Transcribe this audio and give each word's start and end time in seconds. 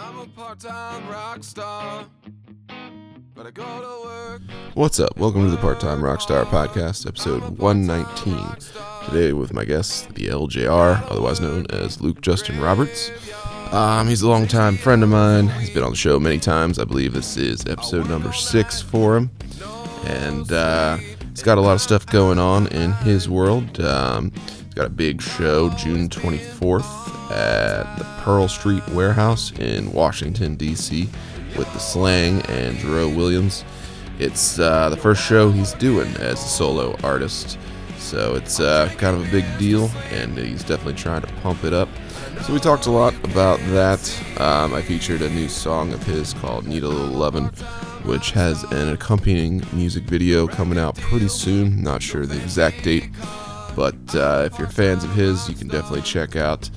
I'm 0.00 0.18
a 0.18 0.26
part-time 0.26 1.08
rock 1.08 1.44
star, 1.44 2.04
but 3.32 3.46
I 3.46 3.52
go 3.52 3.62
to 3.62 4.08
work. 4.08 4.42
What's 4.74 4.98
up? 4.98 5.16
Welcome 5.16 5.44
to 5.44 5.50
the 5.52 5.56
Part 5.56 5.78
Time 5.78 6.00
Rockstar 6.00 6.44
Podcast, 6.46 7.06
episode 7.06 7.58
119. 7.58 8.56
Today, 9.08 9.32
with 9.32 9.52
my 9.52 9.64
guest, 9.64 10.12
the 10.14 10.26
LJR, 10.26 11.08
otherwise 11.12 11.40
known 11.40 11.66
as 11.70 12.00
Luke 12.00 12.22
Justin 12.22 12.60
Roberts. 12.60 13.12
Um, 13.70 14.08
he's 14.08 14.22
a 14.22 14.28
longtime 14.28 14.78
friend 14.78 15.04
of 15.04 15.10
mine. 15.10 15.46
He's 15.60 15.70
been 15.70 15.84
on 15.84 15.90
the 15.90 15.96
show 15.96 16.18
many 16.18 16.40
times. 16.40 16.80
I 16.80 16.84
believe 16.84 17.12
this 17.12 17.36
is 17.36 17.64
episode 17.66 18.08
number 18.08 18.32
six 18.32 18.82
for 18.82 19.16
him. 19.16 19.30
And 20.06 20.50
uh, 20.50 20.96
he's 21.30 21.44
got 21.44 21.56
a 21.56 21.60
lot 21.60 21.74
of 21.74 21.80
stuff 21.80 22.04
going 22.06 22.40
on 22.40 22.66
in 22.68 22.92
his 22.94 23.28
world. 23.28 23.80
Um, 23.80 24.32
he's 24.32 24.74
got 24.74 24.86
a 24.86 24.90
big 24.90 25.22
show 25.22 25.70
June 25.70 26.08
24th 26.08 27.03
at 27.30 27.96
the 27.96 28.04
Pearl 28.22 28.48
Street 28.48 28.86
Warehouse 28.88 29.52
in 29.58 29.92
Washington, 29.92 30.56
D.C., 30.56 31.08
with 31.56 31.72
the 31.72 31.78
Slang 31.78 32.42
and 32.42 32.76
Jerome 32.78 33.14
Williams. 33.14 33.64
It's 34.18 34.58
uh, 34.58 34.90
the 34.90 34.96
first 34.96 35.22
show 35.22 35.50
he's 35.50 35.72
doing 35.74 36.08
as 36.16 36.42
a 36.42 36.48
solo 36.48 36.96
artist, 37.02 37.58
so 37.98 38.34
it's 38.34 38.60
uh, 38.60 38.92
kind 38.98 39.16
of 39.16 39.26
a 39.26 39.30
big 39.30 39.44
deal, 39.58 39.90
and 40.10 40.36
he's 40.36 40.62
definitely 40.62 40.94
trying 40.94 41.22
to 41.22 41.32
pump 41.42 41.64
it 41.64 41.72
up. 41.72 41.88
So 42.42 42.52
we 42.52 42.60
talked 42.60 42.86
a 42.86 42.90
lot 42.90 43.14
about 43.24 43.58
that. 43.70 44.00
Um, 44.38 44.74
I 44.74 44.82
featured 44.82 45.22
a 45.22 45.30
new 45.30 45.48
song 45.48 45.92
of 45.92 46.02
his 46.04 46.34
called 46.34 46.66
Need 46.66 46.82
a 46.82 46.88
Little 46.88 47.16
Lovin', 47.16 47.46
which 48.04 48.32
has 48.32 48.64
an 48.64 48.90
accompanying 48.90 49.62
music 49.72 50.04
video 50.04 50.46
coming 50.46 50.78
out 50.78 50.96
pretty 50.96 51.28
soon. 51.28 51.82
Not 51.82 52.02
sure 52.02 52.26
the 52.26 52.40
exact 52.40 52.84
date, 52.84 53.08
but 53.74 53.96
uh, 54.14 54.42
if 54.44 54.58
you're 54.58 54.68
fans 54.68 55.04
of 55.04 55.10
his, 55.14 55.48
you 55.48 55.54
can 55.54 55.68
definitely 55.68 56.02
check 56.02 56.36
out 56.36 56.68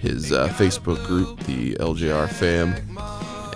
his 0.00 0.32
uh, 0.32 0.48
Facebook 0.48 1.04
group, 1.06 1.40
the 1.40 1.74
LJR 1.74 2.28
fam. 2.28 2.74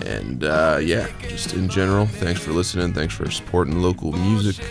And 0.07 0.45
uh, 0.45 0.79
yeah, 0.83 1.09
just 1.23 1.55
in 1.55 1.69
general, 1.69 2.07
thanks 2.07 2.41
for 2.41 2.53
listening. 2.53 2.93
Thanks 2.93 3.15
for 3.15 3.31
supporting 3.31 3.81
local 3.81 4.13
music. 4.13 4.65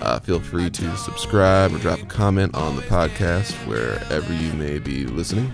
Uh, 0.00 0.20
feel 0.20 0.38
free 0.38 0.70
to 0.70 0.96
subscribe 0.96 1.72
or 1.72 1.78
drop 1.78 2.00
a 2.00 2.06
comment 2.06 2.54
on 2.54 2.76
the 2.76 2.82
podcast 2.82 3.52
wherever 3.66 4.32
you 4.32 4.52
may 4.52 4.78
be 4.78 5.06
listening. 5.06 5.52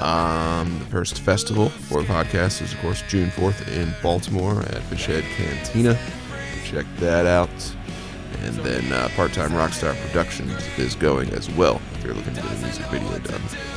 Um, 0.00 0.78
the 0.78 0.86
first 0.86 1.20
festival 1.20 1.68
for 1.68 2.02
the 2.02 2.08
podcast 2.08 2.62
is, 2.62 2.72
of 2.72 2.80
course, 2.80 3.02
June 3.08 3.28
4th 3.30 3.68
in 3.76 3.94
Baltimore 4.02 4.60
at 4.60 4.82
Fishhead 4.90 5.22
Cantina. 5.36 5.98
Check 6.64 6.86
that 6.96 7.26
out. 7.26 7.50
And 8.44 8.56
then 8.56 8.92
uh, 8.92 9.08
Part 9.14 9.32
Time 9.32 9.50
Rockstar 9.50 9.94
Productions 10.06 10.66
is 10.76 10.96
going 10.96 11.30
as 11.30 11.48
well 11.50 11.80
if 11.94 12.04
you're 12.04 12.14
looking 12.14 12.34
to 12.34 12.42
get 12.42 12.50
a 12.50 12.56
music 12.62 12.86
video 12.86 13.18
done. 13.18 13.71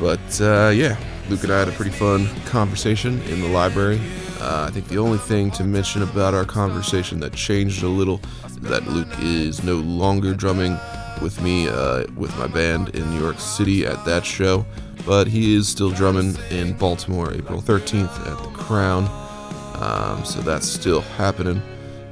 But 0.00 0.40
uh, 0.40 0.70
yeah, 0.74 0.96
Luke 1.28 1.42
and 1.42 1.52
I 1.52 1.58
had 1.58 1.68
a 1.68 1.72
pretty 1.72 1.90
fun 1.90 2.28
conversation 2.46 3.20
in 3.22 3.40
the 3.40 3.48
library. 3.48 4.00
Uh, 4.40 4.66
I 4.68 4.70
think 4.70 4.86
the 4.88 4.98
only 4.98 5.18
thing 5.18 5.50
to 5.52 5.64
mention 5.64 6.02
about 6.02 6.32
our 6.32 6.44
conversation 6.44 7.18
that 7.20 7.32
changed 7.32 7.82
a 7.82 7.88
little 7.88 8.20
is 8.46 8.56
that 8.60 8.86
Luke 8.86 9.12
is 9.20 9.64
no 9.64 9.74
longer 9.74 10.32
drumming 10.32 10.78
with 11.20 11.42
me 11.42 11.68
uh, 11.68 12.04
with 12.16 12.36
my 12.38 12.46
band 12.46 12.90
in 12.90 13.10
New 13.10 13.20
York 13.20 13.40
City 13.40 13.84
at 13.84 14.04
that 14.04 14.24
show, 14.24 14.64
but 15.04 15.26
he 15.26 15.56
is 15.56 15.68
still 15.68 15.90
drumming 15.90 16.36
in 16.50 16.74
Baltimore 16.74 17.32
April 17.32 17.60
13th 17.60 18.20
at 18.30 18.42
the 18.42 18.50
Crown. 18.50 19.08
Um, 19.74 20.24
so 20.24 20.40
that's 20.40 20.66
still 20.66 21.00
happening. 21.00 21.60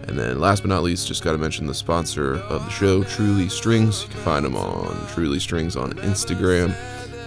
And 0.08 0.18
then 0.18 0.40
last 0.40 0.60
but 0.60 0.68
not 0.68 0.82
least, 0.82 1.08
just 1.08 1.24
got 1.24 1.32
to 1.32 1.38
mention 1.38 1.66
the 1.66 1.74
sponsor 1.74 2.36
of 2.36 2.64
the 2.64 2.70
show, 2.70 3.02
Truly 3.04 3.48
Strings. 3.48 4.02
You 4.02 4.08
can 4.08 4.20
find 4.20 4.44
them 4.44 4.56
on 4.56 5.06
Truly 5.08 5.40
Strings 5.40 5.76
on 5.76 5.92
Instagram 5.94 6.74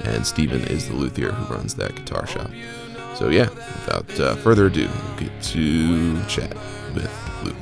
and 0.06 0.26
Steven 0.26 0.62
is 0.68 0.88
the 0.88 0.96
luthier 0.96 1.32
who 1.32 1.54
runs 1.54 1.76
that 1.76 1.96
guitar 1.96 2.26
shop. 2.28 2.52
So 3.16 3.30
yeah, 3.30 3.50
without 3.50 4.20
uh, 4.20 4.36
further 4.36 4.68
ado, 4.68 4.88
we'll 4.88 5.18
get 5.18 5.42
to 5.44 6.24
chat 6.26 6.56
with 6.94 7.12
Luke. 7.44 7.56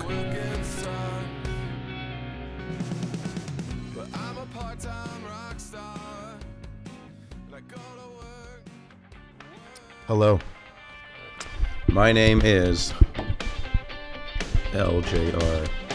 Hello. 10.07 10.39
My 11.89 12.11
name 12.11 12.41
is 12.43 12.93
LJR. 14.71 15.86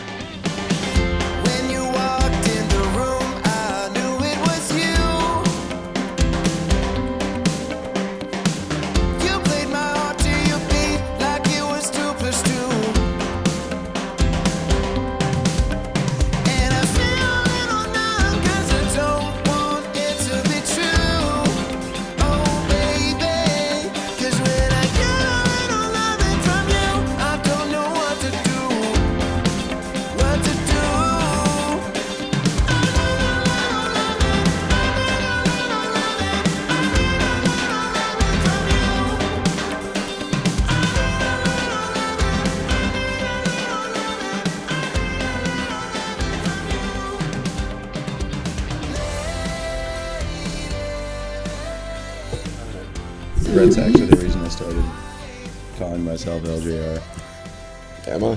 Am 58.07 58.25
I? 58.25 58.37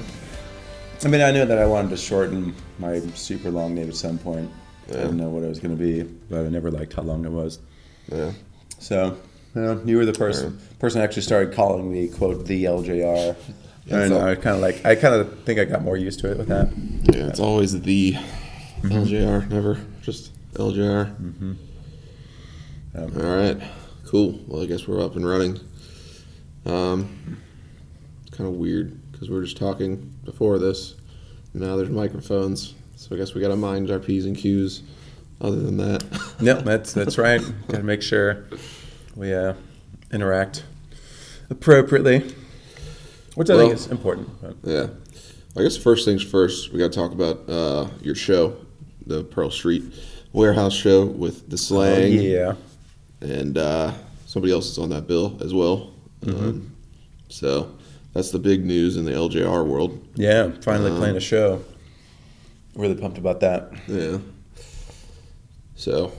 I 1.04 1.08
mean, 1.08 1.22
I 1.22 1.32
knew 1.32 1.46
that 1.46 1.58
I 1.58 1.66
wanted 1.66 1.90
to 1.90 1.98
shorten 1.98 2.56
my 2.80 3.00
super 3.14 3.50
long 3.52 3.76
name 3.76 3.90
at 3.90 3.96
some 3.96 4.18
point. 4.18 4.50
I 4.90 4.94
didn't 4.94 5.18
know 5.18 5.30
what 5.30 5.44
it 5.44 5.50
was 5.50 5.60
going 5.60 5.76
to 5.76 5.84
be, 5.84 6.04
but 6.04 6.46
I 6.46 6.50
never 6.50 6.70
liked 6.70 6.94
how 6.94 7.02
long 7.02 7.26
it 7.26 7.32
was. 7.32 7.60
Yeah. 8.12 8.32
So, 8.80 9.18
you, 9.56 9.62
know, 9.62 9.82
you 9.84 9.98
were 9.98 10.06
the 10.06 10.14
person 10.14 10.60
person 10.80 11.00
that 11.00 11.06
actually 11.06 11.24
started 11.24 11.54
calling 11.54 11.92
me 11.92 12.08
quote 12.08 12.46
the 12.46 12.66
LJR. 12.66 13.36
Yeah, 13.86 14.02
and 14.02 14.14
I 14.14 14.36
kind 14.36 14.56
of 14.56 14.62
like 14.62 14.86
I 14.86 14.96
kind 14.96 15.16
of 15.16 15.44
think 15.44 15.60
I 15.60 15.66
got 15.66 15.82
more 15.82 15.98
used 15.98 16.20
to 16.22 16.32
it 16.32 16.38
with 16.38 16.48
that. 16.50 16.72
Yeah, 17.14 17.28
it's 17.28 17.40
always 17.40 17.80
the 17.82 18.14
LJR, 18.82 19.50
never 19.50 19.80
just 20.02 20.32
LJR. 20.54 21.16
Mm-hmm. 21.16 21.54
All 22.98 23.36
right, 23.36 23.62
cool. 24.06 24.40
Well, 24.48 24.64
I 24.64 24.66
guess 24.66 24.88
we're 24.88 25.04
up 25.04 25.16
and 25.16 25.28
running. 25.28 25.60
Um, 26.66 27.42
kind 28.32 28.48
of 28.50 28.56
weird 28.56 29.00
because 29.16 29.30
we 29.30 29.36
were 29.38 29.44
just 29.44 29.58
talking 29.58 30.14
before 30.26 30.60
this. 30.60 30.96
Now 31.54 31.78
there's 31.78 31.90
microphones, 31.90 32.74
so 32.98 33.16
I 33.16 33.18
guess 33.18 33.34
we 33.34 33.40
got 33.40 33.48
to 33.48 33.56
mind 33.56 33.90
our 33.90 34.00
p's 34.00 34.26
and 34.26 34.36
q's. 34.36 34.84
Other 35.42 35.58
than 35.58 35.78
that, 35.78 36.04
Yep, 36.42 36.64
that's 36.64 36.94
that's 36.94 37.18
right. 37.18 37.42
Got 37.68 37.78
to 37.78 37.84
make 37.84 38.02
sure 38.02 38.46
we 39.16 39.34
uh, 39.34 39.54
interact 40.12 40.64
appropriately, 41.50 42.34
which 43.36 43.50
I 43.50 43.56
Well- 43.56 43.68
think 43.68 43.74
is 43.80 43.88
important. 43.88 44.30
But. 44.42 44.56
Yeah. 44.64 44.88
I 45.58 45.64
guess 45.64 45.78
first 45.78 46.04
things 46.04 46.22
first, 46.22 46.74
we 46.74 46.80
got 46.80 46.92
to 46.92 46.98
talk 47.00 47.14
about 47.14 47.50
uh, 47.50 47.88
your 48.02 48.16
show, 48.16 48.58
the 49.08 49.24
Pearl 49.24 49.50
Street 49.50 49.84
Warehouse 50.34 50.74
show 50.74 51.06
with 51.06 51.50
the 51.50 51.58
slang. 51.58 52.20
Oh, 52.20 52.22
yeah. 52.22 52.54
And 53.22 53.58
uh, 53.58 53.94
somebody 54.26 54.52
else 54.52 54.70
is 54.70 54.78
on 54.78 54.90
that 54.90 55.08
bill 55.08 55.38
as 55.42 55.54
well. 55.54 55.94
Mm-hmm. 56.24 56.46
Um, 56.46 56.76
so 57.30 57.74
that's 58.16 58.32
the 58.32 58.40
big 58.40 58.66
news 58.66 58.98
in 58.98 59.06
the 59.06 59.12
LJR 59.12 59.64
world. 59.66 60.04
Yeah, 60.16 60.50
finally 60.62 60.90
Um, 60.90 60.98
playing 60.98 61.16
a 61.18 61.20
show. 61.22 61.62
Really 62.76 62.96
pumped 62.96 63.20
about 63.20 63.40
that. 63.42 63.72
Yeah. 63.88 64.18
So, 65.76 66.12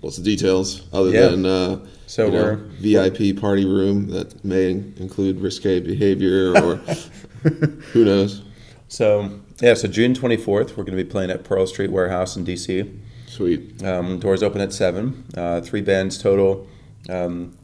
what's 0.00 0.16
the 0.16 0.22
details 0.22 0.82
other 0.92 1.10
Yeah. 1.10 1.28
than 1.28 1.46
uh, 1.46 1.78
So 2.06 2.26
you 2.26 2.32
know, 2.32 2.42
we're 2.42 2.56
VIP 2.80 3.36
party 3.40 3.64
room 3.64 4.08
that 4.08 4.44
may 4.44 4.70
include 4.98 5.40
risque 5.40 5.80
behavior 5.80 6.52
or 6.56 6.76
who 7.92 8.04
knows? 8.04 8.42
so 8.88 9.30
yeah, 9.60 9.74
so 9.74 9.86
June 9.88 10.12
twenty 10.14 10.36
fourth, 10.36 10.76
we're 10.76 10.84
going 10.84 10.96
to 10.98 11.02
be 11.04 11.08
playing 11.08 11.30
at 11.30 11.44
Pearl 11.44 11.66
Street 11.66 11.90
Warehouse 11.92 12.36
in 12.36 12.44
DC. 12.44 12.98
Sweet. 13.26 13.82
Um, 13.84 14.18
doors 14.18 14.42
open 14.42 14.60
at 14.60 14.72
seven. 14.72 15.24
Uh, 15.36 15.60
three 15.62 15.80
bands 15.80 16.18
total. 16.18 16.66
Um, 17.08 17.56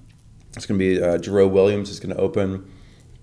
it's 0.56 0.64
going 0.64 0.78
to 0.78 0.84
be 0.96 1.02
uh, 1.02 1.18
Jerome 1.18 1.52
Williams 1.52 1.90
is 1.90 2.00
going 2.00 2.14
to 2.14 2.20
open, 2.20 2.70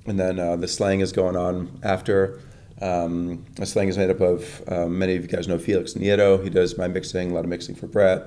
and 0.06 0.19
then 0.19 0.40
uh, 0.40 0.56
the 0.56 0.68
slang 0.68 1.00
is 1.02 1.12
going 1.12 1.36
on 1.36 1.80
after. 1.84 2.40
Um, 2.81 3.46
the 3.56 3.66
slang 3.66 3.88
is 3.88 3.98
made 3.98 4.10
up 4.10 4.19
of 4.19 4.63
um, 4.68 4.98
many 5.00 5.16
of 5.16 5.22
you 5.24 5.28
guys 5.30 5.48
know 5.48 5.57
Felix 5.57 5.94
Nieto. 5.94 6.44
He 6.44 6.50
does 6.50 6.78
my 6.78 6.88
mixing, 6.88 7.31
a 7.31 7.34
lot 7.34 7.46
of 7.46 7.50
mixing 7.50 7.75
for 7.75 7.88
Brett, 7.88 8.24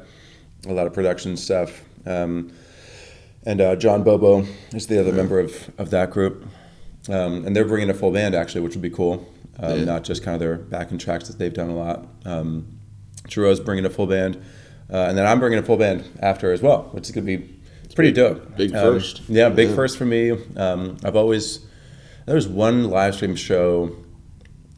a 0.67 0.73
lot 0.73 0.87
of 0.87 0.93
production 0.95 1.37
stuff. 1.37 1.83
Um, 2.07 2.53
and 3.45 3.61
uh, 3.61 3.77
John 3.77 4.03
Bobo 4.03 4.45
is 4.73 4.87
the 4.87 4.99
other 5.01 5.13
member 5.13 5.39
of, 5.39 5.71
of 5.79 5.91
that 5.91 6.11
group. 6.11 6.47
Um, 7.09 7.47
and 7.47 7.55
they're 7.55 7.65
bringing 7.67 7.91
a 7.91 7.95
full 7.95 8.11
band 8.11 8.35
actually, 8.35 8.63
which 8.63 8.75
would 8.75 8.83
be 8.83 8.91
cool. 8.91 9.27
Um, 9.61 9.79
Yeah. 9.81 9.85
Not 9.85 10.05
just 10.05 10.23
kind 10.23 10.35
of 10.35 10.41
their 10.41 10.57
backing 10.57 10.99
tracks 10.99 11.29
that 11.29 11.39
they've 11.39 11.53
done 11.53 11.69
a 11.71 11.77
lot. 11.77 12.07
Um, 12.25 12.79
Jerome's 13.27 13.61
bringing 13.61 13.85
a 13.85 13.91
full 13.91 14.07
band, 14.07 14.37
uh, 14.91 14.97
and 15.09 15.19
then 15.19 15.27
I'm 15.27 15.39
bringing 15.41 15.59
a 15.59 15.63
full 15.63 15.77
band 15.77 16.05
after 16.21 16.53
as 16.53 16.63
well, 16.63 16.89
which 16.93 17.05
is 17.09 17.15
gonna 17.15 17.27
be 17.27 17.58
pretty 17.95 18.13
dope. 18.13 18.57
big 18.57 18.75
Um, 18.75 18.95
first. 18.95 19.23
Yeah, 19.29 19.49
big 19.49 19.71
Yeah. 19.71 19.75
first 19.75 19.97
for 19.99 20.05
me. 20.05 20.33
Um, 20.57 20.97
I've 21.05 21.17
always 21.17 21.61
there 22.27 22.35
was 22.35 22.47
one 22.49 22.91
live 22.91 23.15
stream 23.15 23.35
show 23.35 23.91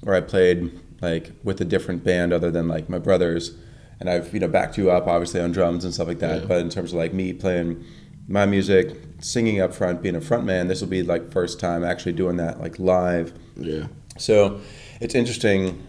where 0.03 0.15
I 0.15 0.21
played 0.21 0.71
like 1.03 1.33
with 1.43 1.61
a 1.61 1.65
different 1.65 2.05
band 2.05 2.33
other 2.33 2.51
than 2.51 2.69
like 2.69 2.89
my 2.89 2.99
brothers, 2.99 3.53
and 3.99 4.09
I've 4.09 4.33
you 4.33 4.41
know 4.41 4.49
backed 4.49 4.79
you 4.79 4.91
up 4.91 5.07
obviously 5.07 5.41
on 5.41 5.53
drums 5.53 5.85
and 5.85 5.93
stuff 5.95 6.09
like 6.09 6.19
that. 6.21 6.43
Yeah. 6.43 6.47
But 6.47 6.59
in 6.61 6.69
terms 6.71 6.93
of 6.93 6.99
like 6.99 7.13
me 7.13 7.33
playing 7.33 7.85
my 8.29 8.47
music, 8.47 8.97
singing 9.21 9.61
up 9.61 9.75
front, 9.75 10.03
being 10.03 10.15
a 10.15 10.21
front 10.21 10.45
man, 10.45 10.69
this 10.69 10.81
will 10.81 10.89
be 10.89 11.03
like 11.03 11.33
first 11.33 11.59
time 11.59 11.83
actually 11.85 12.13
doing 12.13 12.37
that 12.37 12.61
like 12.61 12.79
live. 12.79 13.33
Yeah. 13.57 13.87
So 14.19 14.61
it's 15.01 15.15
interesting 15.15 15.83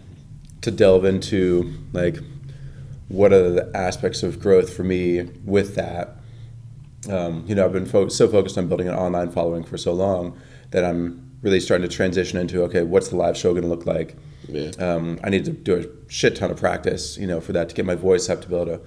to 0.62 0.70
delve 0.70 1.04
into 1.04 1.72
like 1.92 2.18
what 3.08 3.32
are 3.32 3.50
the 3.50 3.70
aspects 3.74 4.22
of 4.22 4.40
growth 4.40 4.72
for 4.74 4.82
me 4.84 5.22
with 5.44 5.74
that. 5.76 6.16
Um, 7.10 7.44
you 7.46 7.54
know, 7.54 7.64
I've 7.64 7.72
been 7.72 7.86
fo- 7.86 8.08
so 8.08 8.28
focused 8.28 8.56
on 8.58 8.68
building 8.68 8.88
an 8.88 8.94
online 8.94 9.30
following 9.30 9.64
for 9.64 9.76
so 9.76 9.92
long 9.92 10.38
that 10.70 10.84
I'm 10.84 11.30
really 11.42 11.58
starting 11.60 11.88
to 11.88 11.94
transition 11.94 12.38
into 12.38 12.62
okay, 12.64 12.82
what's 12.82 13.08
the 13.08 13.16
live 13.16 13.36
show 13.36 13.50
going 13.52 13.62
to 13.64 13.68
look 13.68 13.86
like? 13.86 14.16
Yeah. 14.48 14.70
Um, 14.78 15.18
I 15.24 15.30
need 15.30 15.44
to 15.46 15.50
do 15.52 15.76
a 15.76 16.10
shit 16.12 16.36
ton 16.36 16.50
of 16.50 16.58
practice, 16.58 17.16
you 17.18 17.26
know, 17.26 17.40
for 17.40 17.52
that 17.52 17.68
to 17.70 17.74
get 17.74 17.84
my 17.84 17.94
voice 17.96 18.28
up 18.30 18.40
to 18.42 18.48
be 18.48 18.54
able 18.54 18.66
to 18.66 18.80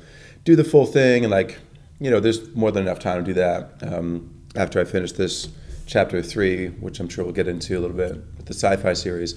do 0.46 0.56
the 0.56 0.64
full 0.64 0.86
thing. 0.86 1.24
And 1.26 1.32
like, 1.32 1.58
you 2.00 2.10
know, 2.10 2.20
there's 2.20 2.54
more 2.56 2.72
than 2.72 2.84
enough 2.84 3.00
time 3.00 3.24
to 3.24 3.34
do 3.34 3.34
that. 3.34 3.74
Um, 3.82 4.32
after 4.56 4.80
I 4.80 4.86
finish 4.86 5.12
this 5.14 5.50
chapter 5.86 6.22
three, 6.22 6.68
which 6.68 7.00
I'm 7.02 7.10
sure 7.10 7.26
we'll 7.26 7.34
get 7.34 7.48
into 7.50 7.78
a 7.78 7.82
little 7.82 7.96
bit 7.98 8.16
with 8.38 8.46
the 8.46 8.54
sci-fi 8.54 8.94
series, 8.94 9.36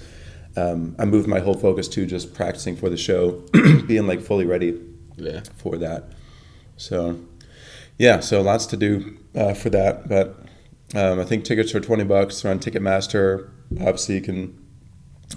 um, 0.55 0.95
I 0.97 1.05
moved 1.05 1.27
my 1.27 1.39
whole 1.39 1.53
focus 1.53 1.87
to 1.89 2.05
just 2.05 2.33
practicing 2.33 2.75
for 2.77 2.89
the 2.89 2.97
show, 2.97 3.43
being 3.87 4.07
like 4.07 4.21
fully 4.21 4.45
ready 4.45 4.79
Yeah. 5.17 5.41
for 5.57 5.77
that. 5.77 6.05
So, 6.77 7.19
yeah, 7.99 8.19
so 8.21 8.41
lots 8.41 8.65
to 8.67 8.77
do 8.77 9.17
uh, 9.35 9.53
for 9.53 9.69
that. 9.69 10.07
But 10.09 10.35
um, 10.95 11.19
I 11.19 11.25
think 11.25 11.43
tickets 11.45 11.75
are 11.75 11.79
20 11.79 12.05
bucks. 12.05 12.41
They're 12.41 12.51
on 12.51 12.59
Ticketmaster. 12.59 13.49
Obviously, 13.79 14.15
you 14.15 14.21
can, 14.21 14.57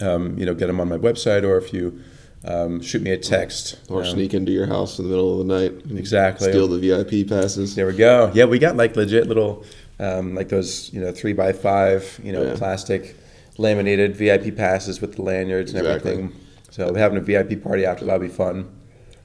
um, 0.01 0.39
you 0.39 0.47
know, 0.47 0.55
get 0.55 0.69
them 0.69 0.81
on 0.81 0.89
my 0.89 0.97
website 0.97 1.43
or 1.43 1.59
if 1.59 1.73
you 1.75 2.01
um, 2.45 2.81
shoot 2.81 3.03
me 3.03 3.11
a 3.11 3.19
text. 3.19 3.79
Or 3.91 4.03
um, 4.03 4.09
sneak 4.09 4.33
into 4.33 4.53
your 4.53 4.67
house 4.67 4.99
in 4.99 5.05
the 5.05 5.11
middle 5.11 5.41
of 5.41 5.47
the 5.47 5.53
night. 5.61 5.99
Exactly. 5.99 6.49
Steal 6.51 6.69
the 6.69 6.79
VIP 6.79 7.29
passes. 7.29 7.75
There 7.75 7.87
we 7.87 7.95
go. 7.97 8.31
Yeah, 8.35 8.47
we 8.47 8.59
got 8.59 8.77
like 8.77 8.97
legit 8.97 9.27
little, 9.27 9.65
um, 9.99 10.35
like 10.35 10.49
those, 10.49 10.93
you 10.95 11.01
know, 11.01 11.13
three 11.13 11.33
by 11.35 11.53
five, 11.53 12.19
you 12.23 12.33
know, 12.33 12.45
Yeah. 12.45 12.55
plastic 12.57 13.17
laminated 13.59 14.17
VIP 14.17 14.57
passes 14.57 15.01
with 15.01 15.17
the 15.17 15.23
lanyards 15.23 15.73
and 15.75 15.81
Exactly. 15.85 16.13
everything. 16.13 16.41
So 16.71 16.91
we're 16.93 16.99
having 17.01 17.19
a 17.19 17.21
VIP 17.21 17.63
party 17.63 17.85
after. 17.85 18.05
That'll 18.07 18.21
be 18.21 18.29
fun. 18.29 18.71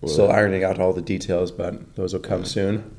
Still 0.06 0.30
ironing 0.30 0.64
out 0.64 0.80
all 0.80 0.94
the 0.94 1.02
details, 1.02 1.50
but 1.50 1.96
those 1.96 2.14
will 2.14 2.20
come 2.20 2.46
soon. 2.46 2.96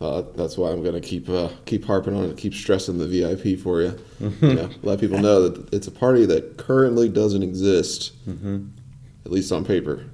Uh, 0.00 0.22
that's 0.34 0.56
why 0.56 0.70
I'm 0.70 0.82
gonna 0.82 1.00
keep 1.00 1.28
uh, 1.28 1.50
keep 1.66 1.84
harping 1.84 2.16
on 2.16 2.24
it, 2.24 2.36
keep 2.38 2.54
stressing 2.54 2.96
the 2.96 3.06
VIP 3.06 3.58
for 3.58 3.82
you. 3.82 3.90
Mm-hmm. 4.20 4.46
you 4.46 4.54
know, 4.54 4.70
let 4.82 4.98
people 4.98 5.18
know 5.18 5.46
that 5.48 5.74
it's 5.74 5.88
a 5.88 5.90
party 5.90 6.24
that 6.26 6.56
currently 6.56 7.08
doesn't 7.08 7.42
exist, 7.42 8.12
Mm-hmm. 8.26 8.66
at 9.26 9.30
least 9.32 9.52
on 9.52 9.62
paper, 9.64 10.06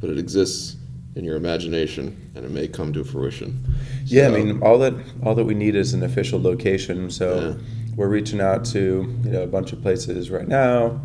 but 0.00 0.10
it 0.10 0.18
exists 0.18 0.74
in 1.14 1.24
your 1.24 1.36
imagination, 1.36 2.30
and 2.34 2.44
it 2.44 2.50
may 2.50 2.66
come 2.66 2.92
to 2.92 3.04
fruition. 3.04 3.64
Yeah, 4.04 4.26
I 4.26 4.30
mean, 4.30 4.60
all 4.62 4.78
that 4.80 4.94
all 5.22 5.36
that 5.36 5.44
we 5.44 5.54
need 5.54 5.76
is 5.76 5.94
an 5.94 6.02
official 6.02 6.42
location. 6.42 7.08
So 7.08 7.56
Yeah. 7.56 7.64
we're 7.94 8.08
reaching 8.08 8.40
out 8.40 8.64
to 8.66 8.78
you 9.24 9.30
know 9.30 9.42
a 9.42 9.46
bunch 9.46 9.72
of 9.72 9.80
places 9.82 10.30
right 10.32 10.48
now. 10.48 11.00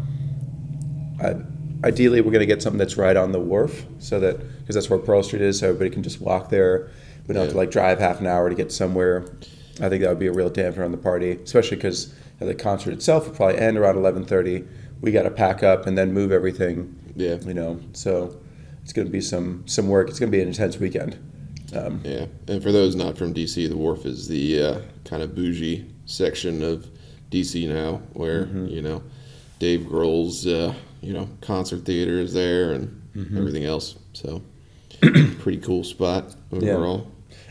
I, 1.22 1.36
ideally, 1.84 2.22
we're 2.22 2.32
going 2.32 2.40
to 2.40 2.48
get 2.48 2.64
something 2.64 2.80
that's 2.80 2.98
right 2.98 3.16
on 3.16 3.32
the 3.32 3.40
wharf, 3.40 3.86
so 4.00 4.20
that 4.22 4.40
because 4.62 4.74
that's 4.74 4.90
where 4.90 4.98
Pearl 4.98 5.22
Street 5.22 5.44
is, 5.44 5.60
so 5.60 5.68
everybody 5.68 5.92
can 5.92 6.02
just 6.02 6.20
walk 6.20 6.50
there. 6.50 6.90
We 7.28 7.34
don't 7.34 7.44
have 7.44 7.52
to 7.52 7.58
like 7.58 7.72
drive 7.72 8.00
half 8.00 8.20
an 8.20 8.28
hour 8.28 8.50
to 8.50 8.56
get 8.56 8.72
somewhere. 8.72 9.26
I 9.82 9.90
think 9.90 10.02
that 10.04 10.10
would 10.10 10.20
be 10.20 10.28
a 10.28 10.32
real 10.34 10.50
damper 10.50 10.84
on 10.84 10.92
the 10.92 10.98
party, 10.98 11.32
especially 11.32 11.78
because 11.78 12.14
the 12.40 12.54
concert 12.54 12.92
itself 12.92 13.28
will 13.28 13.36
probably 13.36 13.58
end 13.60 13.78
around 13.78 13.96
eleven 13.98 14.26
thirty. 14.26 14.66
We 15.02 15.12
got 15.12 15.24
to 15.24 15.32
pack 15.32 15.64
up 15.64 15.86
and 15.88 15.98
then 15.98 16.14
move 16.14 16.32
everything. 16.32 17.00
Yeah. 17.16 17.36
you 17.46 17.54
know, 17.54 17.80
so 17.94 18.40
it's 18.84 18.92
going 18.94 19.08
to 19.08 19.12
be 19.12 19.22
some 19.22 19.64
some 19.68 19.88
work. 19.88 20.10
It's 20.10 20.20
going 20.20 20.32
to 20.32 20.36
be 20.38 20.42
an 20.42 20.48
intense 20.48 20.78
weekend. 20.80 21.18
Um, 21.76 22.02
Yeah, 22.04 22.26
and 22.48 22.62
for 22.62 22.72
those 22.72 22.96
not 22.96 23.18
from 23.18 23.34
DC, 23.34 23.68
the 23.68 23.78
Wharf 23.78 24.06
is 24.06 24.28
the 24.28 24.62
uh, 24.62 24.82
kind 25.06 25.24
of 25.24 25.34
bougie 25.36 25.92
section 26.06 26.62
of 26.64 26.88
DC 27.32 27.68
now, 27.68 28.02
where 28.14 28.46
Mm-hmm. 28.46 28.68
you 28.68 28.82
know 28.82 29.02
Dave 29.60 29.82
Grohl's 29.82 30.46
uh, 30.46 30.74
you 31.02 31.14
know 31.14 31.30
concert 31.42 31.86
theater 31.86 32.20
is 32.20 32.34
there 32.34 32.74
and 32.74 33.00
Mm-hmm. 33.16 33.38
everything 33.38 33.66
else. 33.66 33.96
So 34.14 34.42
pretty 35.40 35.60
cool 35.60 35.84
spot 35.84 36.36
Yeah. 36.62 36.98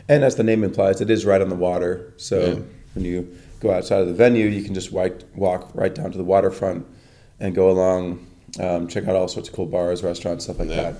And 0.09 0.23
as 0.23 0.35
the 0.35 0.43
name 0.43 0.63
implies, 0.63 1.01
it 1.01 1.09
is 1.09 1.25
right 1.25 1.41
on 1.41 1.49
the 1.49 1.55
water. 1.55 2.13
So 2.17 2.39
Yeah. 2.39 2.55
when 2.93 3.05
you 3.05 3.27
go 3.59 3.71
outside 3.71 4.01
of 4.01 4.07
the 4.07 4.13
venue, 4.13 4.47
you 4.47 4.61
can 4.63 4.73
just 4.73 4.91
walk, 4.91 5.13
walk 5.35 5.71
right 5.73 5.93
down 5.95 6.11
to 6.11 6.17
the 6.17 6.23
waterfront 6.23 6.85
and 7.39 7.55
go 7.55 7.69
along, 7.69 8.25
um, 8.59 8.87
check 8.87 9.07
out 9.07 9.15
all 9.15 9.27
sorts 9.27 9.49
of 9.49 9.55
cool 9.55 9.65
bars, 9.65 10.03
restaurants, 10.03 10.43
stuff 10.45 10.59
like 10.59 10.69
Yeah. 10.69 10.91
that. 10.91 10.95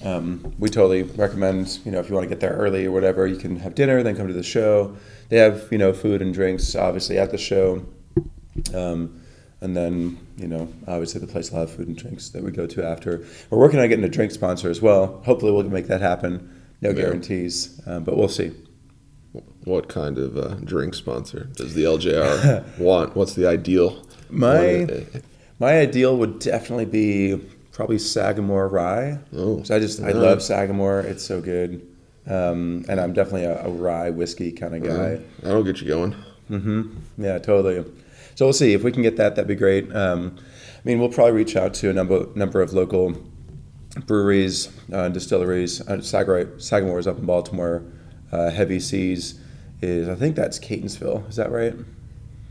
Um, 0.00 0.52
we 0.58 0.68
totally 0.68 1.02
recommend, 1.02 1.80
you 1.84 1.90
know, 1.90 1.98
if 1.98 2.08
you 2.08 2.14
want 2.14 2.24
to 2.24 2.28
get 2.28 2.40
there 2.40 2.52
early 2.52 2.86
or 2.86 2.92
whatever, 2.92 3.26
you 3.26 3.36
can 3.36 3.56
have 3.56 3.74
dinner, 3.74 4.02
then 4.02 4.16
come 4.16 4.28
to 4.28 4.32
the 4.32 4.42
show. 4.44 4.92
They 5.28 5.38
have, 5.38 5.64
you 5.70 5.78
know, 5.78 5.92
food 5.92 6.22
and 6.22 6.32
drinks, 6.32 6.74
obviously, 6.76 7.18
at 7.18 7.30
the 7.30 7.38
show. 7.38 7.82
Um, 8.74 9.20
and 9.60 9.76
then, 9.76 10.18
you 10.36 10.46
know, 10.46 10.68
obviously 10.86 11.20
the 11.20 11.26
place 11.26 11.50
will 11.50 11.58
have 11.60 11.70
food 11.70 11.88
and 11.88 11.96
drinks 11.96 12.28
that 12.30 12.42
we 12.44 12.52
go 12.52 12.66
to 12.66 12.84
after. 12.84 13.24
We're 13.50 13.58
working 13.58 13.80
on 13.80 13.88
getting 13.88 14.04
a 14.04 14.08
drink 14.08 14.30
sponsor 14.30 14.70
as 14.70 14.80
well. 14.80 15.20
Hopefully, 15.24 15.50
we'll 15.52 15.64
make 15.64 15.88
that 15.88 16.00
happen. 16.00 16.48
No 16.80 16.90
Yeah. 16.90 16.94
guarantees, 16.96 17.80
um, 17.86 18.04
but 18.04 18.16
we'll 18.16 18.28
see. 18.28 18.52
What 19.64 19.88
kind 19.88 20.16
of 20.18 20.36
uh, 20.38 20.54
drink 20.64 20.94
sponsor 20.94 21.48
does 21.56 21.74
the 21.74 21.84
LJR 21.84 22.78
want? 22.78 23.14
What's 23.16 23.34
the 23.34 23.46
ideal? 23.46 24.04
My 24.30 25.04
my 25.58 25.78
ideal 25.80 26.16
would 26.16 26.38
definitely 26.38 26.86
be 26.86 27.36
probably 27.72 27.98
Sagamore 27.98 28.68
Rye. 28.68 29.18
Oh, 29.36 29.62
so 29.64 29.76
I 29.76 29.78
just 29.80 30.00
I 30.00 30.12
love 30.12 30.42
Sagamore. 30.42 31.00
It's 31.00 31.22
so 31.24 31.40
good, 31.40 31.86
um, 32.26 32.84
and 32.88 33.00
I'm 33.00 33.12
definitely 33.12 33.44
a, 33.44 33.66
a 33.66 33.70
rye 33.70 34.10
whiskey 34.10 34.52
kind 34.52 34.74
of 34.74 34.82
guy. 34.84 35.14
Uh, 35.14 35.20
that'll 35.42 35.64
get 35.64 35.80
you 35.82 35.88
going. 35.88 36.14
Mm-hmm. 36.50 37.22
Yeah, 37.22 37.38
totally. 37.38 37.84
So 38.36 38.46
we'll 38.46 38.52
see 38.54 38.72
if 38.72 38.82
we 38.84 38.92
can 38.92 39.02
get 39.02 39.16
that. 39.16 39.34
That'd 39.34 39.48
be 39.48 39.54
great. 39.56 39.94
Um, 39.94 40.36
I 40.38 40.80
mean, 40.84 40.98
we'll 41.00 41.10
probably 41.10 41.32
reach 41.32 41.56
out 41.56 41.74
to 41.74 41.90
a 41.90 41.92
number 41.92 42.26
number 42.34 42.62
of 42.62 42.72
local 42.72 43.14
breweries, 44.06 44.68
uh, 44.92 45.08
distilleries. 45.08 45.80
Uh, 45.86 46.00
Sagamore, 46.00 46.58
Sagamore 46.58 46.98
is 46.98 47.06
up 47.06 47.18
in 47.18 47.26
Baltimore. 47.26 47.82
Uh, 48.32 48.50
Heavy 48.50 48.80
Seas 48.80 49.38
is 49.80 50.08
I 50.08 50.14
think 50.14 50.36
that's 50.36 50.58
Catonsville. 50.58 51.28
Is 51.28 51.36
that 51.36 51.50
right? 51.50 51.74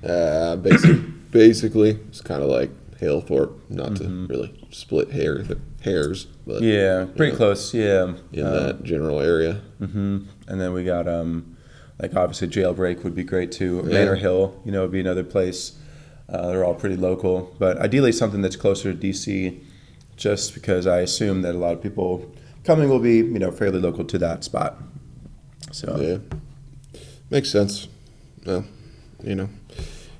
Uh, 0.04 0.56
basically, 0.58 1.04
basically, 1.32 1.90
it's 2.10 2.22
kind 2.22 2.42
of 2.44 2.50
like 2.50 2.70
Halethorpe, 3.00 3.54
not 3.70 3.96
to 3.98 4.26
really 4.30 4.54
split 4.72 5.12
hair, 5.12 5.44
hairs, 5.82 6.26
but 6.46 6.62
Mm-hmm. 6.62 6.66
Yeah, 6.66 7.16
pretty 7.16 7.32
Yeah. 7.34 7.38
close. 7.38 7.74
Yeah. 7.74 8.04
in 8.34 8.46
Um, 8.46 8.54
that 8.54 8.84
general 8.84 9.20
area. 9.20 9.62
hmm 9.80 10.20
And 10.48 10.60
then 10.62 10.74
we 10.74 10.84
got 10.84 11.08
um, 11.08 11.58
like 12.02 12.16
obviously 12.16 12.48
Jailbreak 12.48 13.04
would 13.04 13.16
be 13.16 13.24
great 13.24 13.52
too. 13.52 13.84
Yeah. 13.86 13.94
Manor 13.94 14.16
Hill, 14.16 14.60
you 14.66 14.72
know, 14.72 14.82
would 14.84 14.92
be 14.92 15.00
another 15.00 15.24
place. 15.24 15.74
Uh, 16.30 16.48
they're 16.48 16.66
all 16.66 16.76
pretty 16.76 16.98
local, 16.98 17.56
but 17.60 17.78
ideally 17.78 18.12
something 18.12 18.42
that's 18.42 18.56
closer 18.58 18.94
to 18.94 18.98
DC, 19.00 19.60
just 20.18 20.54
because 20.54 20.86
I 20.88 21.00
assume 21.00 21.42
that 21.44 21.56
a 21.56 21.58
lot 21.58 21.74
of 21.74 21.82
people 21.82 22.30
coming 22.64 22.90
will 22.90 23.00
be 23.00 23.18
you 23.18 23.40
know 23.40 23.52
fairly 23.52 23.80
local 23.80 24.04
to 24.06 24.18
that 24.18 24.44
spot. 24.44 24.78
So 25.72 25.98
Yeah, 26.00 26.38
makes 27.30 27.50
sense. 27.50 27.88
Well, 28.46 28.66
you 29.24 29.36
know, 29.36 29.50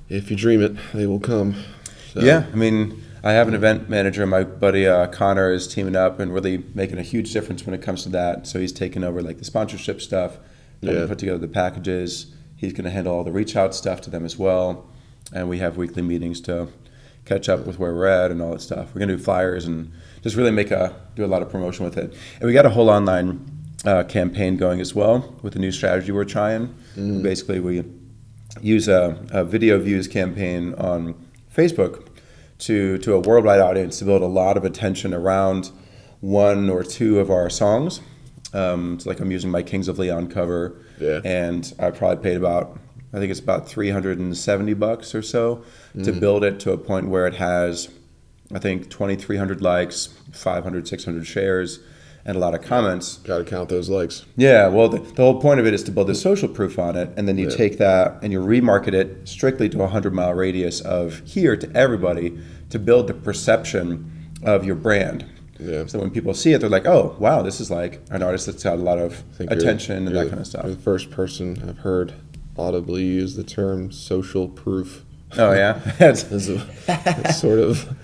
if 0.08 0.30
you 0.30 0.36
dream 0.36 0.62
it, 0.62 0.76
they 0.94 1.06
will 1.06 1.20
come. 1.20 1.54
So, 2.14 2.20
yeah, 2.20 2.46
I 2.52 2.56
mean. 2.56 3.02
I 3.20 3.32
have 3.32 3.48
an 3.48 3.54
event 3.54 3.88
manager. 3.90 4.24
My 4.28 4.44
buddy 4.44 4.86
uh, 4.86 5.08
Connor 5.08 5.50
is 5.52 5.66
teaming 5.66 5.96
up 5.96 6.20
and 6.20 6.32
really 6.32 6.62
making 6.72 6.98
a 6.98 7.02
huge 7.02 7.32
difference 7.32 7.66
when 7.66 7.74
it 7.74 7.82
comes 7.82 8.04
to 8.04 8.08
that. 8.10 8.46
So 8.46 8.60
he's 8.60 8.70
taking 8.72 9.02
over 9.02 9.20
like 9.20 9.38
the 9.38 9.44
sponsorship 9.44 10.00
stuff, 10.00 10.38
Yeah. 10.80 11.04
put 11.08 11.18
together 11.18 11.36
the 11.38 11.48
packages. 11.48 12.26
He's 12.54 12.72
going 12.72 12.84
to 12.84 12.90
handle 12.90 13.12
all 13.12 13.24
the 13.24 13.32
reach 13.32 13.56
out 13.56 13.74
stuff 13.74 14.00
to 14.02 14.10
them 14.10 14.24
as 14.24 14.38
well. 14.38 14.86
And 15.32 15.48
we 15.48 15.58
have 15.58 15.76
weekly 15.76 16.00
meetings 16.00 16.40
to 16.42 16.68
catch 17.28 17.48
up 17.48 17.66
with 17.66 17.78
where 17.78 17.94
we're 17.94 18.06
at 18.06 18.30
and 18.30 18.40
all 18.42 18.52
that 18.52 18.60
stuff. 18.62 18.88
We're 18.94 19.00
going 19.00 19.08
to 19.10 19.16
do 19.16 19.22
flyers 19.22 19.66
and 19.66 19.92
just 20.22 20.34
really 20.36 20.50
make 20.50 20.70
a 20.70 20.94
do 21.14 21.24
a 21.24 21.26
lot 21.34 21.42
of 21.42 21.50
promotion 21.50 21.84
with 21.84 21.96
it. 21.98 22.14
And 22.38 22.44
we 22.46 22.52
got 22.52 22.66
a 22.66 22.70
whole 22.70 22.88
online 22.90 23.44
uh, 23.84 24.04
campaign 24.04 24.56
going 24.56 24.80
as 24.80 24.94
well 24.94 25.36
with 25.42 25.54
a 25.56 25.58
new 25.58 25.70
strategy 25.72 26.10
we're 26.12 26.24
trying. 26.24 26.74
Basically, 26.96 27.60
we 27.60 27.84
use 28.60 28.88
a, 28.88 29.24
a 29.30 29.44
video 29.44 29.78
views 29.78 30.08
campaign 30.08 30.74
on 30.74 31.14
Facebook 31.54 32.06
to 32.60 32.98
to 32.98 33.14
a 33.14 33.20
worldwide 33.20 33.60
audience 33.60 33.98
to 34.00 34.04
build 34.04 34.22
a 34.22 34.26
lot 34.26 34.56
of 34.56 34.64
attention 34.64 35.14
around 35.14 35.70
one 36.20 36.68
or 36.70 36.82
two 36.82 37.20
of 37.20 37.30
our 37.30 37.48
songs. 37.50 38.00
Um, 38.52 38.94
it's 38.94 39.06
like 39.06 39.20
I'm 39.20 39.30
using 39.30 39.50
my 39.50 39.62
Kings 39.62 39.86
of 39.88 39.98
Leon 39.98 40.28
cover, 40.28 40.80
Yeah. 40.98 41.20
and 41.24 41.72
I 41.78 41.90
probably 41.90 42.22
paid 42.22 42.36
about 42.36 42.78
I 43.12 43.18
think 43.18 43.30
it's 43.30 43.40
about 43.40 43.68
370 43.68 44.74
bucks 44.74 45.14
or 45.14 45.22
so 45.22 45.64
to 45.94 46.12
mm. 46.12 46.20
build 46.20 46.44
it 46.44 46.60
to 46.60 46.72
a 46.72 46.78
point 46.78 47.08
where 47.08 47.26
it 47.26 47.34
has, 47.34 47.88
I 48.54 48.58
think, 48.58 48.90
2,300 48.90 49.62
likes, 49.62 50.08
500, 50.32 50.86
600 50.86 51.26
shares, 51.26 51.80
and 52.24 52.36
a 52.36 52.40
lot 52.40 52.54
of 52.54 52.60
comments. 52.60 53.16
Got 53.18 53.38
to 53.38 53.44
count 53.44 53.70
those 53.70 53.88
likes. 53.88 54.26
Yeah, 54.36 54.68
well, 54.68 54.90
the, 54.90 54.98
the 54.98 55.22
whole 55.22 55.40
point 55.40 55.60
of 55.60 55.66
it 55.66 55.72
is 55.72 55.82
to 55.84 55.90
build 55.90 56.08
the 56.08 56.14
social 56.14 56.48
proof 56.48 56.78
on 56.78 56.94
it, 56.96 57.10
and 57.16 57.26
then 57.26 57.38
you 57.38 57.48
Yeah. 57.48 57.56
take 57.56 57.78
that 57.78 58.18
and 58.22 58.32
you 58.32 58.40
remarket 58.40 58.92
it 58.92 59.26
strictly 59.26 59.70
to 59.70 59.78
a 59.78 59.84
100 59.84 60.12
mile 60.12 60.34
radius 60.34 60.82
of 60.82 61.22
here 61.24 61.56
to 61.56 61.70
everybody 61.74 62.38
to 62.68 62.78
build 62.78 63.06
the 63.06 63.14
perception 63.14 64.10
of 64.42 64.66
your 64.66 64.76
brand. 64.76 65.24
Yeah. 65.58 65.86
So 65.86 65.98
when 65.98 66.10
people 66.10 66.34
see 66.34 66.52
it, 66.52 66.60
they're 66.60 66.70
like, 66.70 66.86
oh, 66.86 67.16
wow, 67.18 67.42
this 67.42 67.60
is 67.60 67.70
like 67.70 68.00
an 68.10 68.22
artist 68.22 68.46
that's 68.46 68.62
got 68.62 68.74
a 68.74 68.82
lot 68.82 68.98
of 68.98 69.22
you're- 69.40 69.56
attention 69.56 69.96
and 69.96 70.10
you're 70.10 70.24
that 70.24 70.28
kind 70.28 70.40
of 70.40 70.46
stuff. 70.46 70.66
The 70.66 70.76
first 70.76 71.10
person 71.10 71.62
I've 71.66 71.78
heard 71.78 72.12
audibly 72.58 73.04
use 73.04 73.36
the 73.36 73.44
term 73.44 73.90
social 73.92 74.48
proof 74.48 75.04
Oh, 75.36 75.52
yeah? 75.52 75.74
That's- 75.98 76.30
as 76.32 76.48
a, 76.48 76.66
a 77.24 77.32
sort 77.32 77.58
of 77.58 77.94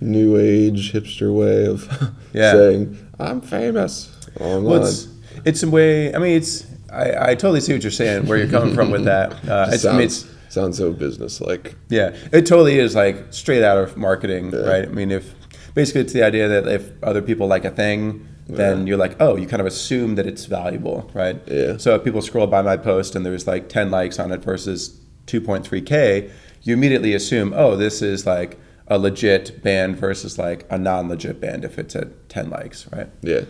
new 0.00 0.36
age 0.36 0.92
hipster 0.92 1.34
way 1.34 1.66
of 1.66 1.88
Yeah. 2.32 2.52
saying 2.52 2.98
I'm 3.18 3.40
famous 3.40 4.14
online. 4.40 4.64
Well, 4.64 4.86
it's, 4.86 5.08
it's 5.46 5.62
a 5.62 5.70
way. 5.70 6.14
I 6.14 6.18
mean, 6.18 6.36
it's. 6.36 6.66
I, 6.92 7.30
I 7.30 7.34
totally 7.34 7.60
see 7.60 7.72
what 7.72 7.82
you're 7.82 7.90
saying, 7.90 8.26
where 8.26 8.36
you're 8.38 8.48
coming 8.48 8.74
from 8.74 8.90
with 8.90 9.04
that. 9.12 9.32
Uh, 9.48 9.68
it's, 9.70 9.84
I 9.86 9.96
mean, 9.96 10.08
sounds, 10.10 10.24
it's, 10.46 10.54
sounds 10.54 10.78
so 10.78 10.92
business 10.92 11.40
like. 11.40 11.74
yeah, 11.88 12.14
it 12.32 12.42
totally 12.46 12.78
is 12.78 12.94
like 12.94 13.32
straight 13.32 13.62
out 13.64 13.78
of 13.78 13.96
marketing, 13.96 14.52
Yeah. 14.52 14.60
right? 14.60 14.84
I 14.84 14.92
mean, 14.92 15.10
if 15.10 15.34
basically 15.74 16.02
it's 16.02 16.12
the 16.12 16.22
idea 16.22 16.46
that 16.48 16.68
if 16.68 16.90
other 17.02 17.22
people 17.22 17.46
like 17.46 17.64
a 17.64 17.70
thing, 17.70 18.28
then 18.48 18.80
Yeah. 18.80 18.84
you're 18.86 18.96
like, 18.96 19.16
oh, 19.20 19.36
you 19.36 19.46
kind 19.46 19.60
of 19.60 19.66
assume 19.66 20.14
that 20.16 20.26
it's 20.26 20.46
valuable, 20.46 21.10
right? 21.14 21.40
Yeah. 21.46 21.76
So 21.78 21.94
if 21.96 22.04
people 22.04 22.22
scroll 22.22 22.46
by 22.46 22.62
my 22.62 22.76
post 22.76 23.16
and 23.16 23.26
there's 23.26 23.46
like 23.46 23.68
10 23.68 23.90
likes 23.90 24.18
on 24.18 24.30
it 24.32 24.42
versus 24.42 24.98
2.3k, 25.26 26.30
you 26.62 26.74
immediately 26.74 27.14
assume, 27.14 27.52
oh, 27.56 27.76
this 27.76 28.02
is 28.02 28.26
like 28.26 28.58
a 28.88 28.98
legit 28.98 29.62
band 29.62 29.96
versus 29.96 30.38
like 30.38 30.64
a 30.70 30.78
non-legit 30.78 31.40
band 31.40 31.64
if 31.64 31.78
it's 31.78 31.96
at 31.96 32.28
10 32.28 32.50
likes, 32.50 32.86
right? 32.92 33.08
Yeah. 33.22 33.42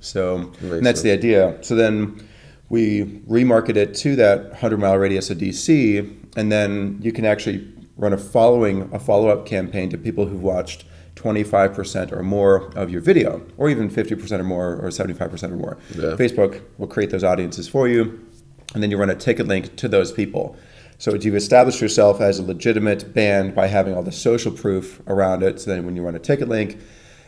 So 0.00 0.50
and 0.60 0.84
that's 0.84 1.02
the 1.02 1.12
idea. 1.12 1.58
So 1.62 1.74
then 1.74 2.26
we 2.70 3.04
remarket 3.28 3.76
it 3.76 3.94
to 3.96 4.16
that 4.16 4.50
100 4.50 4.78
mile 4.78 4.96
radius 4.96 5.30
of 5.30 5.38
DC, 5.38 6.16
and 6.36 6.50
then 6.50 6.98
you 7.02 7.12
can 7.12 7.24
actually 7.24 7.68
run 7.96 8.12
a 8.12 8.16
following 8.18 8.88
a 8.92 8.98
follow 8.98 9.28
up 9.28 9.44
campaign 9.46 9.90
to 9.90 9.98
people 9.98 10.26
who've 10.26 10.42
watched 10.42 10.84
25% 11.20 12.12
or 12.12 12.22
more 12.22 12.70
of 12.76 12.90
your 12.90 13.00
video, 13.00 13.42
or 13.56 13.68
even 13.68 13.90
50% 13.90 14.32
or 14.38 14.44
more, 14.44 14.76
or 14.76 14.88
75% 14.88 15.42
or 15.44 15.56
more. 15.56 15.78
Yeah. 15.94 16.16
Facebook 16.16 16.62
will 16.78 16.86
create 16.86 17.10
those 17.10 17.24
audiences 17.24 17.68
for 17.68 17.88
you, 17.88 18.26
and 18.74 18.82
then 18.82 18.90
you 18.90 18.96
run 18.96 19.10
a 19.10 19.14
ticket 19.14 19.46
link 19.46 19.76
to 19.76 19.88
those 19.88 20.12
people. 20.12 20.56
So 20.98 21.14
you've 21.14 21.34
established 21.34 21.80
yourself 21.80 22.20
as 22.20 22.38
a 22.38 22.42
legitimate 22.42 23.14
band 23.14 23.54
by 23.54 23.68
having 23.68 23.94
all 23.94 24.02
the 24.02 24.12
social 24.12 24.52
proof 24.52 25.00
around 25.06 25.42
it. 25.42 25.60
So 25.60 25.70
then 25.70 25.86
when 25.86 25.96
you 25.96 26.02
run 26.02 26.14
a 26.14 26.18
ticket 26.18 26.48
link, 26.48 26.78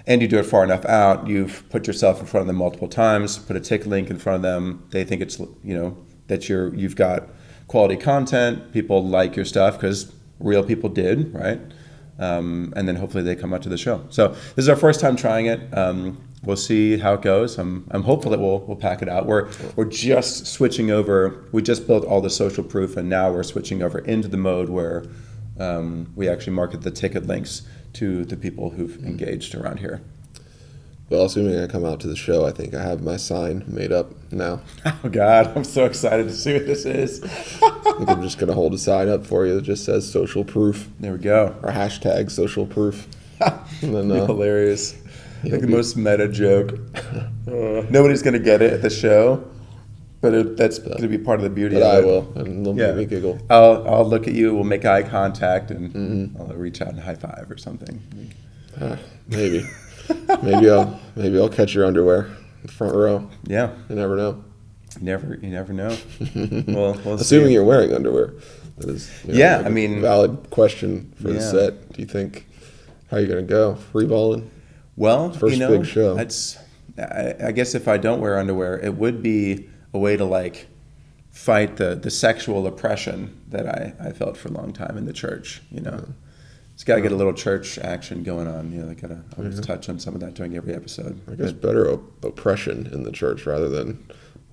and 0.06 0.20
you 0.20 0.28
do 0.28 0.38
it 0.38 0.46
far 0.46 0.64
enough 0.64 0.84
out, 0.86 1.28
you've 1.28 1.68
put 1.70 1.86
yourself 1.86 2.20
in 2.20 2.26
front 2.26 2.42
of 2.42 2.46
them 2.48 2.56
multiple 2.56 2.88
times, 2.88 3.38
put 3.38 3.56
a 3.56 3.60
ticket 3.60 3.86
link 3.86 4.10
in 4.10 4.18
front 4.18 4.36
of 4.36 4.42
them. 4.42 4.84
They 4.90 5.04
think 5.04 5.22
it's 5.22 5.38
you 5.38 5.76
know 5.78 5.96
that 6.26 6.48
you're 6.48 6.74
you've 6.74 6.96
got 6.96 7.28
quality 7.68 7.96
content. 7.96 8.72
People 8.72 9.06
like 9.06 9.36
your 9.36 9.44
stuff 9.44 9.74
because 9.74 10.12
real 10.40 10.64
people 10.64 10.88
did, 10.88 11.32
right? 11.32 11.60
Um, 12.22 12.72
and 12.76 12.86
then 12.86 12.96
hopefully 12.96 13.24
they 13.24 13.34
come 13.34 13.52
out 13.52 13.62
to 13.62 13.68
the 13.68 13.76
show. 13.76 14.04
So 14.10 14.28
this 14.28 14.64
is 14.64 14.68
our 14.68 14.76
first 14.76 15.00
time 15.00 15.16
trying 15.16 15.46
it. 15.46 15.60
Um, 15.76 16.18
we'll 16.44 16.56
see 16.56 16.96
how 16.98 17.14
it 17.14 17.22
goes. 17.22 17.58
I'm, 17.58 17.86
I'm 17.90 18.04
hopeful 18.04 18.30
that 18.30 18.38
we'll 18.38 18.60
we'll 18.60 18.76
pack 18.76 19.02
it 19.02 19.08
out. 19.08 19.26
We're 19.26 19.50
we're 19.74 19.86
just 19.86 20.46
switching 20.46 20.90
over. 20.90 21.44
We 21.50 21.62
just 21.62 21.86
built 21.86 22.04
all 22.04 22.20
the 22.20 22.30
social 22.30 22.62
proof, 22.62 22.96
and 22.96 23.08
now 23.08 23.32
we're 23.32 23.42
switching 23.42 23.82
over 23.82 23.98
into 23.98 24.28
the 24.28 24.36
mode 24.36 24.68
where 24.68 25.04
um, 25.58 26.12
we 26.14 26.28
actually 26.28 26.54
market 26.54 26.82
the 26.82 26.90
ticket 26.90 27.26
links 27.26 27.62
to 27.94 28.24
the 28.24 28.36
people 28.36 28.70
who've 28.70 28.96
engaged 29.04 29.54
around 29.54 29.78
here. 29.80 30.00
Well, 31.12 31.26
assuming 31.26 31.58
I 31.60 31.66
come 31.66 31.84
out 31.84 32.00
to 32.00 32.06
the 32.08 32.16
show, 32.16 32.46
I 32.46 32.52
think 32.52 32.72
I 32.74 32.82
have 32.82 33.02
my 33.02 33.16
sign 33.18 33.64
made 33.66 33.92
up 33.92 34.12
now. 34.32 34.60
Oh 35.04 35.08
God, 35.10 35.52
I'm 35.56 35.64
so 35.64 35.84
excited 35.84 36.24
to 36.28 36.32
see 36.32 36.54
what 36.54 36.64
this 36.66 36.84
is. 36.86 37.22
I 37.24 37.68
think 37.98 38.08
I'm 38.08 38.22
just 38.22 38.38
gonna 38.38 38.54
hold 38.54 38.72
a 38.72 38.78
sign 38.78 39.08
up 39.08 39.26
for 39.26 39.44
you 39.46 39.54
that 39.56 39.62
just 39.62 39.84
says 39.84 40.10
social 40.10 40.42
proof 40.44 40.88
There 41.00 41.12
we 41.12 41.18
go. 41.18 41.54
or 41.62 41.70
hashtag 41.70 42.30
social 42.30 42.66
proof. 42.66 43.06
And 43.82 43.94
then 43.94 44.10
uh, 44.12 44.24
Hilarious. 44.26 44.94
Like 45.42 45.60
the 45.60 45.66
be- 45.66 45.72
most 45.74 45.96
meta 45.96 46.28
joke. 46.28 46.78
Uh, 47.04 47.82
nobody's 47.90 48.22
gonna 48.22 48.38
get 48.38 48.62
it 48.62 48.72
at 48.72 48.80
the 48.82 48.90
show, 48.90 49.44
but 50.20 50.32
it, 50.32 50.56
that's 50.56 50.78
gonna 50.78 51.08
be 51.08 51.18
part 51.18 51.40
of 51.40 51.44
the 51.44 51.50
beauty. 51.50 51.74
but 51.74 51.82
of 51.82 51.92
I 51.94 51.98
it. 51.98 52.04
will, 52.06 52.32
and 52.36 52.64
they'll 52.64 52.78
Yeah. 52.78 52.92
make 52.92 53.10
me 53.10 53.16
giggle. 53.16 53.38
I'll 53.50 53.86
I'll 53.88 54.08
look 54.08 54.28
at 54.28 54.34
you. 54.34 54.54
We'll 54.54 54.62
make 54.64 54.84
eye 54.84 55.02
contact, 55.02 55.70
and 55.72 55.92
Mm-hmm. 55.92 56.40
I'll 56.40 56.56
reach 56.56 56.80
out 56.80 56.88
and 56.90 57.00
high 57.00 57.16
five 57.16 57.46
or 57.50 57.56
something. 57.58 58.00
Ah, 58.80 58.96
maybe, 59.26 59.66
maybe 60.42 60.70
I'll 60.70 61.00
maybe 61.16 61.38
I'll 61.38 61.48
catch 61.48 61.74
your 61.74 61.84
underwear, 61.86 62.26
in 62.26 62.66
the 62.66 62.72
front 62.72 62.94
row. 62.94 63.28
Yeah, 63.44 63.72
You 63.88 63.96
never 63.96 64.16
know. 64.16 64.44
you 64.98 65.04
never 65.04 65.38
you 65.42 65.48
never 65.50 65.72
know. 65.72 65.88
well, 66.68 66.98
we'll 67.04 67.14
Assuming 67.14 67.48
see. 67.48 67.52
you're 67.54 67.64
wearing 67.64 67.92
underwear, 67.94 68.32
that 68.78 68.88
is. 68.90 69.10
you 69.24 69.32
know, 69.32 69.38
Yeah, 69.38 69.56
like 69.58 69.66
I 69.66 69.68
a 69.68 69.72
mean- 69.72 70.00
valid 70.00 70.46
question 70.50 71.12
for 71.20 71.28
the 71.28 71.40
set. 71.40 71.92
Do 71.92 72.00
you 72.00 72.06
think 72.06 72.46
how 73.10 73.16
are 73.16 73.20
you 73.20 73.26
gonna 73.26 73.42
go 73.42 73.74
free 73.76 74.06
balling? 74.06 74.50
Well, 74.96 75.32
First 75.32 75.54
you 75.54 75.60
know, 75.60 75.78
big 75.78 75.86
show. 75.86 76.14
That's, 76.14 76.58
I, 76.98 77.34
I 77.46 77.52
guess 77.52 77.74
if 77.74 77.88
I 77.88 77.96
don't 77.96 78.20
wear 78.20 78.38
underwear, 78.38 78.78
it 78.78 78.94
would 78.96 79.22
be 79.22 79.68
a 79.94 79.98
way 79.98 80.16
to 80.18 80.24
like 80.26 80.68
fight 81.30 81.76
the, 81.76 81.94
the 81.94 82.10
sexual 82.10 82.66
oppression 82.66 83.40
that 83.48 83.66
I, 83.66 83.94
I 84.08 84.12
felt 84.12 84.36
for 84.36 84.48
a 84.48 84.52
long 84.52 84.72
time 84.74 84.98
in 84.98 85.06
the 85.06 85.12
church. 85.14 85.62
You 85.70 85.80
know, 85.80 86.04
it's 86.74 86.84
got 86.84 86.96
to 86.96 87.00
get 87.00 87.12
a 87.12 87.16
little 87.16 87.32
church 87.32 87.78
action 87.78 88.22
going 88.22 88.48
on. 88.48 88.72
You 88.72 88.82
know, 88.82 88.90
I 88.90 88.94
gotta 88.94 89.22
always 89.36 89.54
mm-hmm. 89.54 89.62
touch 89.62 89.88
on 89.88 89.98
some 89.98 90.14
of 90.14 90.20
that 90.20 90.34
during 90.34 90.56
every 90.56 90.74
episode. 90.74 91.20
I 91.30 91.34
guess 91.34 91.52
better 91.52 91.90
op- 91.90 92.24
oppression 92.24 92.88
in 92.92 93.02
the 93.02 93.12
church 93.12 93.46
rather 93.46 93.68
than 93.68 94.04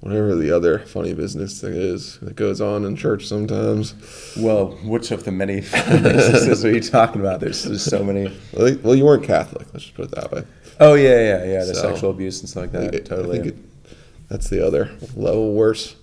whatever 0.01 0.35
the 0.35 0.55
other 0.55 0.79
funny 0.79 1.13
business 1.13 1.59
thing 1.59 1.73
is 1.73 2.19
that 2.19 2.35
goes 2.35 2.61
on 2.61 2.85
in 2.85 2.95
church 2.95 3.27
sometimes. 3.27 3.95
Well, 4.37 4.77
which 4.83 5.11
of 5.11 5.23
the 5.23 5.31
many 5.31 5.61
businesses 5.61 6.63
are 6.63 6.71
you 6.71 6.81
talking 6.81 7.21
about? 7.21 7.39
There's, 7.39 7.63
there's 7.63 7.83
so 7.83 8.03
many. 8.03 8.35
Well, 8.53 8.95
you 8.95 9.05
weren't 9.05 9.23
Catholic. 9.23 9.67
Let's 9.73 9.85
just 9.85 9.95
put 9.95 10.05
it 10.05 10.11
that 10.11 10.31
way. 10.31 10.43
Oh 10.79 10.93
yeah, 10.93 11.19
yeah, 11.19 11.43
yeah. 11.45 11.65
The 11.65 11.75
So, 11.75 11.91
sexual 11.91 12.11
abuse 12.11 12.39
and 12.39 12.49
stuff 12.49 12.61
like 12.63 12.71
that. 12.71 12.95
it- 12.95 13.05
totally. 13.05 13.39
I 13.39 13.41
think 13.43 13.55
it, 13.55 13.89
that's 14.29 14.49
the 14.49 14.65
other 14.65 14.91
level 15.15 15.53
worse. 15.53 15.95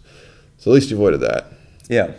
So 0.59 0.71
at 0.71 0.75
least 0.75 0.91
you 0.91 0.97
avoided 0.97 1.21
that. 1.21 1.47
Yeah, 1.89 2.13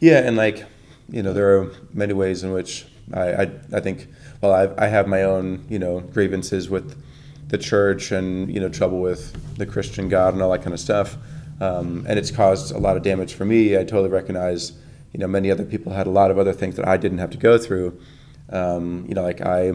yeah, 0.00 0.20
and 0.20 0.36
like 0.36 0.64
you 1.08 1.22
know, 1.22 1.32
there 1.32 1.58
are 1.58 1.72
many 1.92 2.12
ways 2.12 2.44
in 2.44 2.52
which 2.52 2.86
I 3.12 3.42
I, 3.42 3.50
I 3.74 3.80
think 3.80 4.08
well, 4.40 4.52
I 4.52 4.84
I 4.84 4.88
have 4.88 5.06
my 5.06 5.22
own 5.22 5.64
you 5.68 5.78
know 5.78 6.00
grievances 6.00 6.68
with 6.68 7.00
the 7.48 7.58
church 7.58 8.12
and 8.12 8.52
you 8.52 8.60
know 8.60 8.68
trouble 8.68 9.00
with 9.00 9.56
the 9.56 9.66
Christian 9.66 10.08
God 10.08 10.34
and 10.34 10.42
all 10.42 10.50
that 10.52 10.62
kind 10.62 10.74
of 10.74 10.80
stuff, 10.80 11.16
um, 11.60 12.04
and 12.08 12.18
it's 12.18 12.30
caused 12.30 12.74
a 12.74 12.78
lot 12.78 12.96
of 12.96 13.02
damage 13.02 13.34
for 13.34 13.44
me. 13.44 13.76
I 13.76 13.84
totally 13.84 14.08
recognize 14.08 14.72
you 15.12 15.20
know 15.20 15.26
many 15.26 15.50
other 15.50 15.64
people 15.64 15.92
had 15.92 16.06
a 16.06 16.10
lot 16.10 16.30
of 16.30 16.38
other 16.38 16.52
things 16.52 16.76
that 16.76 16.86
I 16.86 16.96
didn't 16.96 17.18
have 17.18 17.30
to 17.30 17.38
go 17.38 17.58
through. 17.58 18.00
Um, 18.50 19.04
you 19.08 19.14
know, 19.14 19.22
like 19.22 19.40
I 19.40 19.72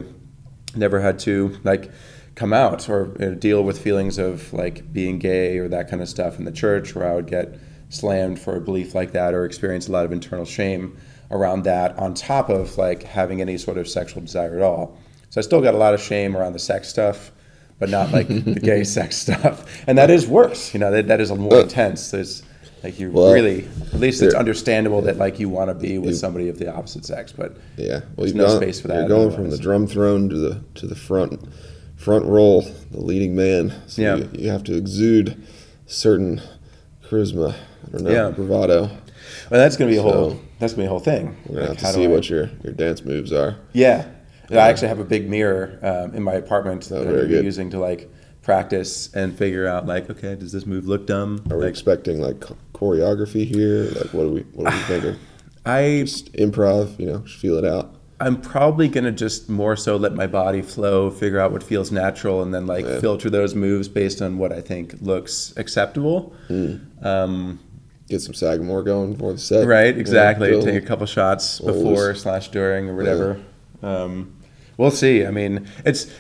never 0.76 1.00
had 1.00 1.20
to 1.20 1.58
like 1.64 1.92
come 2.36 2.52
out 2.52 2.90
or 2.90 3.16
you 3.20 3.30
know, 3.30 3.36
deal 3.36 3.64
with 3.64 3.82
feelings 3.82 4.18
of 4.18 4.52
like 4.54 4.92
being 4.92 5.20
gay 5.20 5.58
or 5.58 5.70
that 5.70 5.90
kind 5.90 6.02
of 6.02 6.10
stuff 6.10 6.38
in 6.38 6.46
the 6.46 6.52
church 6.52 6.94
where 6.94 7.10
I 7.10 7.16
would 7.16 7.28
get 7.28 7.58
slammed 7.90 8.40
for 8.40 8.58
a 8.58 8.62
belief 8.62 8.94
like 8.94 9.14
that 9.14 9.34
or 9.34 9.46
experience 9.46 9.88
a 9.88 9.92
lot 9.92 10.06
of 10.06 10.12
internal 10.12 10.46
shame 10.46 10.98
around 11.32 11.64
that 11.64 11.98
on 11.98 12.14
top 12.14 12.50
of 12.50 12.78
like 12.78 13.04
having 13.04 13.42
any 13.42 13.58
sort 13.58 13.78
of 13.78 13.88
sexual 13.88 14.22
desire 14.22 14.56
at 14.58 14.62
all. 14.62 14.98
So 15.30 15.40
I 15.40 15.44
still 15.44 15.62
got 15.62 15.74
a 15.74 15.78
lot 15.78 15.94
of 15.94 16.02
shame 16.02 16.38
around 16.38 16.54
the 16.54 16.60
sex 16.60 16.88
stuff, 16.88 17.32
but 17.80 17.90
not 17.90 18.12
like 18.12 18.28
the 18.30 18.60
gay 18.60 18.84
sex 18.84 19.18
stuff. 19.18 19.84
And 19.88 19.98
that 19.98 20.10
is 20.10 20.28
worse. 20.28 20.74
You 20.74 20.80
know, 20.80 20.92
that, 20.92 21.08
that 21.08 21.20
is 21.20 21.32
more 21.32 21.56
uh. 21.56 21.62
intense. 21.64 22.12
There's 22.12 22.44
like 22.84 23.00
you 23.00 23.12
Well, 23.12 23.34
really, 23.34 23.68
at 23.94 24.00
least 24.00 24.22
it's 24.22 24.36
understandable 24.36 25.02
that 25.02 25.18
like 25.18 25.40
you 25.40 25.50
want 25.50 25.70
to 25.70 25.74
be 25.74 25.98
with 25.98 26.18
somebody 26.18 26.50
of 26.50 26.60
the 26.60 26.74
opposite 26.74 27.04
sex, 27.04 27.32
but 27.32 27.58
Yeah. 27.78 28.00
Well, 28.16 28.26
There's 28.26 28.36
no 28.36 28.48
gone, 28.48 28.58
space 28.58 28.80
for 28.80 28.88
that 28.90 29.00
You're 29.00 29.08
going 29.08 29.32
from 29.32 29.50
the 29.50 29.58
drum 29.58 29.88
throne 29.88 30.30
to 30.30 30.38
the 30.38 30.62
to 30.76 30.88
the 30.88 30.96
front 30.96 31.42
front 31.96 32.26
role, 32.26 32.62
the 32.92 33.02
leading 33.02 33.36
man. 33.36 33.74
So 33.88 34.02
Yeah. 34.04 34.16
you, 34.18 34.30
you 34.34 34.50
have 34.50 34.64
to 34.66 34.76
exude 34.76 35.42
certain 35.88 36.42
charisma. 37.10 37.56
I 37.88 37.92
don't 37.92 38.04
know, 38.04 38.12
Yeah. 38.12 38.30
bravado. 38.30 38.90
Well, 39.50 39.60
that's 39.60 39.78
gonna 39.78 39.92
be 39.92 39.98
a 39.98 40.02
whole. 40.02 40.32
So- 40.32 40.40
that's 40.60 40.74
gonna 40.74 40.84
be 40.84 40.88
a 40.88 40.90
whole 40.90 41.00
thing. 41.00 41.36
We're 41.48 41.56
gonna 41.56 41.70
Like, 41.70 41.80
have 41.82 41.88
to 41.90 41.94
see 41.94 42.06
I- 42.06 42.08
what 42.08 42.30
your 42.30 42.50
your 42.64 42.74
dance 42.74 43.04
moves 43.06 43.32
are. 43.34 43.56
Yeah. 43.74 44.06
I 44.52 44.56
actually 44.70 44.90
have 44.90 45.00
a 45.00 45.04
big 45.06 45.28
mirror 45.30 45.80
um, 45.82 46.14
in 46.14 46.22
my 46.22 46.34
apartment 46.34 46.84
that 46.90 47.00
I'm 47.00 47.06
gonna 47.06 47.22
be 47.24 47.28
good. 47.30 47.46
using 47.46 47.72
to 47.72 47.80
like 47.80 48.10
practice 48.44 49.10
and 49.16 49.36
figure 49.36 49.68
out 49.68 49.88
like, 49.88 50.08
okay, 50.10 50.36
does 50.36 50.52
this 50.52 50.68
move 50.68 50.88
look 50.88 51.08
dumb? 51.08 51.44
Are 51.50 51.58
we 51.58 51.64
Like, 51.64 51.72
expecting 51.72 52.22
like 52.22 52.42
choreography 52.74 53.46
here? 53.46 53.86
Like, 53.96 54.14
what 54.14 54.26
are 54.26 54.30
we 54.30 54.42
what 54.54 54.72
are 54.72 54.76
we 54.78 54.84
thinking? 54.84 55.16
I 55.66 56.02
Just 56.06 56.32
improv, 56.34 57.00
you 57.00 57.08
know, 57.08 57.20
just 57.20 57.38
feel 57.40 57.58
it 57.58 57.66
out. 57.66 57.96
I'm 58.20 58.40
probably 58.40 58.88
gonna 58.88 59.12
just 59.12 59.50
more 59.50 59.76
so 59.76 59.96
let 59.98 60.14
my 60.14 60.28
body 60.28 60.62
flow, 60.62 61.10
figure 61.10 61.40
out 61.40 61.52
what 61.52 61.64
feels 61.64 61.92
natural, 61.92 62.44
and 62.44 62.54
then 62.54 62.66
like 62.68 62.86
Yeah. 62.86 63.00
filter 63.00 63.30
those 63.32 63.56
moves 63.56 63.88
based 63.90 64.22
on 64.22 64.38
what 64.38 64.54
I 64.54 64.62
think 64.62 64.96
looks 65.02 65.54
acceptable. 65.58 66.34
Hmm. 66.48 66.76
Um, 67.02 67.60
get 68.10 68.22
some 68.22 68.34
Sagamore 68.34 68.84
going 68.84 69.14
before 69.14 69.34
the 69.34 69.40
set. 69.40 69.68
Right, 69.68 69.94
Yeah, 69.96 70.00
exactly. 70.02 70.50
Bill. 70.50 70.64
Take 70.64 70.84
a 70.84 70.86
couple 70.86 71.06
shots 71.06 71.60
before 71.60 72.16
slash 72.16 72.50
during 72.50 72.90
or 72.90 72.96
whatever. 72.96 73.42
Um, 73.82 74.36
we'll 74.78 74.92
see. 74.92 75.26
I 75.26 75.32
mean, 75.32 75.68
it's 75.86 76.12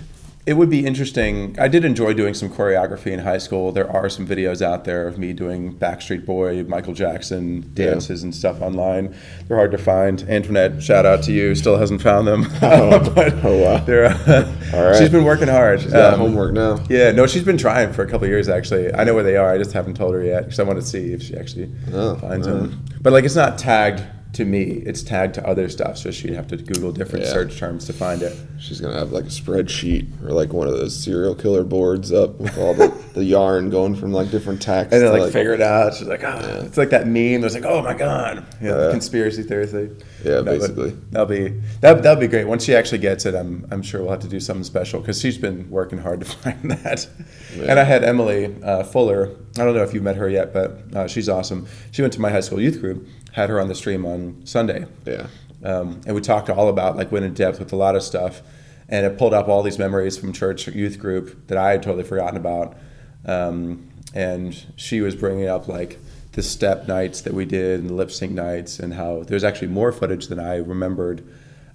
it 0.46 0.54
would 0.54 0.70
be 0.70 0.86
interesting. 0.86 1.56
I 1.60 1.68
did 1.68 1.84
enjoy 1.84 2.14
doing 2.14 2.34
some 2.36 2.50
choreography 2.50 3.08
in 3.12 3.20
high 3.20 3.40
school. 3.40 3.72
There 3.72 3.90
are 3.92 4.10
some 4.10 4.28
videos 4.28 4.62
out 4.62 4.84
there 4.86 5.08
of 5.08 5.18
me 5.18 5.34
doing 5.34 5.74
Backstreet 5.76 6.24
Boy, 6.26 6.64
Michael 6.66 6.94
Jackson 6.94 7.72
dances 7.74 8.22
and 8.22 8.34
stuff 8.34 8.62
online. 8.62 9.16
They're 9.48 9.58
hard 9.58 9.72
to 9.72 9.78
find. 9.80 10.22
Antoinette, 10.30 10.84
shout 10.84 11.06
out 11.06 11.24
to 11.24 11.32
you. 11.32 11.56
Still 11.56 11.78
hasn't 11.78 12.02
found 12.02 12.28
them. 12.28 12.44
but 12.62 13.34
Oh, 13.44 13.58
wow. 13.64 13.78
they're, 13.86 14.06
uh, 14.06 14.56
All 14.74 14.84
right. 14.86 14.96
She's 14.98 15.10
been 15.10 15.24
working 15.26 15.48
hard. 15.48 15.82
Got 15.90 16.14
Um, 16.14 16.20
homework 16.20 16.54
now. 16.54 16.80
yeah, 16.90 17.12
no, 17.12 17.26
she's 17.26 17.44
been 17.44 17.58
trying 17.58 17.92
for 17.92 18.04
a 18.04 18.06
couple 18.08 18.26
of 18.26 18.30
years 18.30 18.48
actually. 18.48 18.94
I 18.94 19.04
know 19.04 19.16
where 19.16 19.24
they 19.24 19.38
are. 19.38 19.52
I 19.52 19.58
just 19.58 19.74
haven't 19.74 19.96
told 19.96 20.14
her 20.14 20.24
yet 20.24 20.44
because 20.44 20.60
I 20.60 20.64
want 20.64 20.80
to 20.80 20.86
see 20.86 21.12
if 21.12 21.24
she 21.24 21.36
actually 21.36 21.72
Oh, 21.92 22.16
finds 22.18 22.46
them. 22.46 22.86
But 23.02 23.14
like, 23.14 23.24
it's 23.24 23.36
not 23.36 23.58
tagged 23.58 24.04
to 24.36 24.46
me. 24.46 24.64
It's 24.86 25.02
tagged 25.04 25.34
to 25.36 25.48
other 25.48 25.68
stuff, 25.70 25.98
so 25.98 26.12
she'd 26.12 26.34
have 26.34 26.48
to 26.48 26.58
Google 26.58 26.92
different 26.92 27.26
Yeah. 27.26 27.32
search 27.32 27.58
terms 27.58 27.86
to 27.86 27.94
find 27.94 28.22
it. 28.22 28.36
She's 28.60 28.80
gonna 28.80 28.98
have 28.98 29.12
like 29.12 29.26
a 29.26 29.30
spreadsheet 29.30 30.08
or 30.24 30.32
like 30.32 30.54
one 30.54 30.68
of 30.68 30.74
those 30.74 30.96
serial 30.96 31.36
killer 31.36 31.64
boards 31.64 32.12
up 32.12 32.40
with 32.40 32.58
all 32.58 32.74
the, 32.74 32.88
the 33.14 33.24
yarn 33.24 33.70
going 33.70 33.96
from 33.96 34.12
like 34.14 34.32
different 34.32 34.62
tacks. 34.62 34.94
And 34.94 35.02
then 35.04 35.12
to, 35.14 35.22
like, 35.24 35.34
figure 35.34 35.54
it 35.54 35.62
out. 35.62 35.94
She's 35.96 36.08
like, 36.08 36.24
oh, 36.24 36.62
it's 36.66 36.78
like 36.78 36.90
that 36.92 37.08
meme. 37.08 37.44
It's 37.44 37.56
like, 37.56 37.66
oh 37.66 37.82
my 37.82 37.94
god, 37.94 38.46
yeah, 38.62 38.86
Yeah. 38.86 38.92
conspiracy 38.92 39.44
theory 39.44 39.68
thing. 39.68 40.02
Yeah, 40.24 40.42
but 40.42 40.46
basically. 40.60 40.92
that'll 41.12 41.28
be 41.28 41.50
that 41.82 42.04
that'll 42.04 42.20
be 42.22 42.28
great. 42.28 42.46
Once 42.48 42.64
she 42.64 42.76
actually 42.76 43.00
gets 43.00 43.26
it, 43.26 43.36
I'm 43.36 43.66
I'm 43.72 43.82
sure 43.82 44.02
we'll 44.02 44.12
have 44.12 44.20
to 44.22 44.28
do 44.28 44.40
something 44.40 44.64
special 44.64 45.00
because 45.00 45.20
she's 45.20 45.38
been 45.38 45.70
working 45.70 46.00
hard 46.00 46.20
to 46.22 46.26
find 46.38 46.72
that. 46.72 47.08
Yeah. 47.56 47.66
And 47.70 47.80
I 47.80 47.84
had 47.84 48.04
Emily 48.04 48.54
uh, 48.64 48.84
Fuller. 48.84 49.30
I 49.58 49.64
don't 49.64 49.74
know 49.74 49.84
if 49.84 49.94
you've 49.94 50.04
met 50.04 50.18
her 50.18 50.28
yet, 50.30 50.52
but 50.54 50.80
uh, 50.94 51.08
she's 51.08 51.30
awesome. 51.30 51.68
She 51.92 52.02
went 52.02 52.14
to 52.16 52.20
my 52.22 52.30
high 52.30 52.42
school 52.42 52.60
youth 52.60 52.82
group. 52.82 53.08
Had 53.36 53.50
her 53.50 53.60
on 53.60 53.68
the 53.68 53.76
stream 53.76 54.06
on 54.06 54.46
Sunday. 54.46 54.86
Yeah. 55.06 55.28
Um, 55.62 56.00
and 56.06 56.16
we 56.16 56.22
talked 56.22 56.50
all 56.50 56.70
about 56.70 56.96
like 56.96 57.12
went 57.12 57.26
in 57.26 57.34
depth 57.34 57.60
with 57.60 57.74
a 57.74 57.76
lot 57.76 57.94
of 57.98 58.02
stuff, 58.02 58.42
and 58.88 59.06
it 59.06 59.18
pulled 59.18 59.34
up 59.34 59.50
all 59.50 59.62
these 59.62 59.78
memories 59.78 60.18
from 60.18 60.32
church 60.32 60.68
youth 60.70 60.98
group 60.98 61.48
that 61.48 61.58
I 61.58 61.72
had 61.72 61.84
totally 61.84 62.06
forgotten 62.06 62.38
about. 62.38 62.78
Um, 63.26 63.90
and 64.14 64.66
she 64.78 65.02
was 65.02 65.16
bringing 65.16 65.50
up 65.50 65.68
like 65.68 66.00
the 66.32 66.42
step 66.42 66.88
nights 66.88 67.20
that 67.22 67.34
we 67.34 67.44
did 67.44 67.82
and 67.82 67.90
the 67.90 67.94
lip 67.94 68.10
sync 68.10 68.32
nights, 68.32 68.80
and 68.80 68.94
how 68.94 69.24
there's 69.24 69.44
actually 69.44 69.68
more 69.68 69.92
footage 69.92 70.28
than 70.28 70.40
I 70.40 70.56
remembered 70.56 71.28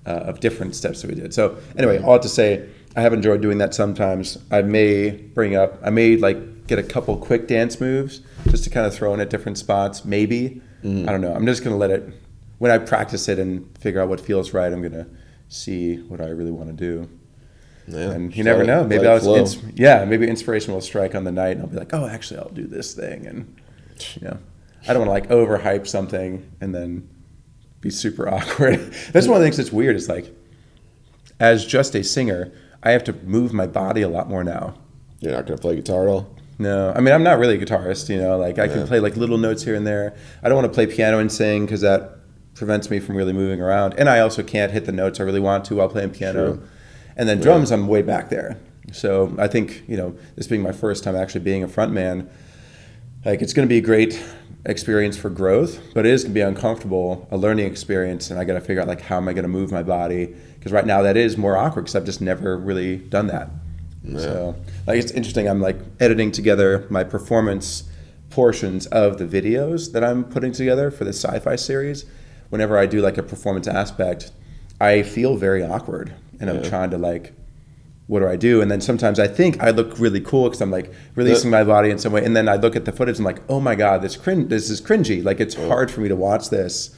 uh, 0.06 0.30
of 0.30 0.40
different 0.40 0.74
steps 0.74 1.02
that 1.02 1.08
we 1.08 1.14
did. 1.14 1.34
So 1.34 1.58
anyway, 1.76 2.02
all 2.02 2.18
to 2.18 2.28
say, 2.28 2.70
I 2.96 3.02
have 3.02 3.12
enjoyed 3.12 3.42
doing 3.42 3.58
that 3.58 3.74
sometimes. 3.74 4.38
I 4.50 4.62
may 4.62 5.10
bring 5.10 5.56
up, 5.56 5.78
I 5.84 5.90
may 5.90 6.16
like 6.16 6.66
get 6.66 6.78
a 6.78 6.82
couple 6.82 7.18
quick 7.18 7.48
dance 7.48 7.82
moves 7.82 8.22
just 8.48 8.64
to 8.64 8.70
kind 8.70 8.86
of 8.86 8.94
throw 8.94 9.12
in 9.12 9.20
at 9.20 9.28
different 9.28 9.58
spots. 9.58 10.06
Maybe 10.06 10.62
Mm. 10.82 11.08
I 11.08 11.12
don't 11.12 11.20
know. 11.20 11.34
I'm 11.34 11.46
just 11.46 11.62
gonna 11.64 11.76
let 11.76 11.90
it 11.90 12.08
when 12.58 12.70
I 12.70 12.78
practice 12.78 13.28
it 13.28 13.38
and 13.38 13.66
figure 13.78 14.00
out 14.00 14.08
what 14.08 14.20
feels 14.20 14.52
right. 14.54 14.72
I'm 14.72 14.82
gonna 14.82 15.06
see 15.49 15.96
what 15.96 16.20
I 16.20 16.28
really 16.28 16.50
want 16.52 16.68
to 16.68 16.75
do. 16.75 17.08
Yeah. 17.87 18.10
And 18.12 18.34
you 18.37 18.44
never 18.44 18.62
it- 18.62 18.66
know. 18.66 18.84
Maybe 18.84 19.06
I 19.06 19.16
it 19.16 19.25
was, 19.25 19.56
ins- 19.56 19.72
yeah, 19.75 20.04
maybe 20.04 20.28
inspiration 20.28 20.72
will 20.72 20.80
strike 20.80 21.14
on 21.14 21.25
the 21.25 21.32
night, 21.32 21.52
and 21.52 21.62
I'll 21.62 21.66
be 21.68 21.76
like, 21.76 21.92
oh, 21.92 22.06
actually, 22.06 22.38
I'll 22.40 22.49
do 22.50 22.66
this 22.66 22.94
thing, 22.94 23.26
and 23.26 23.56
you 24.20 24.28
know, 24.28 24.38
I 24.88 24.92
don't 24.94 25.06
want 25.06 25.25
to 25.25 25.34
like 25.34 25.49
overhype 25.49 25.87
something 25.87 26.50
and 26.60 26.75
then 26.75 27.08
be 27.80 27.90
super 27.90 28.28
awkward. 28.34 28.92
that's 29.12 29.26
one 29.26 29.37
of 29.37 29.40
the 29.40 29.46
things 29.46 29.56
that's 29.56 29.72
weird. 29.72 29.96
Is 29.96 30.08
like, 30.08 30.34
as 31.40 31.66
just 31.66 31.94
a 31.94 32.04
singer, 32.04 32.52
I 32.82 32.92
have 32.92 33.04
to 33.04 33.12
move 33.12 33.52
my 33.52 33.66
body 33.66 34.02
a 34.02 34.08
lot 34.08 34.28
more 34.28 34.44
now. 34.44 34.75
You're 35.20 35.32
not 35.32 35.46
gonna 35.46 35.58
play 35.60 35.76
guitar 35.76 36.02
at 36.08 36.10
all. 36.10 36.37
No, 36.60 36.92
I 36.94 37.00
mean 37.00 37.12
I'm 37.14 37.22
not 37.22 37.38
really 37.38 37.54
a 37.60 37.64
guitarist. 37.64 38.08
You 38.08 38.20
know, 38.20 38.36
like 38.36 38.58
I 38.58 38.64
Yeah. 38.64 38.74
can 38.74 38.86
play 38.86 39.00
like 39.00 39.16
little 39.16 39.38
notes 39.38 39.62
here 39.64 39.74
and 39.74 39.86
there. 39.86 40.14
I 40.42 40.48
don't 40.48 40.56
want 40.56 40.66
to 40.70 40.74
play 40.74 40.86
piano 40.86 41.18
and 41.18 41.32
sing 41.32 41.64
because 41.64 41.80
that 41.80 42.16
prevents 42.54 42.90
me 42.90 43.00
from 43.00 43.16
really 43.16 43.32
moving 43.32 43.60
around. 43.60 43.94
And 43.96 44.08
I 44.08 44.20
also 44.20 44.42
can't 44.42 44.70
hit 44.70 44.84
the 44.84 44.92
notes 44.92 45.18
I 45.18 45.22
really 45.22 45.40
want 45.40 45.64
to 45.66 45.76
while 45.76 45.88
playing 45.88 46.10
piano. 46.10 46.60
And 47.16 47.28
then 47.28 47.40
drums, 47.40 47.70
I'm 47.72 47.88
way 47.88 48.02
back 48.02 48.28
there. 48.28 48.58
So 48.92 49.34
I 49.38 49.49
think 49.49 49.84
you 49.88 49.96
know 49.96 50.14
this 50.36 50.46
being 50.46 50.62
my 50.62 50.73
first 50.73 51.02
time 51.02 51.16
actually 51.16 51.40
being 51.40 51.62
a 51.64 51.68
front 51.68 51.92
man, 51.92 52.28
like 53.25 53.40
it's 53.40 53.52
going 53.54 53.66
to 53.66 53.73
be 53.73 53.78
a 53.78 53.82
great 53.82 54.23
experience 54.66 55.16
for 55.16 55.30
growth, 55.30 55.80
but 55.94 56.04
it 56.04 56.12
is 56.12 56.25
going 56.25 56.34
to 56.34 56.38
be 56.38 56.42
uncomfortable, 56.42 57.26
a 57.30 57.38
learning 57.38 57.66
experience, 57.66 58.30
and 58.30 58.38
I 58.38 58.44
got 58.44 58.54
to 58.54 58.60
figure 58.60 58.82
out 58.82 58.88
like 58.88 59.00
how 59.00 59.16
am 59.16 59.28
I 59.28 59.32
going 59.32 59.44
to 59.44 59.49
move 59.49 59.73
my 59.73 59.82
body 59.82 60.34
because 60.58 60.73
right 60.73 60.84
now 60.84 61.00
that 61.02 61.16
is 61.16 61.38
more 61.38 61.56
awkward 61.56 61.82
because 61.82 61.96
I've 61.96 62.04
just 62.04 62.20
never 62.20 62.58
really 62.58 62.96
done 62.99 63.28
that. 63.28 63.49
So 64.17 64.56
like 64.86 64.99
it's 64.99 65.13
interesting. 65.13 65.49
I'm 65.49 65.60
like 65.60 65.76
editing 66.00 66.32
together 66.32 66.86
my 66.91 67.04
performance 67.04 67.84
portions 68.30 68.86
of 68.86 69.19
the 69.19 69.26
videos 69.26 69.93
that 69.93 70.02
I'm 70.04 70.25
putting 70.25 70.52
together 70.52 70.91
for 70.91 71.04
the 71.04 71.13
sci-fi 71.13 71.56
series. 71.56 72.04
Whenever 72.49 72.78
I 72.78 72.86
do 72.86 73.00
like 73.00 73.19
a 73.19 73.23
performance 73.23 73.69
aspect, 73.69 74.32
I 74.80 75.02
feel 75.02 75.36
very 75.36 75.63
awkward, 75.65 76.15
and 76.41 76.49
I'm 76.50 76.63
trying 76.63 76.91
to 76.91 76.99
like 76.99 77.34
what 78.06 78.19
do 78.21 78.26
I 78.26 78.34
do? 78.34 78.60
And 78.60 78.69
then 78.69 78.80
sometimes 78.80 79.21
I 79.21 79.28
think 79.28 79.63
I 79.63 79.71
look 79.71 79.97
really 80.00 80.21
cool 80.21 80.45
because 80.49 80.60
I'm 80.60 80.73
like 80.73 80.93
releasing 81.15 81.49
my 81.49 81.63
body 81.63 81.91
in 81.91 81.99
some 81.99 82.13
way. 82.13 82.25
And 82.25 82.34
then 82.34 82.49
I 82.49 82.56
look 82.56 82.75
at 82.75 82.84
the 82.84 82.91
footage 82.91 83.19
and 83.21 83.25
I'm 83.28 83.32
like, 83.36 83.43
oh 83.49 83.60
my 83.60 83.76
God, 83.76 84.02
this 84.02 84.17
crin- 84.17 84.49
this 84.49 84.69
is 84.69 84.80
cringy. 84.80 85.23
Like 85.23 85.39
it's 85.39 85.54
hard 85.54 85.93
for 85.93 86.00
me 86.00 86.08
to 86.08 86.17
watch 86.17 86.50
this. 86.50 86.91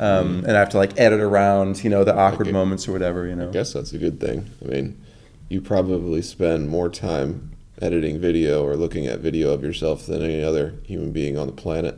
Um, 0.00 0.38
And 0.44 0.56
I 0.56 0.58
have 0.58 0.70
to 0.70 0.76
like 0.76 0.98
edit 0.98 1.20
around, 1.20 1.84
you 1.84 1.90
know, 1.90 2.02
the 2.02 2.12
awkward 2.16 2.48
Okay. 2.48 2.52
moments 2.52 2.88
or 2.88 2.92
whatever, 2.92 3.28
you 3.28 3.36
know. 3.36 3.50
I 3.50 3.52
guess 3.52 3.72
that's 3.72 3.92
a 3.92 3.98
good 3.98 4.18
thing. 4.18 4.50
I 4.64 4.68
mean, 4.68 5.00
you 5.48 5.60
probably 5.60 6.22
spend 6.22 6.68
more 6.68 6.88
time 6.88 7.52
editing 7.80 8.20
video 8.20 8.64
or 8.64 8.76
looking 8.76 9.06
at 9.06 9.20
video 9.20 9.50
of 9.52 9.62
yourself 9.62 10.06
than 10.06 10.22
any 10.22 10.42
other 10.42 10.74
human 10.84 11.12
being 11.12 11.38
on 11.38 11.46
the 11.46 11.52
planet. 11.52 11.96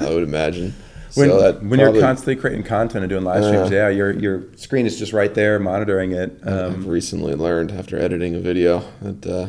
I 0.00 0.10
would 0.10 0.22
imagine. 0.24 0.74
When, 1.14 1.28
so 1.28 1.52
when 1.52 1.52
probably- 1.52 1.76
you're 1.76 2.00
constantly 2.00 2.36
creating 2.36 2.62
content 2.64 3.04
and 3.04 3.10
doing 3.10 3.22
live 3.22 3.44
streams, 3.44 3.70
Yeah. 3.70 3.88
yeah, 3.90 3.94
your 3.94 4.12
your 4.18 4.44
screen 4.56 4.86
is 4.86 4.98
just 4.98 5.12
right 5.12 5.34
there 5.34 5.58
monitoring 5.58 6.12
it. 6.12 6.38
I've 6.42 6.72
Um, 6.76 6.86
recently 6.86 7.34
learned 7.34 7.70
after 7.70 7.98
editing 7.98 8.34
a 8.34 8.38
video 8.40 8.82
that 9.02 9.26
uh, 9.26 9.48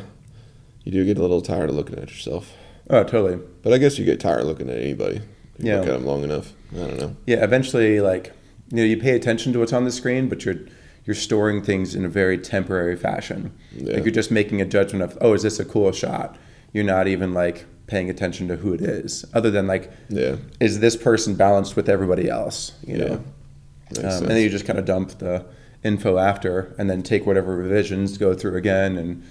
you 0.84 0.91
do 0.91 1.06
get 1.06 1.17
a 1.17 1.21
little 1.21 1.39
tired 1.41 1.69
of 1.69 1.75
looking 1.77 1.97
at 1.99 2.10
yourself. 2.10 2.51
oh, 2.89 3.06
totally. 3.06 3.39
But 3.62 3.71
I 3.71 3.77
guess 3.77 3.97
you 3.97 4.03
get 4.03 4.19
tired 4.19 4.41
of 4.41 4.47
looking 4.47 4.69
at 4.69 4.77
anybody. 4.77 5.21
If 5.58 5.63
you 5.63 5.69
Yeah. 5.71 5.79
look 5.79 5.88
at 5.88 5.93
them 5.93 6.06
long 6.06 6.25
enough. 6.25 6.51
I 6.75 6.79
don't 6.79 6.99
know. 6.99 7.15
Yeah, 7.25 7.41
eventually, 7.45 8.01
like 8.01 8.34
you 8.69 8.77
know, 8.79 8.84
you 8.84 8.97
pay 8.97 9.15
attention 9.15 9.53
to 9.53 9.60
what's 9.60 9.71
on 9.71 9.86
the 9.86 9.91
screen, 9.91 10.27
but 10.27 10.43
you're 10.43 10.56
you're 11.05 11.15
storing 11.15 11.61
things 11.61 11.95
in 11.95 12.05
a 12.05 12.09
very 12.09 12.37
temporary 12.37 12.95
fashion. 12.95 13.51
Yeah. 13.75 13.95
Like 13.95 14.03
you're 14.05 14.13
just 14.13 14.31
making 14.31 14.61
a 14.61 14.65
judgment 14.65 15.03
of, 15.03 15.17
oh, 15.21 15.33
is 15.33 15.43
this 15.43 15.59
a 15.59 15.65
cool 15.65 15.91
shot? 15.91 16.37
You're 16.71 16.83
not 16.85 17.07
even 17.07 17.33
like 17.33 17.65
paying 17.87 18.09
attention 18.09 18.47
to 18.47 18.55
who 18.55 18.73
it 18.73 18.81
is, 18.81 19.25
other 19.33 19.51
than 19.51 19.67
like, 19.67 19.91
Yeah. 20.09 20.37
is 20.59 20.79
this 20.79 20.95
person 20.95 21.35
balanced 21.35 21.75
with 21.75 21.89
everybody 21.89 22.29
else? 22.29 22.71
You 22.87 22.97
Yeah. 22.97 23.03
know, 23.05 23.13
um, 23.15 24.23
and 24.23 24.27
then 24.31 24.41
you 24.41 24.49
just 24.49 24.65
kind 24.65 24.79
of 24.79 24.85
dump 24.85 25.17
the 25.19 25.45
info 25.83 26.17
after, 26.17 26.73
and 26.77 26.89
then 26.89 27.03
take 27.03 27.25
whatever 27.25 27.55
revisions, 27.55 28.17
go 28.17 28.33
through 28.33 28.55
again, 28.55 28.97
and 28.97 29.23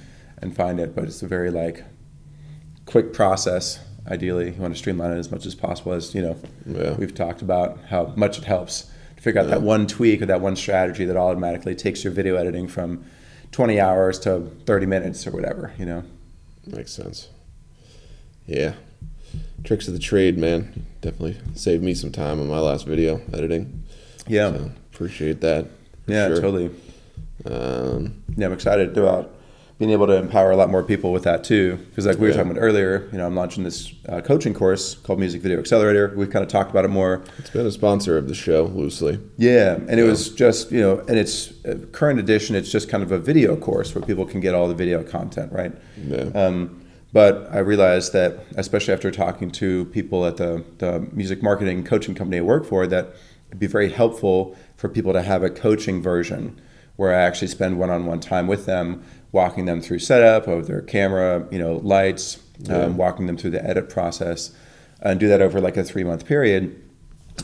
and 0.43 0.55
find 0.57 0.79
it. 0.81 0.95
But 0.95 1.05
it's 1.05 1.23
a 1.23 1.27
very 1.27 1.51
like 1.51 1.85
quick 2.85 3.13
process. 3.13 3.79
Ideally, 4.11 4.51
you 4.51 4.61
want 4.61 4.75
to 4.75 4.79
streamline 4.79 5.13
it 5.13 5.19
as 5.19 5.31
much 5.31 5.47
as 5.47 5.55
possible, 5.55 5.93
as 5.93 6.15
you 6.15 6.21
know 6.23 6.37
Yeah. 6.67 6.95
we've 6.97 7.15
talked 7.15 7.41
about 7.41 7.79
how 7.89 8.13
much 8.17 8.39
it 8.39 8.45
helps 8.45 8.91
figure 9.23 9.41
out 9.41 9.47
that 9.47 9.63
one 9.63 9.87
tweak 9.87 10.21
or 10.21 10.27
that 10.27 10.41
one 10.41 10.57
strategy 10.57 11.05
that 11.05 11.17
automatically 11.17 11.77
takes 11.77 12.03
your 12.03 12.13
video 12.13 12.35
editing 12.35 12.67
from 12.67 13.05
20 13.53 13.79
hours 13.79 14.19
to 14.19 14.51
30 14.67 14.87
minutes 14.87 15.25
or 15.29 15.31
whatever. 15.31 15.73
You 15.79 15.87
know. 15.87 16.05
Makes 16.67 16.93
sense. 16.93 17.29
Yeah. 18.47 18.75
Tricks 19.63 19.87
of 19.87 19.95
the 19.95 20.01
trade, 20.01 20.39
man. 20.39 20.87
Definitely 21.03 21.39
saved 21.55 21.85
me 21.85 21.95
some 21.95 22.11
time 22.11 22.41
on 22.41 22.49
my 22.49 22.59
last 22.59 22.85
video 22.85 23.21
editing. 23.33 23.85
Yeah. 24.27 24.51
So 24.51 24.71
appreciate 24.93 25.41
that. 25.43 25.67
yeah. 26.09 26.27
sure. 26.27 26.41
Totally. 26.41 26.71
Um, 27.45 28.25
Yeah, 28.37 28.47
I'm 28.47 28.53
excited 28.53 28.99
about 28.99 29.33
being 29.83 29.91
able 29.91 30.07
to 30.07 30.15
empower 30.15 30.53
a 30.53 30.57
lot 30.57 30.71
more 30.71 30.85
people 30.85 31.11
with 31.13 31.25
that 31.25 31.43
too. 31.43 31.77
Because 31.91 32.07
like 32.07 32.15
we 32.17 32.23
were 32.23 32.29
Yeah. 32.29 32.37
talking 32.37 32.53
about 32.53 32.61
earlier, 32.61 33.09
you 33.11 33.19
know, 33.19 33.27
I'm 33.27 33.35
launching 33.35 33.65
this 33.65 33.93
uh, 34.09 34.21
coaching 34.21 34.55
course 34.55 34.95
called 34.95 35.19
Music 35.19 35.43
Video 35.43 35.59
Accelerator. 35.59 36.13
We've 36.15 36.31
kind 36.31 36.45
of 36.45 36.49
talked 36.49 36.71
about 36.71 36.85
it 36.85 36.89
more. 36.89 37.23
it's 37.39 37.51
been 37.51 37.67
a 37.67 37.71
sponsor 37.73 38.17
of 38.17 38.29
the 38.29 38.35
show 38.35 38.67
loosely. 38.67 39.19
Yeah, 39.39 39.81
and 39.89 39.99
it 39.99 40.05
was 40.05 40.29
just 40.29 40.71
you 40.71 40.81
know, 40.81 41.01
and 41.09 41.19
it's 41.19 41.53
uh, 41.65 41.79
current 41.91 42.21
edition. 42.21 42.55
It's 42.55 42.71
just 42.71 42.89
kind 42.89 43.03
of 43.03 43.11
a 43.11 43.19
video 43.19 43.57
course 43.57 43.93
where 43.93 44.05
people 44.05 44.25
can 44.25 44.39
get 44.39 44.55
all 44.55 44.69
the 44.69 44.75
video 44.75 45.03
content, 45.03 45.51
right? 45.53 45.73
Yeah. 46.07 46.31
Um, 46.33 46.81
but 47.13 47.49
I 47.51 47.59
realized 47.59 48.13
that, 48.13 48.39
especially 48.55 48.95
after 48.95 49.11
talking 49.11 49.51
to 49.51 49.87
people 49.87 50.25
at 50.27 50.37
the, 50.37 50.65
the 50.79 51.01
music 51.13 51.43
marketing 51.43 51.83
coaching 51.83 52.15
company 52.15 52.39
I 52.39 52.43
work 52.43 52.65
for, 52.65 52.87
that 52.87 53.17
it'd 53.49 53.59
be 53.59 53.67
very 53.67 53.91
helpful 53.91 54.57
for 54.77 54.89
people 54.89 55.13
to 55.13 55.23
have 55.23 55.43
a 55.43 55.51
coaching 55.51 56.01
version 56.01 56.61
where 56.97 57.13
I 57.15 57.23
actually 57.23 57.49
spend 57.49 57.79
one-on-one 57.79 58.21
time 58.21 58.47
with 58.47 58.67
them, 58.67 59.03
walking 59.33 59.65
them 59.65 59.81
through 59.81 59.99
setup 59.99 60.47
of 60.47 60.67
their 60.67 60.83
camera, 60.83 61.49
you 61.51 61.59
know, 61.59 61.77
lights, 61.77 62.39
um, 62.69 62.97
walking 62.97 63.27
them 63.27 63.37
through 63.37 63.51
the 63.51 63.65
edit 63.65 63.89
process, 63.89 64.53
and 65.01 65.19
do 65.19 65.27
that 65.29 65.41
over 65.41 65.61
like 65.61 65.77
a 65.77 65.83
three-month 65.83 66.27
period. 66.27 66.81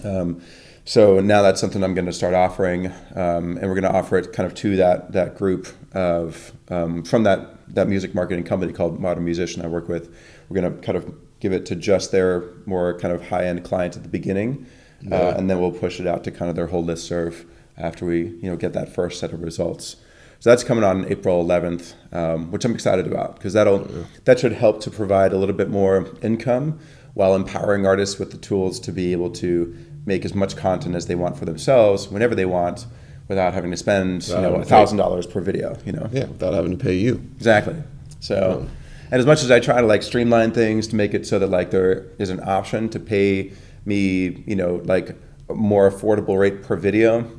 Um, 0.05 0.43
so 0.85 1.21
now 1.21 1.43
that's 1.43 1.61
something 1.61 1.83
I'm 1.83 1.95
going 1.95 2.07
to 2.07 2.13
start 2.13 2.33
offering, 2.35 2.87
um, 3.15 3.59
and 3.59 3.63
we're 3.63 3.75
going 3.75 3.83
to 3.83 3.93
offer 3.93 4.17
it 4.17 4.33
kind 4.33 4.47
of 4.47 4.55
to 4.57 4.77
that 4.77 5.13
that 5.13 5.37
group 5.37 5.69
of 5.93 6.53
um, 6.69 7.03
from 7.03 7.25
that 7.25 7.75
that 7.75 7.89
music 7.89 8.15
marketing 8.15 8.45
company 8.45 8.73
called 8.73 8.99
Modern 8.99 9.25
Musician 9.25 9.63
I 9.63 9.69
work 9.69 9.89
with. 9.89 10.15
We're 10.49 10.61
going 10.61 10.75
to 10.75 10.81
kind 10.81 10.97
of 10.97 11.15
give 11.41 11.53
it 11.53 11.67
to 11.67 11.77
just 11.77 12.11
their 12.11 12.45
more 12.65 12.99
kind 12.99 13.13
of 13.13 13.29
high 13.29 13.45
end 13.45 13.65
clients 13.65 13.99
at 13.99 14.03
the 14.03 14.09
beginning, 14.09 14.67
uh, 15.11 15.35
and 15.37 15.51
then 15.51 15.61
we'll 15.61 15.73
push 15.73 16.01
it 16.01 16.07
out 16.07 16.25
to 16.25 16.31
kind 16.31 16.49
of 16.49 16.57
their 16.57 16.69
whole 16.69 16.83
list 16.83 17.07
serve 17.07 17.45
after 17.77 18.07
we 18.07 18.21
you 18.23 18.51
know 18.51 18.57
get 18.57 18.73
that 18.73 18.95
first 18.95 19.21
set 19.21 19.33
of 19.33 19.43
results. 19.43 19.97
So 20.41 20.51
that's 20.51 20.63
coming 20.63 20.85
on 20.85 21.05
April 21.11 21.45
11th, 21.45 21.95
um, 22.15 22.51
which 22.53 22.65
I'm 22.65 22.73
excited 22.73 23.07
about 23.07 23.37
because 23.37 23.55
that'll 23.55 23.89
that 24.25 24.39
should 24.39 24.53
help 24.53 24.81
to 24.83 24.91
provide 24.91 25.33
a 25.33 25.39
little 25.39 25.55
bit 25.55 25.69
more 25.69 26.07
income 26.23 26.79
while 27.15 27.35
empowering 27.35 27.87
artists 27.87 28.19
with 28.19 28.31
the 28.31 28.39
tools 28.39 28.79
to 28.81 28.93
be 28.93 29.11
able 29.13 29.31
to 29.31 29.77
make 30.07 30.25
as 30.25 30.35
much 30.35 30.57
content 30.57 30.95
as 30.95 31.07
they 31.07 31.17
want 31.17 31.37
for 31.37 31.45
themselves 31.45 32.09
whenever 32.09 32.35
they 32.35 32.47
want, 32.47 32.87
without 33.27 33.53
having 33.53 33.71
to 33.73 33.77
spend 33.77 34.29
you 34.29 34.35
know 34.37 34.55
a 34.55 34.65
thousand 34.65 34.97
dollars 34.99 35.27
per 35.27 35.41
video. 35.41 35.77
You 35.85 35.93
know. 35.93 36.09
Yeah, 36.13 36.27
without 36.27 36.55
having 36.55 36.71
to 36.71 36.83
pay 36.83 36.95
you. 36.95 37.23
Exactly. 37.37 37.77
So, 38.21 38.67
and 39.11 39.21
as 39.21 39.27
much 39.27 39.43
as 39.43 39.51
I 39.51 39.61
try 39.61 39.81
to 39.81 39.87
like 39.87 40.03
streamline 40.03 40.53
things 40.53 40.87
to 40.89 40.97
make 40.97 41.15
it 41.15 41.27
so 41.27 41.39
that 41.39 41.49
like 41.49 41.71
there 41.71 42.07
is 42.19 42.31
an 42.31 42.41
option 42.45 42.89
to 42.91 43.01
pay 43.01 43.53
me, 43.85 44.43
you 44.47 44.57
know, 44.57 44.81
like 44.85 45.17
a 45.49 45.55
more 45.55 45.91
affordable 45.91 46.39
rate 46.39 46.63
per 46.63 46.77
video, 46.77 47.31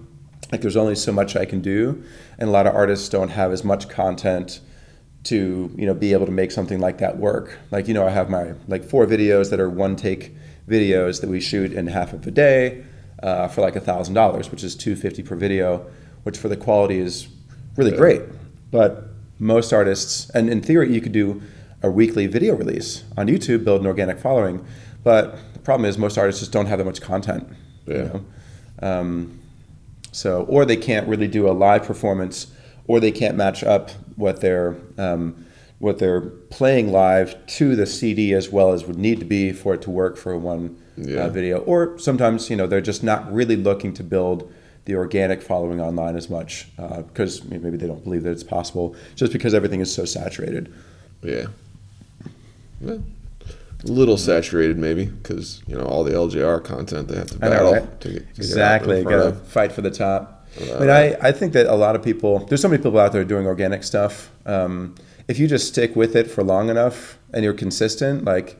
like 0.52 0.62
there's 0.62 0.78
only 0.78 0.96
so 0.96 1.12
much 1.12 1.36
I 1.36 1.46
can 1.46 1.62
do, 1.62 2.04
and 2.38 2.50
a 2.50 2.52
lot 2.52 2.68
of 2.68 2.76
artists 2.76 3.10
don't 3.10 3.30
have 3.30 3.52
as 3.52 3.64
much 3.64 3.90
content 3.90 4.60
to 5.26 5.70
you 5.76 5.86
know 5.86 5.94
be 5.94 6.14
able 6.14 6.26
to 6.26 6.32
make 6.32 6.52
something 6.52 6.80
like 6.80 6.98
that 7.00 7.18
work. 7.18 7.58
Like 7.72 7.88
you 7.88 7.94
know, 7.94 8.06
I 8.06 8.10
have 8.10 8.30
my 8.30 8.54
like 8.68 8.84
four 8.84 9.06
videos 9.06 9.50
that 9.50 9.60
are 9.60 9.70
one 9.70 9.96
take 9.96 10.36
videos 10.68 11.22
that 11.22 11.30
we 11.30 11.40
shoot 11.40 11.74
in 11.74 11.88
half 11.88 12.14
of 12.14 12.26
a 12.28 12.32
day 12.32 12.84
uh, 13.24 13.48
for 13.48 13.62
like 13.62 13.76
a 13.76 13.80
thousand 13.82 14.14
dollars, 14.14 14.50
which 14.52 14.64
is 14.64 14.76
two 14.76 14.96
fifty 14.96 15.24
per 15.24 15.36
video, 15.36 15.86
which 16.24 16.38
for 16.38 16.48
the 16.48 16.58
quality 16.58 17.00
is 17.00 17.28
really 17.76 17.92
great. 17.96 18.22
But 18.72 19.06
most 19.40 19.72
artists, 19.74 20.30
and 20.32 20.50
in 20.50 20.62
theory, 20.62 20.94
you 20.94 21.02
could 21.02 21.12
do 21.12 21.42
a 21.82 21.90
weekly 21.90 22.28
video 22.28 22.56
release 22.56 23.04
on 23.18 23.28
YouTube, 23.28 23.64
build 23.64 23.82
an 23.82 23.88
organic 23.88 24.20
following. 24.20 24.66
But 25.04 25.38
the 25.54 25.60
problem 25.60 25.86
is 25.90 25.98
most 25.98 26.18
artists 26.18 26.42
just 26.42 26.52
don't 26.52 26.66
have 26.66 26.78
that 26.78 26.86
much 26.86 27.02
content. 27.02 27.48
you 27.88 27.94
Yeah. 27.96 28.04
know? 28.04 28.26
Um, 28.82 29.39
so, 30.12 30.44
or 30.44 30.66
they 30.66 30.78
can't 30.78 31.08
really 31.08 31.28
do 31.28 31.48
a 31.50 31.52
live 31.54 31.84
performance, 31.84 32.48
or 32.88 33.00
they 33.00 33.12
can't 33.12 33.36
match 33.38 33.64
up 33.64 33.92
what 34.16 34.42
they're 34.42 34.76
um, 34.98 35.46
what 35.80 35.98
they're 36.00 36.22
playing 36.22 36.92
live 36.92 37.36
to 37.48 37.74
the 37.76 37.86
CD 37.86 38.34
as 38.34 38.50
well 38.50 38.74
as 38.74 38.86
would 38.86 38.98
need 38.98 39.18
to 39.20 39.26
be 39.26 39.54
for 39.54 39.74
it 39.76 39.82
to 39.84 39.90
work 39.90 40.18
for 40.18 40.38
one 40.38 40.76
Yeah. 40.98 41.22
uh, 41.26 41.30
video. 41.30 41.60
Or 41.60 41.98
sometimes, 41.98 42.50
you 42.50 42.58
know, 42.58 42.68
they're 42.68 42.82
just 42.82 43.02
not 43.02 43.32
really 43.32 43.56
looking 43.56 43.94
to 43.94 44.04
build 44.04 44.52
the 44.84 44.96
organic 44.96 45.42
following 45.42 45.80
online 45.80 46.18
as 46.18 46.30
much 46.30 46.68
because 46.76 47.46
maybe 47.46 47.78
they 47.78 47.88
don't 47.88 48.04
believe 48.04 48.24
that 48.24 48.32
it's 48.32 48.44
possible, 48.44 48.94
just 49.16 49.32
because 49.32 49.54
everything 49.54 49.80
is 49.80 49.94
so 49.94 50.04
saturated. 50.04 50.74
Yeah. 51.24 51.46
Yeah. 52.82 52.98
A 53.86 53.88
little 53.88 54.18
saturated, 54.18 54.78
maybe, 54.78 55.06
because 55.06 55.62
you 55.66 55.78
know 55.78 55.86
all 55.86 56.04
the 56.04 56.12
LJR 56.12 56.64
content 56.64 57.08
they 57.08 57.18
have 57.18 57.28
to 57.28 57.36
I 57.42 57.50
know, 57.50 57.50
battle 57.50 57.74
right? 57.74 58.02
to 58.02 58.10
get 58.10 58.20
to 58.20 58.26
get 58.26 58.38
exactly. 58.38 59.04
Front 59.04 59.24
gotta 59.24 59.36
fight 59.46 59.72
for 59.72 59.82
the 59.82 59.92
top. 59.92 60.40
I 60.60 60.80
mean, 60.80 60.90
I, 60.90 61.16
I 61.22 61.32
think 61.32 61.54
that 61.54 61.68
a 61.68 61.76
lot 61.76 61.96
of 61.96 62.04
people, 62.04 62.46
there's 62.46 62.62
so 62.62 62.68
many 62.68 62.82
people 62.82 63.00
out 63.00 63.12
there 63.12 63.24
doing 63.24 63.46
organic 63.46 63.84
stuff. 63.84 64.32
Um, 64.46 64.96
if 65.28 65.40
you 65.40 65.48
just 65.48 65.68
stick 65.68 65.96
with 65.96 66.16
it 66.16 66.30
for 66.30 66.44
long 66.44 66.70
enough 66.70 67.20
and 67.34 67.44
you're 67.44 67.54
consistent, 67.54 68.26
like, 68.26 68.60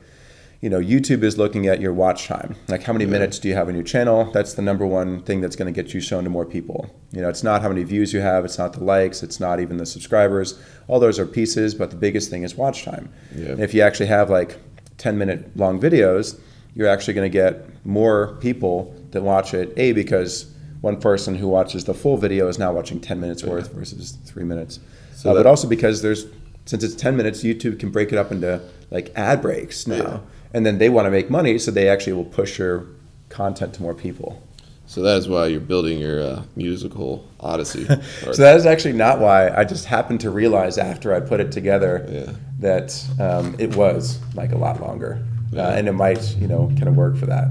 you 0.60 0.68
know, 0.68 0.78
YouTube 0.78 1.22
is 1.22 1.38
looking 1.38 1.66
at 1.66 1.80
your 1.80 1.92
watch 1.92 2.26
time. 2.26 2.54
Like, 2.68 2.82
how 2.82 2.92
many 2.92 3.06
minutes 3.06 3.38
do 3.38 3.48
you 3.48 3.54
have 3.54 3.68
on 3.68 3.74
your 3.74 3.82
channel? 3.82 4.30
That's 4.30 4.52
the 4.54 4.62
number 4.62 4.86
one 4.86 5.22
thing 5.22 5.40
that's 5.40 5.56
going 5.56 5.72
to 5.72 5.82
get 5.82 5.94
you 5.94 6.00
shown 6.00 6.24
to 6.24 6.30
more 6.30 6.44
people. 6.44 6.94
You 7.12 7.22
know, 7.22 7.30
it's 7.30 7.42
not 7.42 7.62
how 7.62 7.68
many 7.68 7.82
views 7.82 8.12
you 8.12 8.20
have, 8.20 8.44
it's 8.44 8.58
not 8.58 8.74
the 8.74 8.84
likes, 8.84 9.22
it's 9.22 9.40
not 9.40 9.58
even 9.58 9.78
the 9.78 9.86
subscribers. 9.86 10.62
All 10.86 11.00
those 11.00 11.18
are 11.18 11.26
pieces, 11.26 11.74
but 11.74 11.90
the 11.90 11.96
biggest 11.96 12.30
thing 12.30 12.42
is 12.42 12.56
watch 12.56 12.84
time. 12.84 13.10
Yeah. 13.34 13.52
And 13.52 13.60
if 13.60 13.72
you 13.72 13.80
actually 13.80 14.06
have 14.06 14.28
like 14.28 14.58
10 15.00 15.16
minute 15.18 15.56
long 15.56 15.80
videos, 15.80 16.38
you're 16.74 16.86
actually 16.88 17.14
going 17.14 17.30
to 17.30 17.32
get 17.32 17.66
more 17.84 18.36
people 18.40 18.94
that 19.10 19.22
watch 19.22 19.54
it. 19.54 19.72
A, 19.76 19.92
because 19.92 20.52
one 20.82 21.00
person 21.00 21.34
who 21.34 21.48
watches 21.48 21.84
the 21.84 21.94
full 21.94 22.16
video 22.16 22.46
is 22.48 22.58
now 22.58 22.72
watching 22.72 23.00
10 23.00 23.18
minutes 23.20 23.42
worth 23.42 23.72
versus 23.72 24.16
three 24.24 24.44
minutes. 24.44 24.78
So 25.14 25.30
Uh, 25.30 25.34
that- 25.34 25.40
but 25.40 25.48
also 25.48 25.66
because 25.68 26.02
there's, 26.02 26.26
since 26.66 26.84
it's 26.84 26.94
10 26.94 27.16
minutes, 27.16 27.42
YouTube 27.42 27.78
can 27.80 27.90
break 27.90 28.12
it 28.12 28.18
up 28.18 28.30
into 28.30 28.60
like 28.90 29.10
ad 29.16 29.40
breaks 29.42 29.86
now. 29.86 29.96
Yeah. 29.96 30.18
And 30.52 30.66
then 30.66 30.78
they 30.78 30.88
want 30.88 31.06
to 31.06 31.10
make 31.10 31.30
money, 31.30 31.58
so 31.58 31.70
they 31.70 31.88
actually 31.88 32.12
will 32.12 32.24
push 32.24 32.58
your 32.58 32.84
content 33.28 33.72
to 33.74 33.82
more 33.82 33.94
people. 33.94 34.42
So 34.90 35.02
that 35.02 35.18
is 35.18 35.28
why 35.28 35.46
you're 35.46 35.60
building 35.60 36.00
your 36.00 36.20
uh, 36.20 36.42
musical 36.56 37.24
odyssey. 37.38 37.84
So 38.32 38.42
that 38.42 38.56
is 38.56 38.66
actually 38.66 38.94
not 38.94 39.20
why. 39.20 39.48
I 39.48 39.62
just 39.62 39.84
happened 39.84 40.20
to 40.22 40.30
realize 40.30 40.78
after 40.78 41.14
I 41.14 41.20
put 41.20 41.38
it 41.38 41.52
together 41.52 42.04
Yeah. 42.10 42.32
that 42.58 43.00
um, 43.20 43.54
it 43.60 43.76
was 43.76 44.18
like 44.34 44.50
a 44.50 44.58
lot 44.58 44.80
longer, 44.80 45.24
Yeah. 45.52 45.68
uh, 45.68 45.70
and 45.76 45.86
it 45.86 45.92
might, 45.92 46.34
you 46.38 46.48
know, 46.48 46.66
kind 46.70 46.88
of 46.88 46.96
work 46.96 47.16
for 47.16 47.26
that. 47.26 47.46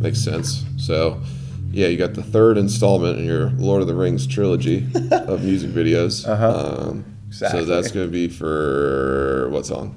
Makes 0.00 0.18
sense. 0.24 0.64
So, 0.76 1.22
yeah, 1.70 1.86
you 1.86 1.96
got 1.96 2.14
the 2.14 2.22
third 2.24 2.58
installment 2.58 3.20
in 3.20 3.24
your 3.24 3.50
Lord 3.50 3.80
of 3.80 3.86
the 3.86 3.94
Rings 3.94 4.26
trilogy 4.26 4.88
of 5.12 5.44
music 5.44 5.70
videos. 5.70 6.26
Uh-huh. 6.26 6.88
Um, 6.88 7.04
Exactly. 7.28 7.60
So 7.60 7.64
that's 7.66 7.92
going 7.92 8.06
to 8.06 8.12
be 8.12 8.26
for 8.26 9.48
what 9.50 9.66
song? 9.66 9.96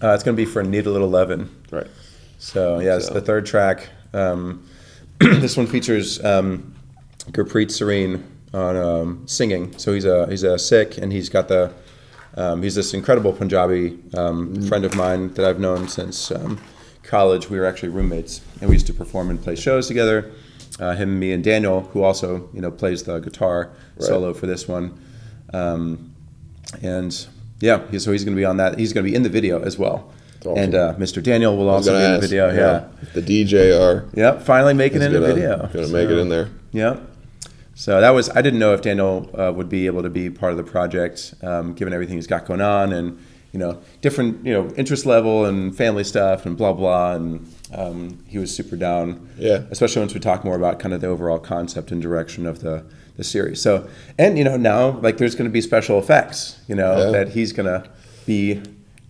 Uh, 0.00 0.10
it's 0.14 0.22
going 0.22 0.36
to 0.36 0.40
be 0.40 0.44
for 0.48 0.62
Need 0.62 0.86
a 0.86 0.90
Little 0.90 1.08
Lovin'. 1.10 1.48
Right. 1.72 1.88
So 2.38 2.78
yeah, 2.78 2.94
it's 2.96 3.08
the 3.08 3.20
third 3.20 3.44
track. 3.46 3.88
Um, 4.12 4.68
this 5.20 5.56
one 5.56 5.66
features 5.66 6.22
um, 6.24 6.74
Gurpreet 7.30 7.70
Serene 7.70 8.22
on 8.52 8.76
um, 8.76 9.26
singing. 9.26 9.76
So 9.78 9.94
he's 9.94 10.04
a 10.04 10.26
he's 10.28 10.42
a 10.42 10.58
Sikh, 10.58 10.98
and 10.98 11.10
he's 11.10 11.30
got 11.30 11.48
the 11.48 11.72
um, 12.34 12.62
he's 12.62 12.74
this 12.74 12.92
incredible 12.92 13.32
Punjabi 13.32 13.98
um, 14.14 14.60
friend 14.62 14.84
of 14.84 14.94
mine 14.94 15.32
that 15.34 15.46
I've 15.46 15.58
known 15.58 15.88
since 15.88 16.30
um, 16.30 16.60
college. 17.02 17.48
We 17.48 17.58
were 17.58 17.64
actually 17.64 17.88
roommates, 17.88 18.42
and 18.60 18.68
we 18.68 18.76
used 18.76 18.86
to 18.88 18.94
perform 18.94 19.30
and 19.30 19.42
play 19.42 19.56
shows 19.56 19.88
together. 19.88 20.32
Uh, 20.78 20.94
him, 20.94 21.18
me, 21.18 21.32
and 21.32 21.42
Daniel, 21.42 21.80
who 21.92 22.02
also 22.02 22.50
you 22.52 22.60
know 22.60 22.70
plays 22.70 23.04
the 23.04 23.18
guitar 23.20 23.70
solo 23.98 24.34
for 24.34 24.46
this 24.46 24.68
one. 24.68 25.02
Um, 25.54 26.14
and 26.82 27.26
yeah, 27.60 27.78
so 27.98 28.12
he's 28.12 28.24
going 28.24 28.36
to 28.36 28.40
be 28.40 28.44
on 28.44 28.58
that. 28.58 28.78
He's 28.78 28.92
going 28.92 29.04
to 29.04 29.10
be 29.10 29.16
in 29.16 29.22
the 29.22 29.30
video 29.30 29.62
as 29.62 29.78
well. 29.78 30.12
Awesome. 30.46 30.62
And 30.64 30.74
uh, 30.74 30.94
Mr. 30.98 31.22
Daniel 31.22 31.56
will 31.56 31.68
also 31.68 31.96
be 31.98 32.04
in 32.04 32.12
the 32.14 32.18
video. 32.20 32.52
Yeah. 32.52 32.88
if 33.02 33.12
The 33.14 33.22
DJ 33.22 33.78
are 33.78 34.08
Yep. 34.14 34.42
Finally 34.42 34.74
making 34.74 35.02
it 35.02 35.06
in 35.06 35.12
gonna, 35.12 35.26
the 35.26 35.34
video. 35.34 35.56
Gonna 35.72 35.88
make 35.88 36.08
it 36.08 36.18
in 36.18 36.28
there. 36.28 36.48
Yep. 36.72 37.02
So 37.74 38.00
that 38.00 38.10
was 38.10 38.30
I 38.30 38.40
didn't 38.42 38.58
know 38.58 38.72
if 38.72 38.80
Daniel 38.82 39.30
uh, 39.38 39.52
would 39.52 39.68
be 39.68 39.86
able 39.86 40.02
to 40.02 40.08
be 40.10 40.30
part 40.30 40.52
of 40.52 40.56
the 40.56 40.64
project, 40.64 41.34
um, 41.42 41.74
given 41.74 41.92
everything 41.92 42.16
he's 42.16 42.26
got 42.26 42.46
going 42.46 42.62
on, 42.62 42.92
and 42.92 43.18
you 43.52 43.58
know 43.58 43.78
different 44.00 44.44
you 44.46 44.52
know 44.52 44.68
interest 44.76 45.04
level 45.06 45.44
and 45.44 45.76
family 45.76 46.04
stuff 46.04 46.46
and 46.46 46.56
blah 46.56 46.72
blah. 46.72 47.14
And 47.14 47.46
um, 47.74 48.24
he 48.26 48.38
was 48.38 48.54
super 48.54 48.76
down. 48.76 49.28
Yeah. 49.36 49.64
Especially 49.70 50.00
once 50.00 50.14
we 50.14 50.20
talk 50.20 50.42
more 50.44 50.56
about 50.56 50.78
kind 50.78 50.94
of 50.94 51.00
the 51.02 51.06
overall 51.08 51.38
concept 51.38 51.90
and 51.92 52.00
direction 52.00 52.46
of 52.46 52.60
the 52.60 52.82
the 53.18 53.24
series. 53.24 53.60
So 53.60 53.86
and 54.18 54.38
you 54.38 54.44
know 54.44 54.56
now 54.56 54.98
like 55.00 55.18
there's 55.18 55.34
going 55.34 55.48
to 55.48 55.52
be 55.52 55.60
special 55.60 55.98
effects. 55.98 56.58
You 56.68 56.76
know 56.76 56.96
Yeah. 56.96 57.10
that 57.10 57.28
he's 57.30 57.52
going 57.52 57.66
to 57.66 57.88
be 58.24 58.62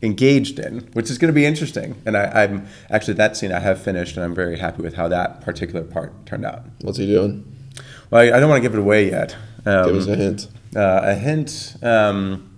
engaged 0.03 0.59
in, 0.59 0.81
which 0.93 1.11
is 1.11 1.19
going 1.19 1.33
to 1.33 1.35
be 1.35 1.47
interesting. 1.47 2.01
And 2.05 2.17
I, 2.17 2.45
I'm 2.45 2.67
actually 2.91 3.15
that 3.15 3.37
scene 3.37 3.53
I 3.53 3.61
have 3.61 3.81
finished, 3.81 4.17
and 4.17 4.25
I'm 4.25 4.35
very 4.35 4.59
happy 4.59 4.83
with 4.83 4.95
how 4.95 5.09
that 5.09 5.41
particular 5.41 5.83
part 5.85 6.27
turned 6.27 6.45
out. 6.45 6.63
What's 6.83 6.99
he 6.99 7.07
doing? 7.07 7.51
Well, 8.11 8.21
I, 8.23 8.37
I 8.37 8.41
don't 8.41 8.49
want 8.49 8.63
to 8.63 8.69
give 8.69 8.75
it 8.75 8.81
away 8.81 9.11
yet. 9.11 9.37
Um, 9.65 9.87
Give 9.87 9.97
us 9.97 10.07
a 10.07 10.17
hint. 10.17 10.49
uh, 10.77 11.01
a 11.05 11.15
hint. 11.15 11.77
Um, 11.83 12.57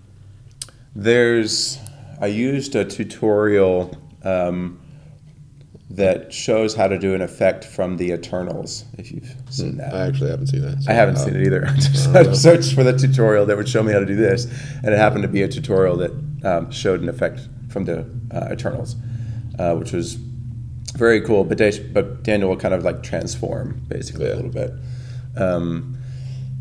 there's. 0.95 1.79
I 2.21 2.27
used 2.27 2.75
a 2.75 2.85
tutorial 2.85 3.97
um, 4.25 4.81
that 5.91 6.33
shows 6.33 6.75
how 6.75 6.89
to 6.89 6.99
do 6.99 7.15
an 7.15 7.23
effect 7.23 7.65
from 7.65 7.97
the 7.97 8.11
Eternals. 8.11 8.85
If 8.99 9.13
you've 9.13 9.33
seen 9.49 9.77
that. 9.79 9.95
I 9.95 10.07
actually 10.07 10.31
haven't 10.31 10.49
seen 10.49 10.63
that. 10.63 10.83
so- 10.83 10.91
I 10.91 10.95
haven't 10.95 11.15
uh, 11.17 11.25
seen 11.25 11.37
it 11.37 11.47
either. 11.47 11.65
Just 11.77 12.09
I 12.09 12.33
searched 12.33 12.75
for 12.75 12.83
the 12.85 12.93
tutorial 12.99 13.47
that 13.47 13.57
would 13.57 13.69
show 13.69 13.83
me 13.83 13.93
how 13.93 14.01
to 14.01 14.07
do 14.07 14.17
this, 14.17 14.47
and 14.83 14.93
it 14.93 14.99
happened 14.99 15.23
to 15.23 15.29
be 15.29 15.43
a 15.43 15.49
tutorial 15.49 15.97
that 15.99 16.11
um, 16.45 16.71
showed 16.71 17.01
an 17.03 17.09
effect 17.09 17.41
from 17.69 17.85
the 17.85 18.09
uh, 18.31 18.49
Eternals, 18.53 18.97
uh, 19.59 19.75
which 19.75 19.93
was 19.93 20.15
very 20.97 21.21
cool. 21.21 21.45
But, 21.45 21.59
but 21.93 22.23
Daniel 22.23 22.49
will 22.51 22.57
kind 22.57 22.75
of 22.75 22.83
like 22.85 23.03
transform 23.03 23.83
basically 23.89 24.27
Yeah. 24.27 24.35
a 24.35 24.37
little 24.37 24.51
bit. 24.51 24.73
Um, 25.37 25.99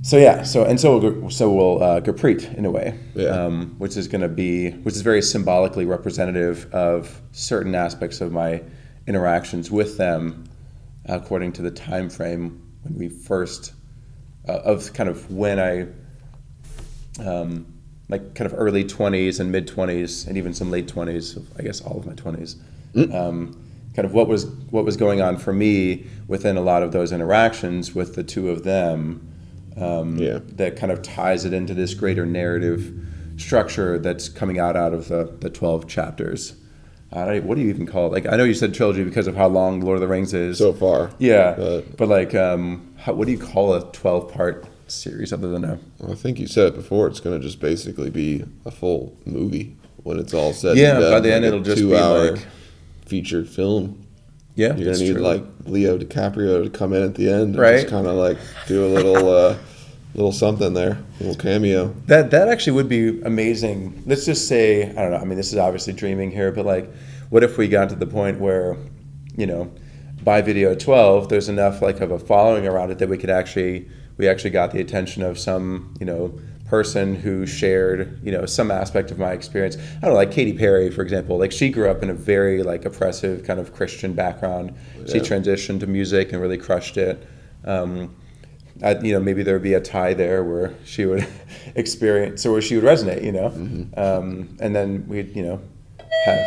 so 0.03 0.17
yeah, 0.17 0.43
so 0.43 0.63
and 0.63 0.79
so 0.79 0.97
will, 0.99 1.29
so 1.29 1.51
will 1.51 1.83
uh, 1.83 1.99
Gurpreet 2.01 2.55
in 2.55 2.65
a 2.65 2.71
way, 2.71 2.97
Yeah. 3.15 3.29
um, 3.29 3.75
which 3.77 3.97
is 3.97 4.07
going 4.07 4.21
to 4.21 4.29
be 4.29 4.71
which 4.71 4.95
is 4.95 5.01
very 5.01 5.21
symbolically 5.21 5.85
representative 5.85 6.71
of 6.73 7.21
certain 7.31 7.75
aspects 7.75 8.21
of 8.21 8.31
my 8.31 8.61
interactions 9.07 9.69
with 9.71 9.97
them, 9.97 10.45
according 11.05 11.53
to 11.53 11.61
the 11.61 11.71
time 11.71 12.09
frame 12.09 12.61
when 12.83 12.95
we 12.97 13.09
first 13.09 13.73
uh, 14.47 14.53
of 14.59 14.93
kind 14.93 15.09
of 15.09 15.29
when 15.31 15.59
I 15.59 15.87
um, 17.25 17.65
like 18.09 18.35
kind 18.35 18.49
of 18.51 18.57
early 18.57 18.83
20s 18.83 19.39
and 19.39 19.51
mid 19.51 19.67
20s 19.67 20.27
and 20.27 20.37
even 20.37 20.53
some 20.53 20.71
late 20.71 20.87
20s 20.87 21.43
I 21.59 21.63
guess 21.63 21.81
all 21.81 21.97
of 21.99 22.05
my 22.05 22.13
20s 22.13 22.55
um, 23.13 23.61
kind 23.95 24.05
of 24.05 24.13
what 24.13 24.27
was 24.27 24.45
what 24.71 24.85
was 24.85 24.95
going 24.97 25.21
on 25.21 25.37
for 25.37 25.53
me 25.53 26.07
within 26.27 26.57
a 26.57 26.61
lot 26.61 26.83
of 26.83 26.91
those 26.91 27.11
interactions 27.11 27.93
with 27.93 28.15
the 28.15 28.23
two 28.23 28.49
of 28.49 28.63
them 28.63 29.27
um, 29.75 30.17
Yeah. 30.17 30.39
that 30.55 30.75
kind 30.77 30.91
of 30.91 31.01
ties 31.01 31.45
it 31.45 31.53
into 31.53 31.73
this 31.73 31.93
greater 31.93 32.25
narrative 32.25 32.93
structure 33.37 33.99
that's 33.99 34.29
coming 34.29 34.57
out 34.57 34.75
out 34.75 34.93
of 34.93 35.09
the, 35.09 35.31
the 35.41 35.49
12 35.49 35.87
chapters 35.87 36.55
don't, 37.13 37.45
what 37.45 37.55
do 37.55 37.61
you 37.61 37.69
even 37.69 37.85
call 37.85 38.07
it? 38.07 38.11
Like 38.11 38.25
I 38.25 38.35
know 38.35 38.43
you 38.43 38.53
said 38.53 38.73
trilogy 38.73 39.03
because 39.03 39.27
of 39.27 39.35
how 39.35 39.47
long 39.47 39.79
Lord 39.79 39.95
of 39.95 40.01
the 40.01 40.07
Rings 40.09 40.33
is. 40.33 40.57
So 40.57 40.73
far, 40.73 41.09
yeah, 41.19 41.53
but- 41.57 41.95
but, 41.95 42.09
like, 42.09 42.35
um, 42.35 42.93
how, 42.97 43.13
what 43.13 43.25
do 43.27 43.31
you 43.31 43.37
call 43.39 43.73
a 43.75 43.81
twelve 43.93 44.29
part 44.33 44.65
series 44.91 45.31
other 45.33 45.49
than 45.49 45.63
a? 45.63 45.79
I 46.09 46.15
think 46.15 46.39
you 46.39 46.47
said 46.47 46.67
it 46.67 46.75
before. 46.75 47.07
It's 47.07 47.19
going 47.19 47.39
to 47.39 47.45
just 47.45 47.59
basically 47.59 48.09
be 48.09 48.43
a 48.65 48.71
full 48.71 49.17
movie 49.25 49.75
when 50.03 50.19
it's 50.19 50.33
all 50.33 50.53
said. 50.53 50.77
Yeah, 50.77 50.91
and 50.95 51.01
done, 51.01 51.11
by 51.11 51.19
the 51.19 51.33
end 51.33 51.45
a 51.45 51.49
it'll 51.49 51.61
just 51.61 51.77
be 51.77 51.81
two-hour 51.83 52.31
like- 52.31 52.45
featured 53.05 53.47
film. 53.49 54.03
Yeah, 54.55 54.75
You're 54.75 54.91
gonna 54.91 55.03
need 55.05 55.13
true. 55.13 55.21
like 55.21 55.43
Leo 55.65 55.99
DiCaprio 55.99 56.63
to 56.63 56.69
come 56.71 56.91
in 56.93 57.03
at 57.03 57.13
the 57.13 57.29
end, 57.31 57.41
and 57.53 57.57
Right. 57.59 57.75
Just 57.81 57.89
kind 57.89 58.07
of 58.07 58.15
like 58.15 58.37
do 58.67 58.85
a 58.85 58.89
little, 58.89 59.29
uh, 59.29 59.55
little 60.15 60.31
something 60.31 60.73
there, 60.73 60.97
A 61.19 61.23
little 61.23 61.35
cameo. 61.39 61.93
That 62.07 62.31
that 62.31 62.47
actually 62.47 62.73
would 62.73 62.89
be 62.89 63.21
amazing. 63.21 64.01
Let's 64.07 64.25
just 64.25 64.47
say 64.47 64.89
I 64.89 64.93
don't 64.93 65.11
know. 65.11 65.17
I 65.17 65.25
mean, 65.25 65.37
this 65.37 65.51
is 65.53 65.59
obviously 65.59 65.93
dreaming 65.93 66.31
here, 66.31 66.51
but 66.51 66.65
like, 66.65 66.91
what 67.29 67.43
if 67.43 67.59
we 67.59 67.67
got 67.67 67.89
to 67.89 67.95
the 67.95 68.07
point 68.07 68.39
where, 68.39 68.75
you 69.35 69.45
know, 69.45 69.71
by 70.23 70.41
video 70.41 70.73
twelve, 70.73 71.29
there's 71.29 71.49
enough 71.49 71.83
like 71.83 72.01
of 72.01 72.09
a 72.09 72.17
following 72.17 72.65
around 72.65 72.89
it 72.89 72.97
that 72.97 73.09
we 73.09 73.17
could 73.19 73.29
actually 73.29 73.87
we 74.17 74.27
actually 74.27 74.49
got 74.49 74.71
the 74.71 74.79
attention 74.79 75.23
of 75.23 75.37
some 75.37 75.93
you 75.99 76.05
know 76.05 76.37
person 76.67 77.15
who 77.15 77.45
shared 77.45 78.19
you 78.23 78.31
know 78.31 78.45
some 78.45 78.71
aspect 78.71 79.11
of 79.11 79.17
my 79.17 79.31
experience. 79.31 79.77
I 79.77 80.01
don't 80.01 80.11
know, 80.11 80.15
like 80.15 80.31
Katy 80.31 80.53
Perry, 80.53 80.89
for 80.91 81.01
example. 81.01 81.37
Like 81.37 81.51
she 81.51 81.69
grew 81.69 81.89
up 81.89 82.03
in 82.03 82.09
a 82.09 82.13
very 82.13 82.63
like 82.63 82.85
oppressive 82.85 83.43
kind 83.45 83.59
of 83.59 83.73
Christian 83.73 84.13
background. 84.13 84.75
She 85.07 85.19
transitioned 85.19 85.79
to 85.81 85.87
music 85.87 86.33
and 86.33 86.41
really 86.41 86.57
crushed 86.57 86.97
it. 86.97 87.25
Um, 87.63 88.15
I, 88.83 88.97
you 88.99 89.13
know, 89.13 89.19
maybe 89.19 89.43
there 89.43 89.55
would 89.55 89.63
be 89.63 89.73
a 89.73 89.79
tie 89.79 90.13
there 90.13 90.43
where 90.43 90.75
she 90.85 91.05
would 91.05 91.27
experience, 91.75 92.45
or 92.45 92.51
where 92.51 92.61
she 92.61 92.75
would 92.75 92.83
resonate, 92.83 93.23
you 93.23 93.31
know, 93.31 93.47
um, 93.97 94.55
and 94.59 94.75
then 94.75 95.07
we'd, 95.07 95.35
you 95.35 95.43
know, 95.43 95.61
have. 96.25 96.39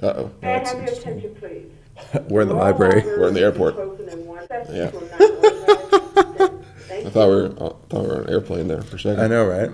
Uh 0.00 0.06
oh. 0.06 0.30
May 0.42 0.54
I 0.54 0.58
have 0.58 0.78
your 0.78 0.92
attention, 0.92 1.34
please? 1.34 1.66
We're 2.28 2.42
in 2.42 2.48
the 2.48 2.54
library. 2.54 3.02
We're 3.04 3.28
in 3.28 3.34
the 3.34 3.40
airport. 3.40 3.76
Yeah. 4.70 5.74
I 7.18 7.22
thought 7.22 7.28
we 7.30 7.34
were, 7.34 7.46
I 7.48 7.56
thought 7.88 8.02
we 8.02 8.06
were 8.08 8.14
on 8.16 8.20
an 8.24 8.30
airplane 8.30 8.68
there 8.68 8.82
for 8.82 8.96
a 8.96 9.00
second. 9.00 9.20
I 9.20 9.26
know, 9.26 9.44
right? 9.46 9.70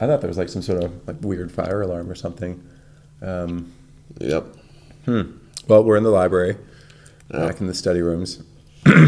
I 0.00 0.06
thought 0.06 0.20
there 0.20 0.28
was 0.28 0.38
like 0.38 0.48
some 0.48 0.62
sort 0.62 0.82
of 0.82 1.06
like 1.06 1.16
weird 1.20 1.52
fire 1.52 1.82
alarm 1.82 2.10
or 2.10 2.14
something. 2.14 2.62
Um, 3.20 3.72
Yep. 4.20 4.46
well, 5.06 5.84
we're 5.84 5.96
in 5.96 6.02
the 6.02 6.10
library, 6.10 6.56
back 7.30 7.60
in 7.60 7.66
the 7.66 7.74
study 7.74 8.00
rooms. 8.00 8.42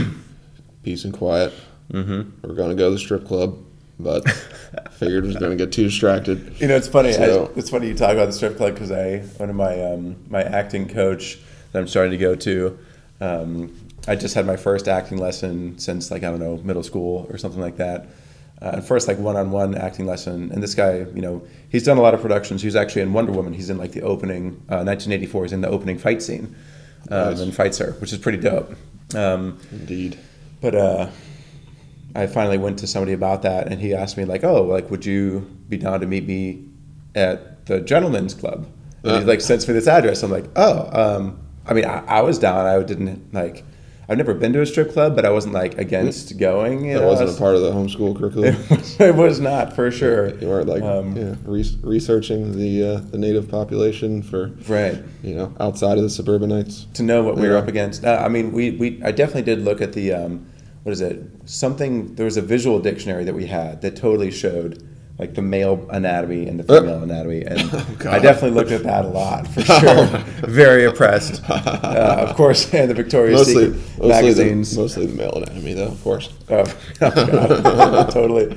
Peace 0.82 1.04
and 1.04 1.12
quiet. 1.12 1.52
Mm-hmm. 1.92 2.46
We're 2.46 2.54
gonna 2.54 2.74
go 2.74 2.88
to 2.88 2.92
the 2.94 2.98
strip 2.98 3.26
club, 3.26 3.58
but 3.98 4.28
figured 4.92 5.24
was 5.24 5.36
gonna 5.36 5.56
get 5.56 5.72
too 5.72 5.84
distracted. 5.84 6.54
You 6.60 6.68
know, 6.68 6.76
it's 6.76 6.88
funny. 6.88 7.12
So- 7.12 7.50
I, 7.54 7.58
it's 7.58 7.70
funny 7.70 7.88
you 7.88 7.94
talk 7.94 8.12
about 8.12 8.26
the 8.26 8.32
strip 8.32 8.56
club 8.56 8.74
because 8.74 8.90
I 8.92 9.18
one 9.38 9.50
of 9.50 9.56
my 9.56 9.82
um, 9.82 10.16
my 10.28 10.42
acting 10.42 10.86
coach 10.88 11.38
that 11.72 11.78
I'm 11.80 11.88
starting 11.88 12.12
to 12.12 12.18
go 12.18 12.34
to. 12.36 12.78
Um, 13.20 13.76
I 14.10 14.16
just 14.16 14.34
had 14.34 14.44
my 14.46 14.56
first 14.56 14.88
acting 14.88 15.18
lesson 15.18 15.78
since 15.78 16.10
like 16.10 16.22
I 16.24 16.30
don't 16.30 16.40
know 16.40 16.56
middle 16.64 16.82
school 16.82 17.26
or 17.30 17.38
something 17.38 17.60
like 17.60 17.76
that. 17.76 18.06
Uh, 18.62 18.72
and 18.74 18.84
first 18.84 19.08
like 19.08 19.18
one-on-one 19.18 19.74
acting 19.74 20.04
lesson, 20.04 20.50
and 20.52 20.62
this 20.62 20.74
guy, 20.74 20.98
you 21.14 21.22
know, 21.22 21.42
he's 21.70 21.82
done 21.84 21.96
a 21.96 22.02
lot 22.02 22.12
of 22.12 22.20
productions. 22.20 22.60
He 22.60 22.66
was 22.66 22.76
actually 22.76 23.02
in 23.02 23.12
Wonder 23.14 23.32
Woman. 23.32 23.54
He's 23.54 23.70
in 23.70 23.78
like 23.78 23.92
the 23.92 24.02
opening, 24.02 24.48
uh, 24.68 24.84
1984. 24.84 25.44
He's 25.44 25.52
in 25.54 25.62
the 25.62 25.68
opening 25.70 25.96
fight 25.96 26.20
scene, 26.20 26.54
um, 27.10 27.30
Nice. 27.30 27.40
and 27.40 27.54
fights 27.54 27.78
her, 27.78 27.92
which 28.02 28.12
is 28.12 28.18
pretty 28.18 28.36
dope. 28.38 28.74
Um, 29.14 29.58
Indeed. 29.72 30.18
but 30.60 30.74
uh, 30.74 31.08
I 32.14 32.26
finally 32.26 32.58
went 32.58 32.78
to 32.80 32.86
somebody 32.86 33.14
about 33.14 33.40
that, 33.42 33.68
and 33.72 33.80
he 33.80 33.94
asked 33.94 34.18
me 34.18 34.24
like, 34.26 34.44
"Oh, 34.44 34.62
like, 34.64 34.90
would 34.90 35.06
you 35.06 35.40
be 35.70 35.78
down 35.78 36.00
to 36.00 36.06
meet 36.06 36.26
me 36.26 36.64
at 37.14 37.64
the 37.64 37.80
Gentlemen's 37.80 38.34
Club?" 38.34 38.66
And 39.04 39.12
he 39.12 39.22
Uh. 39.22 39.26
like 39.26 39.40
sends 39.40 39.66
me 39.68 39.72
this 39.72 39.86
address. 39.88 40.22
I'm 40.22 40.30
like, 40.30 40.46
"Oh, 40.56 40.90
um, 40.92 41.38
I 41.66 41.72
mean, 41.72 41.86
I, 41.86 42.04
I 42.18 42.20
was 42.20 42.38
down. 42.38 42.66
I 42.66 42.82
didn't 42.82 43.32
like. 43.32 43.64
I've 44.10 44.16
never 44.18 44.34
been 44.34 44.52
to 44.54 44.60
a 44.60 44.66
strip 44.66 44.92
club, 44.92 45.14
but 45.14 45.24
I 45.24 45.30
wasn't 45.30 45.54
like 45.54 45.78
against 45.78 46.36
going. 46.36 46.84
You 46.84 46.98
That 46.98 47.06
wasn't 47.06 47.28
I 47.28 47.30
a 47.30 47.32
was- 47.34 47.38
part 47.38 47.54
of 47.54 47.62
the 47.62 47.70
homeschool 47.70 48.18
curriculum. 48.18 48.56
it 48.98 49.14
was 49.14 49.38
not 49.38 49.72
for 49.76 49.88
sure. 49.92 50.34
You 50.40 50.48
weren't 50.48 50.66
like 50.68 50.82
Um, 50.82 51.16
yeah, 51.16 51.36
re- 51.44 51.78
researching 51.82 52.56
the 52.58 52.84
uh, 52.84 53.00
the 53.12 53.18
native 53.18 53.48
population 53.48 54.20
for 54.22 54.48
Right. 54.66 54.98
you 55.22 55.36
know 55.36 55.54
outside 55.60 55.96
of 55.96 56.02
the 56.02 56.10
suburbanites. 56.10 56.86
to 56.94 57.04
know 57.04 57.22
what 57.22 57.36
we 57.36 57.48
were 57.48 57.56
up 57.56 57.68
against. 57.68 58.04
Uh, 58.04 58.20
I 58.24 58.28
mean, 58.28 58.50
we, 58.50 58.72
we 58.72 59.00
I 59.04 59.12
definitely 59.12 59.42
did 59.42 59.64
look 59.64 59.80
at 59.80 59.92
the 59.92 60.12
um, 60.12 60.44
what 60.82 60.90
is 60.92 61.00
it? 61.00 61.22
Something 61.44 62.14
there 62.16 62.24
was 62.24 62.36
a 62.36 62.42
visual 62.42 62.80
dictionary 62.80 63.22
that 63.24 63.34
we 63.34 63.46
had 63.46 63.80
that 63.82 63.94
totally 63.94 64.32
showed 64.32 64.82
like 65.20 65.34
the 65.34 65.42
male 65.42 65.86
anatomy 65.90 66.48
and 66.48 66.58
the 66.58 66.64
female 66.64 67.02
anatomy, 67.02 67.44
and 67.44 67.60
Oh, 67.74 68.10
I 68.10 68.18
definitely 68.18 68.52
looked 68.52 68.70
at 68.70 68.82
that 68.84 69.04
a 69.04 69.08
lot 69.08 69.46
for 69.46 69.60
sure. 69.64 70.06
Very 70.48 70.84
impressed, 70.84 71.42
uh, 71.50 72.24
of 72.26 72.34
course, 72.36 72.72
and 72.72 72.90
the 72.90 72.94
Victoria's 72.94 73.40
Mostly, 73.40 73.64
Secret 73.66 73.98
mostly 73.98 74.08
magazines. 74.08 74.74
the, 74.74 74.80
mostly 74.80 75.06
the 75.06 75.14
male 75.14 75.34
anatomy, 75.34 75.74
though, 75.74 75.88
of 75.88 76.02
course. 76.02 76.32
Oh, 76.48 76.64
God, 76.98 78.10
totally. 78.10 78.50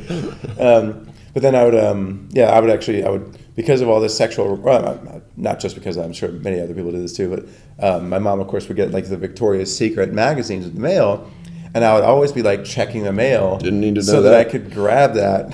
Um, 0.57 1.09
but 1.33 1.41
then 1.41 1.53
I 1.53 1.65
would, 1.65 1.75
um, 1.75 2.29
yeah, 2.31 2.45
I 2.45 2.61
would 2.61 2.69
actually, 2.69 3.03
I 3.03 3.09
would, 3.09 3.37
because 3.55 3.81
of 3.81 3.89
all 3.89 3.99
this 3.99 4.15
sexual, 4.15 4.55
well, 4.55 5.21
not 5.35 5.59
just 5.59 5.75
because 5.75 5.97
I'm 5.97 6.13
sure 6.13 6.29
many 6.29 6.61
other 6.61 6.73
people 6.73 6.91
do 6.91 7.01
this 7.01 7.15
too, 7.15 7.29
but 7.29 7.85
um, 7.85 8.07
my 8.07 8.19
mom, 8.19 8.39
of 8.39 8.47
course, 8.47 8.69
would 8.69 8.77
get 8.77 8.91
like 8.91 9.09
the 9.09 9.17
Victoria's 9.17 9.75
Secret 9.75 10.13
magazines 10.13 10.63
with 10.63 10.75
the 10.75 10.81
mail, 10.81 11.29
and 11.73 11.83
I 11.83 11.93
would 11.95 12.03
always 12.03 12.31
be 12.31 12.41
like 12.41 12.65
checking 12.65 13.03
the 13.03 13.13
mail. 13.13 13.57
Didn't 13.57 13.79
need 13.79 13.95
to 13.95 14.03
so 14.03 14.21
that. 14.21 14.29
that. 14.29 14.47
I 14.47 14.49
could 14.49 14.71
grab 14.71 15.13
that 15.15 15.51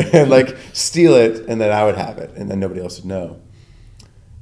and 0.12 0.30
like 0.30 0.56
steal 0.72 1.14
it, 1.14 1.46
and 1.48 1.60
then 1.60 1.72
I 1.72 1.84
would 1.84 1.96
have 1.96 2.18
it, 2.18 2.30
and 2.36 2.50
then 2.50 2.60
nobody 2.60 2.80
else 2.80 2.98
would 2.98 3.06
know. 3.06 3.40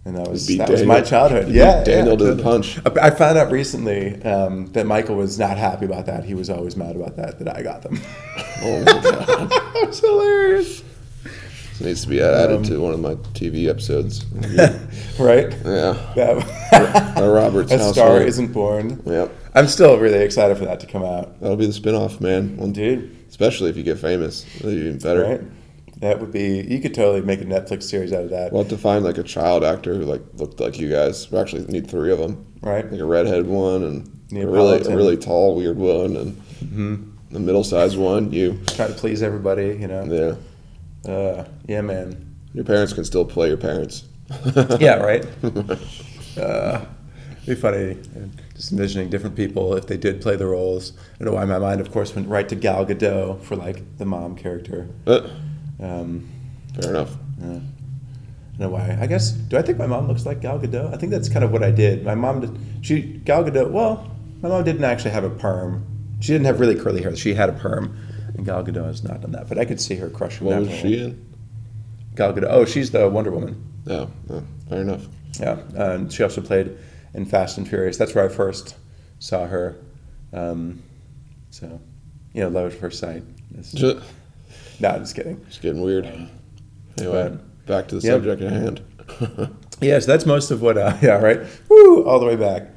And 0.07 0.16
that 0.16 0.29
was 0.29 0.47
that 0.59 0.68
was 0.68 0.83
my 0.83 1.01
childhood. 1.01 1.49
you 1.49 1.55
Yeah, 1.55 1.83
Daniel 1.83 2.20
yeah, 2.20 2.29
to 2.29 2.35
the 2.35 2.42
punch. 2.42 2.79
I 3.01 3.11
found 3.11 3.38
out 3.38 3.51
recently 3.51 4.23
um, 4.23 4.66
that 4.73 4.87
Michael 4.87 5.16
was 5.16 5.38
not 5.38 5.57
happy 5.57 5.87
about 5.87 6.07
that. 6.07 6.25
He 6.25 6.35
was 6.35 6.51
always 6.51 6.77
mad 6.77 6.94
about 6.94 7.16
that. 7.16 7.38
That 7.38 7.57
I 7.57 7.62
got 7.62 7.81
them. 7.83 7.99
Oh 8.62 8.81
my 8.81 8.85
god, 8.85 9.51
That's 9.81 10.01
hilarious, 10.01 10.83
this 11.79 11.81
needs 11.81 12.03
to 12.03 12.09
be 12.09 12.20
added 12.20 12.64
to 12.66 12.79
one 12.79 12.92
of 12.92 13.01
my 13.01 13.14
TV 13.33 13.68
episodes. 13.68 14.25
right? 15.18 15.51
yeah, 15.64 16.12
That, 16.14 17.14
a 17.16 17.29
Robert's 17.29 17.73
a 17.73 17.79
household. 17.79 17.94
star 17.94 18.23
isn't 18.23 18.53
born. 18.53 19.03
Yep, 19.07 19.33
I'm 19.55 19.69
still 19.69 19.99
really 19.99 20.19
excited 20.19 20.57
for 20.59 20.64
that 20.64 20.81
to 20.81 20.87
come 20.87 21.05
out, 21.05 21.40
that'll 21.40 21.57
be 21.57 21.67
the 21.67 21.73
spinoff, 21.73 22.21
man. 22.21 22.57
Well, 22.57 22.71
dude. 22.71 23.17
especially 23.29 23.71
if 23.71 23.77
you 23.77 23.83
get 23.83 23.99
famous, 23.99 24.45
that'll 24.55 24.71
be 24.71 24.77
even 24.79 24.99
better. 24.99 25.23
Right? 25.23 26.01
That 26.01 26.21
would 26.21 26.33
be. 26.33 26.61
You 26.62 26.81
could 26.81 26.93
totally 26.95 27.21
make 27.23 27.40
a 27.40 27.45
Netflix 27.45 27.85
series 27.85 28.12
out 28.12 28.25
of 28.25 28.31
that, 28.31 28.53
We'll 28.53 28.62
have 28.62 28.71
to 28.71 28.77
find 28.79 29.05
like 29.05 29.17
a 29.17 29.23
child 29.23 29.62
actor 29.64 29.95
who 29.95 30.03
like 30.03 30.23
looked 30.35 30.59
like 30.59 30.79
you 30.79 30.90
guys. 30.90 31.31
We 31.31 31.38
actually 31.38 31.67
need 31.67 31.88
three 31.88 32.12
of 32.12 32.19
them. 32.19 32.45
right? 32.62 32.90
Like 32.90 33.01
a 33.01 33.05
redhead 33.05 33.47
one 33.47 33.85
and 33.85 34.21
a 34.33 34.47
really, 34.47 34.81
a 34.81 34.97
really 34.97 35.17
tall, 35.17 35.55
weird 35.55 35.77
one, 35.77 36.17
and 36.17 37.12
the 37.31 37.40
middle-sized 37.40 37.97
one. 37.97 38.33
You, 38.33 38.59
Try 38.67 38.88
to 38.88 38.93
please 38.95 39.23
everybody, 39.23 39.77
you 39.81 39.87
know. 39.87 40.05
yeah. 41.05 41.11
Uh, 41.11 41.47
yeah, 41.67 41.81
man. 41.81 42.35
Your 42.55 42.64
parents 42.64 42.93
can 42.93 43.05
still 43.05 43.25
play 43.25 43.49
your 43.49 43.57
parents. 43.57 44.05
Yeah, 44.81 44.97
right. 44.97 45.25
uh, 46.38 46.85
be 47.47 47.55
funny. 47.55 47.99
Just 48.55 48.71
envisioning 48.73 49.11
different 49.11 49.35
people 49.35 49.75
if 49.75 49.87
they 49.88 49.97
did 49.97 50.21
play 50.21 50.37
the 50.37 50.47
roles. 50.47 50.93
I 51.14 51.25
don't 51.25 51.33
know 51.33 51.38
why 51.40 51.45
my 51.45 51.59
mind, 51.59 51.81
of 51.81 51.90
course, 51.90 52.14
went 52.14 52.29
right 52.29 52.49
to 52.49 52.55
Gal 52.55 52.87
Gadot 52.87 53.43
for 53.43 53.57
like 53.57 53.99
the 53.99 54.05
mom 54.05 54.37
character. 54.37 54.88
Uh, 55.07 55.29
Um, 55.81 56.29
fair 56.81 56.90
enough. 56.90 57.17
Yeah. 57.40 57.47
I 57.47 57.51
don't 57.51 57.62
know 58.61 58.69
why. 58.69 58.97
I 59.01 59.07
guess. 59.09 59.33
Do 59.33 59.57
I 59.57 59.62
think 59.62 59.77
my 59.79 59.87
mom 59.88 60.07
looks 60.07 60.25
like 60.25 60.40
Gal 60.40 60.61
Gadot? 60.61 60.95
I 60.95 60.97
think 60.97 61.11
that's 61.11 61.29
kind 61.29 61.45
of 61.45 61.51
what 61.51 61.64
I 61.64 61.73
did. 61.73 62.05
My 62.05 62.14
mom 62.14 62.40
did. 62.40 62.57
She 62.83 63.03
Gal 63.03 63.43
Gadot. 63.43 63.71
Well, 63.73 64.09
my 64.40 64.49
mom 64.49 64.62
didn't 64.62 64.85
actually 64.85 65.11
have 65.11 65.25
a 65.25 65.31
perm. 65.31 65.85
She 66.21 66.33
didn't 66.33 66.47
have 66.47 66.61
really 66.61 66.77
curly 66.77 67.03
hair. 67.03 67.14
She 67.17 67.35
had 67.35 67.49
a 67.49 67.53
perm, 67.55 67.97
and 68.37 68.47
Gal 68.47 68.62
Gadot 68.64 68.87
has 68.87 69.03
not 69.03 69.21
done 69.21 69.33
that. 69.33 69.49
But 69.49 69.59
I 69.59 69.64
could 69.64 69.81
see 69.81 69.97
her 69.97 70.09
crushing 70.09 70.47
What 70.47 70.61
was 70.61 70.69
role. 70.69 70.77
she 70.79 70.99
in? 71.03 71.27
Gal 72.14 72.33
Gadot. 72.33 72.47
Oh, 72.49 72.64
she's 72.64 72.93
the 72.93 73.09
Wonder 73.09 73.33
Woman. 73.33 73.61
Oh, 73.88 74.09
oh, 74.31 74.43
fair 74.69 74.83
enough. 74.83 75.07
Yeah, 75.40 75.59
uh, 75.77 75.90
and 75.90 76.12
she 76.12 76.23
also 76.23 76.40
played 76.40 76.79
in 77.14 77.24
Fast 77.24 77.59
and 77.59 77.68
Furious. 77.68 77.96
That's 77.96 78.14
where 78.14 78.24
I 78.24 78.29
first 78.29 78.77
saw 79.18 79.46
her. 79.46 79.77
Um, 80.33 80.83
so, 81.50 81.81
you 82.33 82.42
know, 82.42 82.48
love 82.48 82.72
at 82.72 82.79
first 82.79 82.98
sight. 82.98 83.22
It's, 83.57 83.72
Just, 83.72 83.98
no, 84.81 84.98
just 84.98 85.14
kidding. 85.14 85.44
just 85.46 85.62
getting 85.62 85.81
weird. 85.83 86.05
Anyway, 86.07 86.29
But- 87.31 87.66
back 87.66 87.88
to 87.88 87.94
the 87.96 88.00
subject 88.00 88.42
at 88.42 88.53
hand. 88.53 88.81
Yes, 89.81 90.07
that's 90.07 90.24
most 90.24 90.53
of 90.53 90.62
what. 90.62 90.79
Uh, 90.79 90.96
yeah, 91.03 91.18
right. 91.18 91.40
Woo, 91.68 92.05
all 92.05 92.20
the 92.20 92.24
way 92.27 92.37
back. 92.37 92.68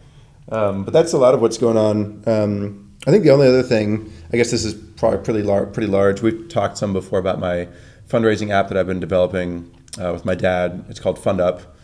Um, 0.52 0.84
but 0.84 0.93
that's 0.93 1.13
a 1.13 1.17
lot 1.17 1.36
of 1.36 1.41
what's 1.41 1.58
going 1.60 1.78
on. 1.78 2.23
Um, 2.26 2.91
I 3.06 3.12
think 3.12 3.23
the 3.23 3.30
only 3.30 3.47
other 3.47 3.62
thing, 3.62 4.12
I 4.34 4.38
guess 4.38 4.50
this 4.50 4.65
is 4.65 4.73
probably 4.73 5.19
pretty 5.19 5.43
large. 5.43 5.71
Pretty 5.73 5.88
large. 5.89 6.21
We've 6.23 6.50
talked 6.50 6.78
some 6.78 6.93
before 6.93 7.19
about 7.19 7.39
my 7.39 7.67
fundraising 8.10 8.50
app 8.50 8.67
that 8.69 8.78
I've 8.78 8.88
been 8.88 9.00
developing 9.00 9.71
uh, 10.02 10.12
with 10.12 10.26
my 10.26 10.34
dad. 10.34 10.86
It's 10.89 11.00
called 11.00 11.19
Fund 11.19 11.39
Up. 11.39 11.77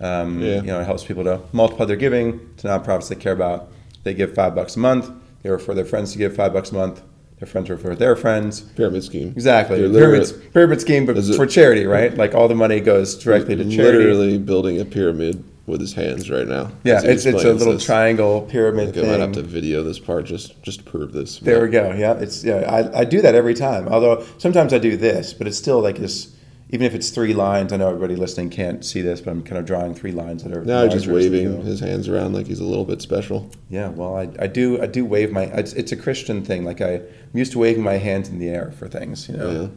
Um, 0.00 0.40
Yeah. 0.42 0.56
You 0.56 0.62
know, 0.62 0.80
it 0.80 0.84
helps 0.84 1.04
people 1.04 1.24
to 1.24 1.40
multiply 1.52 1.86
their 1.86 1.96
giving 1.96 2.40
to 2.58 2.68
nonprofits 2.68 3.08
they 3.08 3.16
care 3.16 3.32
about. 3.32 3.68
They 4.04 4.14
give 4.14 4.34
five 4.34 4.54
bucks 4.54 4.76
a 4.76 4.78
month. 4.78 5.10
They 5.42 5.50
refer 5.50 5.74
their 5.74 5.84
friends 5.84 6.12
to 6.12 6.18
give 6.18 6.34
five 6.34 6.52
bucks 6.52 6.70
a 6.70 6.74
month. 6.74 7.02
their 7.38 7.46
friends 7.46 7.70
refer 7.70 7.94
their 7.94 8.16
friends. 8.16 8.62
Pyramid 8.62 9.04
scheme. 9.04 9.28
Exactly. 9.28 9.78
Pyramid, 9.78 10.52
pyramid 10.52 10.80
scheme, 10.80 11.06
but 11.06 11.16
it- 11.16 11.36
for 11.36 11.46
charity, 11.46 11.86
right? 11.86 12.16
Like 12.16 12.34
all 12.34 12.48
the 12.48 12.56
money 12.56 12.80
goes 12.80 13.14
directly 13.16 13.54
to 13.54 13.62
charity. 13.70 13.98
Literally 13.98 14.38
building 14.38 14.80
a 14.80 14.84
pyramid 14.84 15.44
with 15.64 15.80
his 15.80 15.92
hands 15.92 16.30
right 16.30 16.48
now. 16.48 16.72
Yeah, 16.82 17.00
it's, 17.04 17.26
it's 17.26 17.44
a 17.44 17.52
little 17.52 17.74
this. 17.74 17.84
triangle 17.84 18.44
I 18.48 18.50
pyramid 18.50 18.92
think 18.94 19.06
I 19.06 19.10
might 19.10 19.20
have 19.20 19.32
to 19.32 19.42
video 19.42 19.84
this 19.84 20.00
part 20.00 20.24
just 20.24 20.60
just 20.64 20.78
to 20.80 20.84
prove 20.84 21.12
this. 21.12 21.38
There 21.38 21.58
but- 21.60 21.64
we 21.66 21.70
go. 21.70 21.92
Yeah, 21.96 22.14
it's 22.14 22.42
yeah. 22.42 22.56
I, 22.68 23.00
I 23.00 23.04
do 23.04 23.20
that 23.22 23.36
every 23.36 23.54
time. 23.54 23.86
Although 23.86 24.24
sometimes 24.38 24.72
I 24.72 24.78
do 24.78 24.96
this, 24.96 25.32
but 25.32 25.46
it's 25.46 25.58
still 25.58 25.80
like 25.80 25.98
this. 25.98 26.34
Even 26.70 26.86
if 26.86 26.94
it's 26.94 27.08
three 27.08 27.32
lines, 27.32 27.72
I 27.72 27.78
know 27.78 27.88
everybody 27.88 28.14
listening 28.14 28.50
can't 28.50 28.84
see 28.84 29.00
this, 29.00 29.22
but 29.22 29.30
I'm 29.30 29.42
kind 29.42 29.58
of 29.58 29.64
drawing 29.64 29.94
three 29.94 30.12
lines 30.12 30.44
that 30.44 30.52
are 30.52 30.62
Now 30.64 30.84
he's 30.84 30.92
just 30.92 31.06
larger 31.06 31.26
as 31.26 31.30
we 31.30 31.38
waving 31.40 31.62
his 31.62 31.80
hands 31.80 32.08
around 32.08 32.34
like 32.34 32.46
he's 32.46 32.60
a 32.60 32.64
little 32.64 32.84
bit 32.84 33.00
special. 33.00 33.50
Yeah, 33.70 33.88
well, 33.88 34.16
I, 34.16 34.28
I 34.38 34.46
do 34.48 34.80
I 34.82 34.86
do 34.86 35.06
wave 35.06 35.32
my. 35.32 35.44
It's, 35.44 35.72
it's 35.72 35.92
a 35.92 35.96
Christian 35.96 36.44
thing. 36.44 36.64
Like 36.64 36.82
I, 36.82 36.96
I'm 36.96 37.02
used 37.32 37.52
to 37.52 37.58
waving 37.58 37.82
my 37.82 37.94
hands 37.94 38.28
in 38.28 38.38
the 38.38 38.50
air 38.50 38.72
for 38.72 38.86
things. 38.86 39.28
You 39.28 39.36
know. 39.38 39.50
Yeah. 39.50 39.68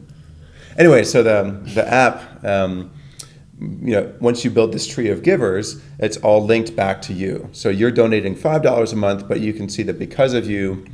Anyway, 0.76 1.04
so 1.04 1.22
the 1.22 1.60
the 1.72 1.86
app, 1.90 2.44
um, 2.44 2.90
you 3.58 3.92
know, 3.92 4.12
once 4.20 4.44
you 4.44 4.50
build 4.50 4.72
this 4.72 4.86
tree 4.86 5.08
of 5.08 5.22
givers, 5.22 5.82
it's 5.98 6.18
all 6.18 6.44
linked 6.44 6.76
back 6.76 7.00
to 7.02 7.14
you. 7.14 7.48
So 7.52 7.70
you're 7.70 7.90
donating 7.90 8.36
five 8.36 8.62
dollars 8.62 8.92
a 8.92 8.96
month, 8.96 9.28
but 9.28 9.40
you 9.40 9.54
can 9.54 9.70
see 9.70 9.82
that 9.84 9.98
because 9.98 10.34
of 10.34 10.48
you, 10.48 10.84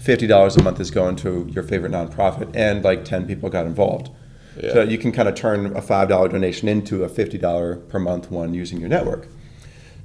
fifty 0.00 0.26
dollars 0.26 0.56
a 0.56 0.62
month 0.62 0.80
is 0.80 0.90
going 0.90 1.14
to 1.16 1.48
your 1.52 1.62
favorite 1.62 1.92
nonprofit, 1.92 2.50
and 2.56 2.82
like 2.82 3.04
ten 3.04 3.28
people 3.28 3.48
got 3.48 3.64
involved. 3.64 4.10
Yeah. 4.60 4.72
So 4.72 4.82
you 4.82 4.98
can 4.98 5.12
kind 5.12 5.28
of 5.28 5.34
turn 5.34 5.76
a 5.76 5.82
five 5.82 6.08
dollar 6.08 6.28
donation 6.28 6.68
into 6.68 7.04
a 7.04 7.08
fifty 7.08 7.38
dollar 7.38 7.76
per 7.76 7.98
month 7.98 8.30
one 8.30 8.54
using 8.54 8.80
your 8.80 8.88
network. 8.88 9.28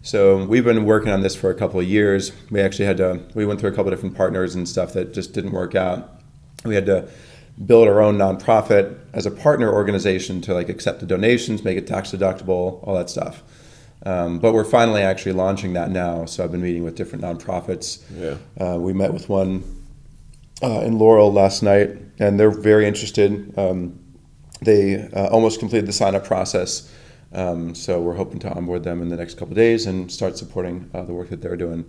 So 0.03 0.45
we've 0.45 0.63
been 0.63 0.85
working 0.85 1.11
on 1.11 1.21
this 1.21 1.35
for 1.35 1.51
a 1.51 1.55
couple 1.55 1.79
of 1.79 1.87
years. 1.87 2.31
We 2.49 2.59
actually 2.59 2.85
had 2.85 2.97
to. 2.97 3.21
We 3.33 3.45
went 3.45 3.59
through 3.59 3.69
a 3.71 3.73
couple 3.73 3.91
of 3.91 3.97
different 3.97 4.15
partners 4.15 4.55
and 4.55 4.67
stuff 4.67 4.93
that 4.93 5.13
just 5.13 5.33
didn't 5.33 5.51
work 5.51 5.75
out. 5.75 6.21
We 6.65 6.75
had 6.75 6.85
to 6.87 7.09
build 7.65 7.87
our 7.87 8.01
own 8.01 8.17
nonprofit 8.17 8.97
as 9.13 9.25
a 9.25 9.31
partner 9.31 9.71
organization 9.71 10.41
to 10.41 10.53
like 10.53 10.69
accept 10.69 10.99
the 10.99 11.05
donations, 11.05 11.63
make 11.63 11.77
it 11.77 11.85
tax 11.85 12.11
deductible, 12.11 12.85
all 12.87 12.95
that 12.95 13.09
stuff. 13.09 13.43
Um, 14.03 14.39
but 14.39 14.53
we're 14.53 14.63
finally 14.63 15.01
actually 15.03 15.33
launching 15.33 15.73
that 15.73 15.91
now. 15.91 16.25
So 16.25 16.43
I've 16.43 16.51
been 16.51 16.61
meeting 16.61 16.83
with 16.83 16.95
different 16.95 17.23
nonprofits. 17.23 18.01
Yeah. 18.15 18.37
Uh, 18.63 18.79
we 18.79 18.93
met 18.93 19.13
with 19.13 19.29
one 19.29 19.63
uh, 20.63 20.81
in 20.81 20.97
Laurel 20.97 21.31
last 21.31 21.61
night, 21.61 21.97
and 22.17 22.39
they're 22.39 22.49
very 22.49 22.87
interested. 22.87 23.53
Um, 23.57 23.99
they 24.61 25.07
uh, 25.09 25.27
almost 25.27 25.59
completed 25.59 25.87
the 25.87 25.93
sign 25.93 26.15
up 26.15 26.25
process. 26.25 26.91
Um, 27.33 27.73
so 27.73 27.99
we're 28.01 28.15
hoping 28.15 28.39
to 28.39 28.51
onboard 28.51 28.83
them 28.83 29.01
in 29.01 29.09
the 29.09 29.15
next 29.15 29.37
couple 29.37 29.55
days 29.55 29.85
and 29.85 30.11
start 30.11 30.37
supporting 30.37 30.89
uh, 30.93 31.03
the 31.03 31.13
work 31.13 31.29
that 31.29 31.41
they're 31.41 31.57
doing. 31.57 31.85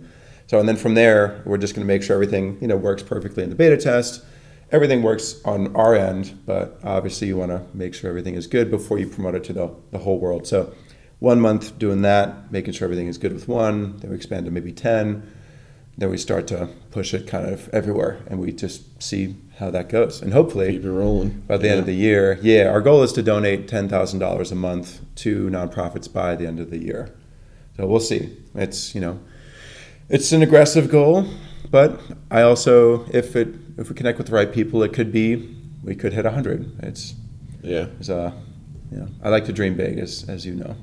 So 0.47 0.59
and 0.59 0.67
then 0.67 0.77
from 0.77 0.93
there, 0.93 1.41
we're 1.45 1.57
just 1.57 1.75
going 1.75 1.85
to 1.85 1.91
make 1.93 2.03
sure 2.03 2.15
everything 2.15 2.57
you 2.61 2.67
know 2.67 2.77
works 2.77 3.03
perfectly 3.03 3.43
in 3.43 3.49
the 3.49 3.55
beta 3.55 3.77
test. 3.77 4.23
Everything 4.71 5.03
works 5.03 5.39
on 5.45 5.75
our 5.75 5.93
end, 5.93 6.39
but 6.45 6.79
obviously 6.83 7.27
you 7.27 7.37
want 7.37 7.51
to 7.51 7.63
make 7.75 7.93
sure 7.93 8.09
everything 8.09 8.33
is 8.33 8.47
good 8.47 8.71
before 8.71 8.97
you 8.97 9.07
promote 9.07 9.35
it 9.35 9.43
to 9.45 9.53
the, 9.53 9.73
the 9.91 9.99
whole 9.99 10.17
world. 10.17 10.47
So 10.47 10.73
one 11.19 11.39
month 11.39 11.77
doing 11.77 12.01
that, 12.01 12.51
making 12.51 12.73
sure 12.73 12.85
everything 12.85 13.07
is 13.07 13.19
good 13.19 13.33
with 13.33 13.47
one, 13.47 13.97
then 13.97 14.09
we 14.09 14.15
expand 14.15 14.45
to 14.45 14.51
maybe 14.51 14.71
10, 14.71 15.31
then 15.97 16.09
we 16.09 16.17
start 16.17 16.47
to 16.47 16.69
push 16.91 17.13
it 17.13 17.27
kind 17.27 17.45
of 17.47 17.69
everywhere 17.69 18.19
and 18.27 18.39
we 18.39 18.51
just 18.51 19.01
see 19.01 19.35
how 19.57 19.69
that 19.71 19.89
goes. 19.89 20.21
And 20.21 20.33
hopefully 20.33 20.71
Keep 20.73 20.85
it 20.85 20.91
rolling. 20.91 21.43
by 21.47 21.57
the 21.57 21.69
end 21.69 21.79
of 21.79 21.85
the 21.85 21.93
year, 21.93 22.39
yeah, 22.41 22.67
our 22.69 22.81
goal 22.81 23.03
is 23.03 23.13
to 23.13 23.21
donate 23.23 23.67
ten 23.67 23.87
thousand 23.87 24.19
dollars 24.19 24.51
a 24.51 24.55
month 24.55 25.01
to 25.17 25.49
nonprofits 25.49 26.11
by 26.11 26.35
the 26.35 26.47
end 26.47 26.59
of 26.59 26.69
the 26.71 26.79
year. 26.83 27.13
So 27.77 27.85
we'll 27.87 27.99
see. 27.99 28.35
It's 28.55 28.93
you 28.95 29.01
know, 29.01 29.19
it's 30.09 30.31
an 30.31 30.41
aggressive 30.41 30.89
goal, 30.89 31.25
but 31.69 31.99
I 32.31 32.41
also, 32.41 33.05
if 33.11 33.35
it 33.35 33.49
if 33.77 33.89
we 33.89 33.95
connect 33.95 34.17
with 34.17 34.27
the 34.27 34.33
right 34.33 34.51
people, 34.51 34.81
it 34.83 34.93
could 34.93 35.11
be 35.11 35.55
we 35.83 35.95
could 35.95 36.13
hit 36.13 36.25
hundred. 36.25 36.71
It's 36.83 37.13
Yeah. 37.61 37.87
it's 37.99 38.09
uh, 38.09 38.31
you 38.91 38.97
know, 38.99 39.07
I 39.23 39.29
like 39.29 39.45
to 39.45 39.53
dream 39.53 39.75
big, 39.75 39.99
as 39.99 40.25
as 40.27 40.45
you 40.45 40.55
know. 40.55 40.75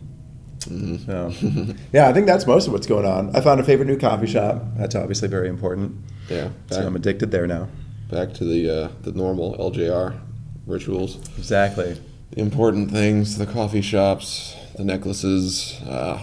Mm-hmm. 0.60 1.06
So, 1.06 1.74
yeah, 1.92 2.08
I 2.08 2.12
think 2.12 2.26
that's 2.26 2.46
most 2.46 2.66
of 2.66 2.72
what's 2.72 2.86
going 2.86 3.06
on. 3.06 3.34
I 3.34 3.40
found 3.40 3.60
a 3.60 3.64
favorite 3.64 3.86
new 3.86 3.98
coffee 3.98 4.26
shop. 4.26 4.62
That's 4.76 4.94
obviously 4.94 5.28
very 5.28 5.48
important. 5.48 5.96
Yeah. 6.28 6.50
So 6.70 6.86
I'm 6.86 6.94
addicted 6.96 7.30
there 7.30 7.46
now. 7.46 7.68
back 8.10 8.34
to 8.34 8.44
the 8.44 8.70
uh, 8.84 8.88
the 9.02 9.12
normal 9.12 9.56
LJR 9.56 10.18
rituals. 10.66 11.16
Exactly. 11.38 11.98
The 12.32 12.40
important 12.40 12.90
things, 12.90 13.38
the 13.38 13.46
coffee 13.46 13.80
shops, 13.82 14.54
the 14.76 14.84
necklaces. 14.84 15.80
Uh, 15.88 16.20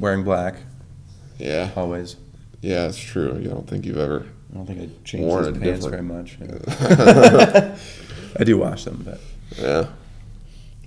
Wearing 0.00 0.24
black 0.24 0.56
yeah. 1.38 1.70
always. 1.76 2.16
Yeah, 2.62 2.86
it's 2.88 2.98
true. 2.98 3.38
You 3.40 3.48
don't 3.48 3.66
think 3.68 3.86
you've 3.86 3.96
ever. 3.98 4.26
I 4.52 4.54
don't 4.56 4.66
think 4.66 4.80
I 4.80 4.88
changed 5.04 5.26
Worn 5.28 5.44
a 5.44 5.52
pants 5.58 5.84
different- 5.84 5.90
very 5.90 6.02
much. 6.02 6.38
I 8.38 8.44
do 8.44 8.58
wash 8.58 8.84
them, 8.84 9.02
but 9.04 9.20
Yeah. 9.58 9.86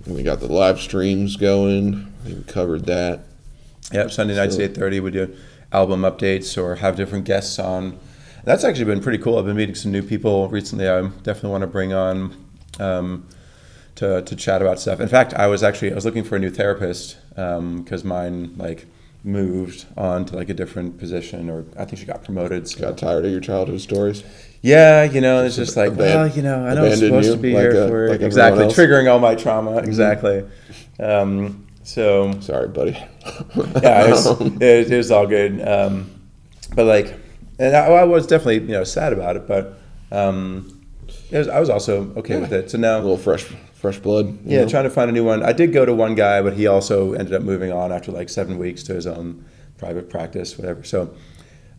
And 0.04 0.14
we 0.14 0.22
got 0.22 0.40
the 0.40 0.52
live 0.52 0.78
streams 0.80 1.36
going. 1.36 2.12
We 2.24 2.42
covered 2.46 2.86
that. 2.86 3.20
Yep, 3.92 4.10
Sunday 4.10 4.34
nights 4.36 4.56
So- 4.56 4.62
eight 4.62 4.74
thirty 4.74 5.00
we 5.00 5.10
do 5.10 5.34
album 5.72 6.02
updates 6.02 6.56
or 6.60 6.76
have 6.76 6.96
different 6.96 7.24
guests 7.24 7.58
on. 7.58 7.98
That's 8.44 8.64
actually 8.64 8.84
been 8.84 9.00
pretty 9.00 9.18
cool. 9.18 9.38
I've 9.38 9.46
been 9.46 9.56
meeting 9.56 9.74
some 9.74 9.90
new 9.92 10.02
people 10.02 10.48
recently. 10.48 10.88
I 10.88 11.00
definitely 11.22 11.50
want 11.50 11.62
to 11.62 11.66
bring 11.66 11.92
on 11.92 12.36
um, 12.78 13.26
to 13.96 14.22
to 14.22 14.36
chat 14.36 14.62
about 14.62 14.80
stuff. 14.80 15.00
In 15.00 15.08
fact, 15.08 15.34
I 15.34 15.46
was 15.46 15.62
actually 15.62 15.92
I 15.92 15.94
was 15.94 16.04
looking 16.04 16.24
for 16.24 16.36
a 16.36 16.38
new 16.38 16.50
therapist 16.50 17.16
because 17.30 18.04
mine 18.04 18.54
like 18.56 18.86
moved 19.26 19.86
on 19.96 20.26
to 20.26 20.36
like 20.36 20.50
a 20.50 20.54
different 20.54 20.98
position 20.98 21.48
or 21.48 21.64
I 21.78 21.86
think 21.86 21.98
she 21.98 22.04
got 22.04 22.22
promoted. 22.22 22.68
So. 22.68 22.80
Got 22.80 22.98
tired 22.98 23.24
of 23.24 23.30
your 23.32 23.40
childhood 23.40 23.80
stories. 23.80 24.22
Yeah, 24.60 25.04
you 25.04 25.20
know, 25.20 25.44
it's 25.44 25.56
just 25.56 25.76
like, 25.76 25.92
aban- 25.92 25.96
well, 25.96 26.28
you 26.28 26.42
know, 26.42 26.64
I 26.64 26.74
know 26.74 26.86
I'm 26.86 26.96
supposed 26.96 27.26
you 27.26 27.34
to 27.34 27.38
be 27.38 27.52
like, 27.52 27.62
here 27.72 27.82
uh, 27.84 27.88
for 27.88 28.08
like 28.08 28.20
exactly? 28.20 28.64
Mm-hmm. 28.64 28.80
triggering 28.80 29.10
all 29.10 29.18
my 29.18 29.34
trauma. 29.34 29.78
Exactly. 29.78 30.44
Um, 30.98 31.63
so 31.84 32.40
Sorry, 32.40 32.68
buddy. 32.68 32.92
yeah, 33.82 34.06
it's, 34.08 34.26
it, 34.60 34.90
it 34.90 34.96
was 34.96 35.10
all 35.10 35.26
good. 35.26 35.66
Um, 35.66 36.10
but 36.74 36.86
like, 36.86 37.14
and 37.58 37.76
I, 37.76 37.86
I 37.86 38.04
was 38.04 38.26
definitely 38.26 38.60
you 38.60 38.72
know 38.72 38.84
sad 38.84 39.12
about 39.12 39.36
it, 39.36 39.46
but 39.46 39.78
um, 40.10 40.86
it 41.30 41.38
was, 41.38 41.48
I 41.48 41.60
was 41.60 41.70
also 41.70 42.12
okay 42.16 42.40
with 42.40 42.52
it. 42.52 42.70
So 42.70 42.78
now 42.78 42.96
a 42.96 43.00
little 43.00 43.18
fresh, 43.18 43.44
fresh 43.74 43.98
blood. 43.98 44.38
yeah, 44.44 44.62
know? 44.62 44.68
trying 44.68 44.84
to 44.84 44.90
find 44.90 45.10
a 45.10 45.12
new 45.12 45.24
one. 45.24 45.42
I 45.42 45.52
did 45.52 45.72
go 45.72 45.84
to 45.84 45.94
one 45.94 46.14
guy, 46.14 46.42
but 46.42 46.54
he 46.54 46.66
also 46.66 47.12
ended 47.12 47.34
up 47.34 47.42
moving 47.42 47.72
on 47.72 47.92
after 47.92 48.12
like 48.12 48.28
seven 48.28 48.58
weeks 48.58 48.82
to 48.84 48.94
his 48.94 49.06
own 49.06 49.44
private 49.78 50.08
practice, 50.08 50.56
whatever. 50.58 50.84
So 50.84 51.14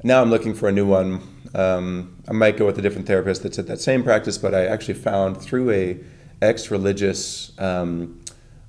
now 0.03 0.21
I'm 0.21 0.29
looking 0.29 0.53
for 0.53 0.69
a 0.69 0.71
new 0.71 0.85
one. 0.85 1.21
Um, 1.55 2.21
I 2.27 2.33
might 2.33 2.57
go 2.57 2.65
with 2.65 2.77
a 2.77 2.81
different 2.81 3.07
therapist 3.07 3.43
that's 3.43 3.57
at 3.57 3.67
that 3.67 3.79
same 3.79 4.03
practice, 4.03 4.37
but 4.37 4.53
I 4.53 4.65
actually 4.65 4.95
found 4.95 5.41
through 5.41 5.71
a 5.71 5.99
ex-religious 6.41 7.57
um, 7.59 8.21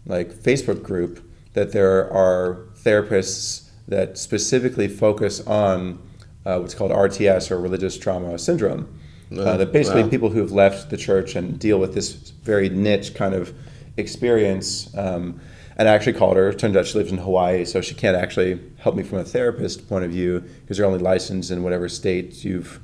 like 0.07 0.33
Facebook 0.33 0.83
group 0.83 1.22
that 1.57 1.73
there 1.73 2.12
are 2.12 2.66
therapists 2.85 3.71
that 3.88 4.19
specifically 4.19 4.87
focus 4.87 5.40
on 5.47 5.99
uh, 6.45 6.59
what's 6.59 6.75
called 6.75 6.90
RTS 6.90 7.51
or 7.51 7.59
religious 7.59 7.99
trauma 7.99 8.38
syndrome. 8.38 8.87
Uh, 9.33 9.57
that 9.57 9.73
basically 9.73 10.05
wow. 10.05 10.09
people 10.09 10.29
who 10.29 10.38
have 10.38 10.53
left 10.53 10.90
the 10.90 10.97
church 10.97 11.35
and 11.35 11.59
deal 11.59 11.79
with 11.79 11.95
this 11.95 12.12
very 12.12 12.69
niche 12.69 13.14
kind 13.14 13.35
of 13.35 13.53
experience. 13.97 14.95
Um, 14.97 15.40
and 15.79 15.88
I 15.88 15.95
actually 15.95 16.12
called 16.12 16.37
her. 16.37 16.53
Turns 16.53 16.77
out 16.77 16.87
she 16.87 16.99
lives 16.99 17.11
in 17.11 17.19
Hawaii, 17.19 17.64
so 17.64 17.81
she 17.81 17.95
can't 17.95 18.16
actually 18.16 18.61
help 18.79 18.95
me 18.95 19.03
from 19.03 19.19
a 19.19 19.25
therapist 19.25 19.88
point 19.88 20.05
of 20.05 20.11
view 20.11 20.45
because 20.61 20.79
you're 20.79 20.87
only 20.87 21.01
licensed 21.01 21.51
in 21.51 21.62
whatever 21.62 21.88
state 21.88 22.45
you've 22.45 22.81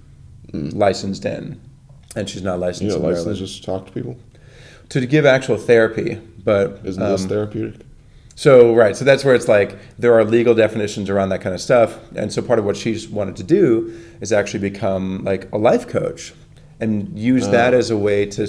licensed 0.52 1.24
in, 1.24 1.60
and 2.16 2.28
she's 2.28 2.42
not 2.42 2.58
licensed 2.58 2.96
Mm. 2.96 3.00
You 3.00 3.02
know, 3.02 3.08
in 3.08 3.10
license 3.10 3.26
Maryland 3.26 3.38
just 3.38 3.64
talk 3.64 3.86
to 3.86 3.92
people. 3.92 4.16
to 4.88 5.06
give 5.06 5.24
actual 5.26 5.58
therapy. 5.58 6.20
But 6.44 6.80
Isn't 6.84 7.00
this 7.00 7.22
um, 7.22 7.28
therapeutic? 7.28 7.86
So 8.42 8.74
right, 8.74 8.96
so 8.96 9.04
that's 9.04 9.24
where 9.24 9.36
it's 9.36 9.46
like 9.46 9.70
there 10.00 10.14
are 10.18 10.24
legal 10.24 10.52
definitions 10.52 11.08
around 11.08 11.28
that 11.28 11.40
kind 11.42 11.54
of 11.54 11.60
stuff, 11.60 11.98
and 12.16 12.32
so 12.32 12.42
part 12.42 12.58
of 12.58 12.64
what 12.64 12.76
she's 12.76 13.08
wanted 13.08 13.36
to 13.36 13.44
do 13.44 13.66
is 14.20 14.32
actually 14.32 14.58
become 14.70 15.22
like 15.22 15.48
a 15.52 15.58
life 15.58 15.86
coach 15.86 16.32
and 16.80 17.16
use 17.16 17.46
that 17.50 17.72
as 17.72 17.90
a 17.90 17.96
way 17.96 18.26
to 18.26 18.44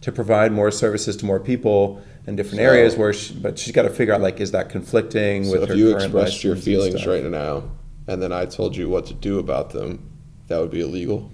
to 0.00 0.10
provide 0.10 0.50
more 0.50 0.72
services 0.72 1.16
to 1.18 1.24
more 1.26 1.38
people 1.38 2.02
in 2.26 2.34
different 2.34 2.58
So- 2.58 2.64
areas. 2.70 2.96
Where, 2.96 3.12
she, 3.12 3.34
but 3.34 3.56
she's 3.56 3.72
got 3.72 3.82
to 3.82 3.90
figure 3.90 4.12
out 4.14 4.20
like 4.20 4.40
is 4.40 4.50
that 4.50 4.68
conflicting 4.68 5.44
So 5.44 5.52
with 5.52 5.62
if 5.62 5.68
her 5.68 5.74
you 5.76 5.94
expressed 5.94 6.42
your 6.42 6.56
feelings 6.56 7.06
right 7.06 7.22
now, 7.22 7.70
and 8.08 8.20
then 8.20 8.32
I 8.32 8.46
told 8.46 8.74
you 8.76 8.88
what 8.88 9.06
to 9.06 9.14
do 9.14 9.38
about 9.38 9.70
them, 9.70 10.10
that 10.48 10.58
would 10.60 10.72
be 10.72 10.80
illegal. 10.80 11.30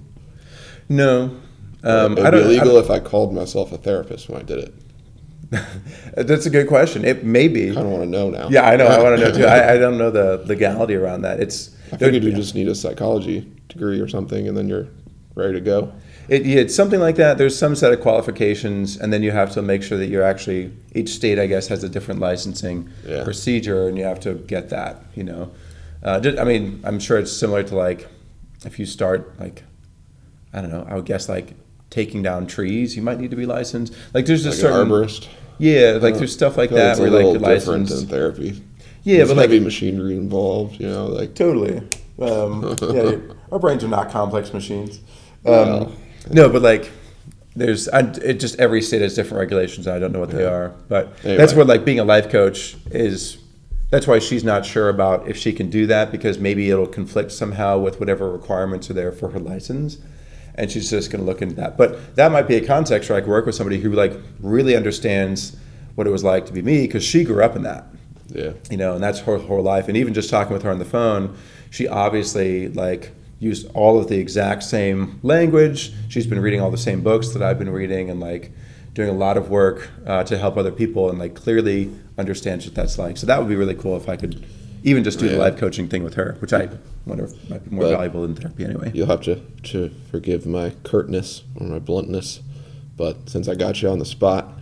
No, 0.90 1.34
um, 1.82 2.12
it 2.12 2.18
would 2.18 2.26
I 2.26 2.30
don't. 2.30 2.40
be 2.40 2.44
I 2.44 2.48
illegal 2.48 2.74
don't- 2.74 2.84
if 2.84 2.90
I 2.90 2.98
called 3.00 3.32
myself 3.32 3.72
a 3.72 3.78
therapist 3.78 4.28
when 4.28 4.38
I 4.38 4.44
did 4.44 4.58
it. 4.58 4.74
that's 6.16 6.46
a 6.46 6.50
good 6.50 6.66
question. 6.68 7.04
It 7.04 7.24
may 7.24 7.48
be. 7.48 7.70
I 7.70 7.74
don't 7.74 7.90
want 7.90 8.04
to 8.04 8.08
know 8.08 8.30
now. 8.30 8.48
Yeah, 8.48 8.62
I 8.68 8.76
know. 8.76 8.86
I 8.86 9.02
want 9.02 9.18
to 9.18 9.24
know 9.30 9.36
too. 9.36 9.44
I, 9.44 9.74
I 9.74 9.78
don't 9.84 9.98
know 9.98 10.10
the 10.10 10.42
legality 10.46 10.94
around 10.94 11.22
that. 11.22 11.40
It's 11.40 11.76
I 11.92 11.96
figured 11.96 12.24
you 12.24 12.32
just 12.32 12.54
need 12.54 12.68
a 12.68 12.74
psychology 12.74 13.50
degree 13.68 14.00
or 14.00 14.08
something, 14.08 14.48
and 14.48 14.56
then 14.56 14.68
you're 14.68 14.88
ready 15.34 15.54
to 15.54 15.60
go. 15.60 15.92
It, 16.28 16.46
yeah, 16.46 16.60
it's 16.60 16.74
something 16.74 17.00
like 17.00 17.16
that. 17.16 17.36
There's 17.36 17.58
some 17.58 17.74
set 17.74 17.92
of 17.92 18.00
qualifications, 18.00 18.96
and 18.96 19.12
then 19.12 19.22
you 19.22 19.30
have 19.32 19.50
to 19.52 19.62
make 19.62 19.82
sure 19.82 19.98
that 19.98 20.06
you're 20.06 20.22
actually 20.22 20.72
each 20.94 21.10
state, 21.10 21.38
I 21.38 21.46
guess, 21.46 21.66
has 21.68 21.82
a 21.84 21.88
different 21.88 22.20
licensing 22.20 22.88
Yeah. 23.06 23.24
procedure, 23.24 23.88
and 23.88 23.98
you 23.98 24.04
have 24.04 24.20
to 24.20 24.34
get 24.34 24.70
that. 24.70 25.02
You 25.14 25.24
know, 25.24 25.50
uh, 26.02 26.20
I 26.38 26.44
mean, 26.44 26.80
I'm 26.84 26.98
sure 27.00 27.18
it's 27.18 27.32
similar 27.32 27.62
to 27.64 27.74
like 27.76 28.08
if 28.64 28.78
you 28.78 28.86
start 28.86 29.38
like 29.40 29.64
I 30.54 30.60
don't 30.60 30.70
know. 30.70 30.86
I 30.88 30.94
would 30.94 31.04
guess 31.06 31.28
like 31.28 31.54
taking 31.92 32.22
down 32.22 32.46
trees, 32.46 32.96
you 32.96 33.02
might 33.02 33.20
need 33.20 33.30
to 33.30 33.36
be 33.36 33.44
licensed. 33.46 33.94
Like 34.14 34.24
there's 34.26 34.44
Like 34.46 34.54
an 34.54 34.60
certain 34.60 34.88
arborist. 34.88 35.28
yeah, 35.58 35.98
like 36.00 36.16
there's 36.16 36.32
stuff 36.32 36.56
like 36.56 36.70
like 36.70 36.78
that 36.80 36.90
it's 36.92 37.00
where 37.00 37.08
a 37.08 37.12
like 37.12 37.22
you're 37.40 37.54
different 37.54 37.88
than 37.88 38.06
therapy. 38.06 38.62
Yeah, 39.04 39.18
There's 39.18 39.28
but, 39.28 39.36
like- 39.36 39.50
heavy 39.50 39.60
machinery 39.60 40.16
involved. 40.16 40.80
You 40.80 40.88
know, 40.88 41.06
like 41.06 41.34
Totally. 41.34 41.78
Um, 42.20 42.76
yeah, 42.94 43.16
our 43.50 43.58
brains 43.58 43.82
are 43.84 43.88
not 43.88 44.10
complex 44.10 44.52
machines. 44.52 44.98
Um, 45.44 45.52
Well. 45.52 45.92
no, 46.30 46.48
but 46.48 46.62
like, 46.62 46.90
there's 47.56 47.88
I, 47.88 48.00
it 48.00 48.34
just 48.40 48.58
every 48.58 48.80
state 48.80 49.02
has 49.02 49.14
different 49.14 49.40
regulations. 49.40 49.86
I 49.86 49.98
don't 49.98 50.12
know 50.12 50.20
what 50.20 50.30
they 50.30 50.44
are, 50.44 50.70
but 50.88 51.12
Anyway. 51.24 51.36
that's 51.36 51.52
where 51.54 51.64
like 51.64 51.84
being 51.84 51.98
a 52.00 52.04
life 52.04 52.30
coach 52.30 52.76
is. 52.90 53.38
That's 53.90 54.06
why 54.06 54.20
she's 54.20 54.42
not 54.44 54.64
sure 54.64 54.88
about 54.88 55.28
if 55.28 55.36
she 55.36 55.52
can 55.52 55.68
do 55.68 55.86
that 55.88 56.10
because 56.10 56.38
maybe 56.38 56.70
it'll 56.70 56.86
conflict 56.86 57.30
somehow 57.30 57.76
with 57.78 58.00
whatever 58.00 58.32
requirements 58.32 58.88
are 58.88 58.94
there 58.94 59.12
for 59.12 59.28
her 59.32 59.38
license, 59.38 59.98
and 60.54 60.70
she's 60.70 60.90
just 60.90 61.10
going 61.10 61.24
to 61.24 61.26
look 61.30 61.42
into 61.42 61.54
that. 61.56 61.76
But 61.76 62.16
that 62.16 62.32
might 62.32 62.48
be 62.48 62.56
a 62.56 62.66
context 62.66 63.08
where 63.08 63.18
I 63.18 63.20
could 63.20 63.30
work 63.30 63.46
with 63.46 63.54
somebody 63.54 63.80
who 63.80 63.92
like 63.92 64.12
really 64.40 64.76
understands 64.76 65.56
what 65.94 66.06
it 66.06 66.10
was 66.10 66.24
like 66.24 66.46
to 66.46 66.52
be 66.52 66.62
me 66.62 66.86
because 66.86 67.04
she 67.04 67.24
grew 67.24 67.42
up 67.42 67.56
in 67.56 67.62
that 67.62 67.86
yeah, 68.34 68.52
you 68.70 68.76
know, 68.76 68.94
and 68.94 69.02
that's 69.02 69.20
her 69.20 69.38
whole 69.38 69.62
life. 69.62 69.88
And 69.88 69.96
even 69.96 70.14
just 70.14 70.30
talking 70.30 70.52
with 70.52 70.62
her 70.62 70.70
on 70.70 70.78
the 70.78 70.84
phone, 70.84 71.36
she 71.70 71.86
obviously 71.86 72.68
like 72.68 73.12
used 73.38 73.66
all 73.74 73.98
of 73.98 74.08
the 74.08 74.18
exact 74.18 74.62
same 74.62 75.18
language. 75.22 75.92
She's 76.08 76.26
been 76.26 76.40
reading 76.40 76.60
all 76.60 76.70
the 76.70 76.78
same 76.78 77.02
books 77.02 77.28
that 77.30 77.42
I've 77.42 77.58
been 77.58 77.70
reading, 77.70 78.10
and 78.10 78.20
like 78.20 78.52
doing 78.94 79.08
a 79.08 79.12
lot 79.12 79.36
of 79.36 79.50
work 79.50 79.90
uh, 80.06 80.24
to 80.24 80.38
help 80.38 80.56
other 80.56 80.72
people, 80.72 81.10
and 81.10 81.18
like 81.18 81.34
clearly 81.34 81.92
understands 82.18 82.64
what 82.66 82.74
that's 82.74 82.98
like. 82.98 83.16
So 83.16 83.26
that 83.26 83.38
would 83.38 83.48
be 83.48 83.56
really 83.56 83.74
cool 83.74 83.96
if 83.96 84.08
I 84.08 84.16
could 84.16 84.44
even 84.84 85.04
just 85.04 85.18
do 85.18 85.28
the 85.28 85.36
live 85.36 85.56
coaching 85.56 85.88
thing 85.88 86.02
with 86.04 86.14
her, 86.14 86.36
which 86.40 86.52
I 86.52 86.68
wonder 87.06 87.24
if 87.24 87.50
might 87.50 87.64
be 87.68 87.74
more 87.74 87.84
But- 87.84 87.90
valuable 87.96 88.22
than 88.22 88.34
therapy 88.34 88.64
anyway. 88.64 88.90
you'll 88.94 89.06
have 89.06 89.22
to 89.22 89.36
to 89.64 89.90
forgive 90.10 90.46
my 90.46 90.70
curtness 90.82 91.42
or 91.56 91.66
my 91.66 91.78
bluntness, 91.78 92.40
but 92.96 93.28
since 93.28 93.48
I 93.48 93.54
got 93.54 93.80
you 93.82 93.88
on 93.88 93.98
the 93.98 94.04
spot, 94.04 94.58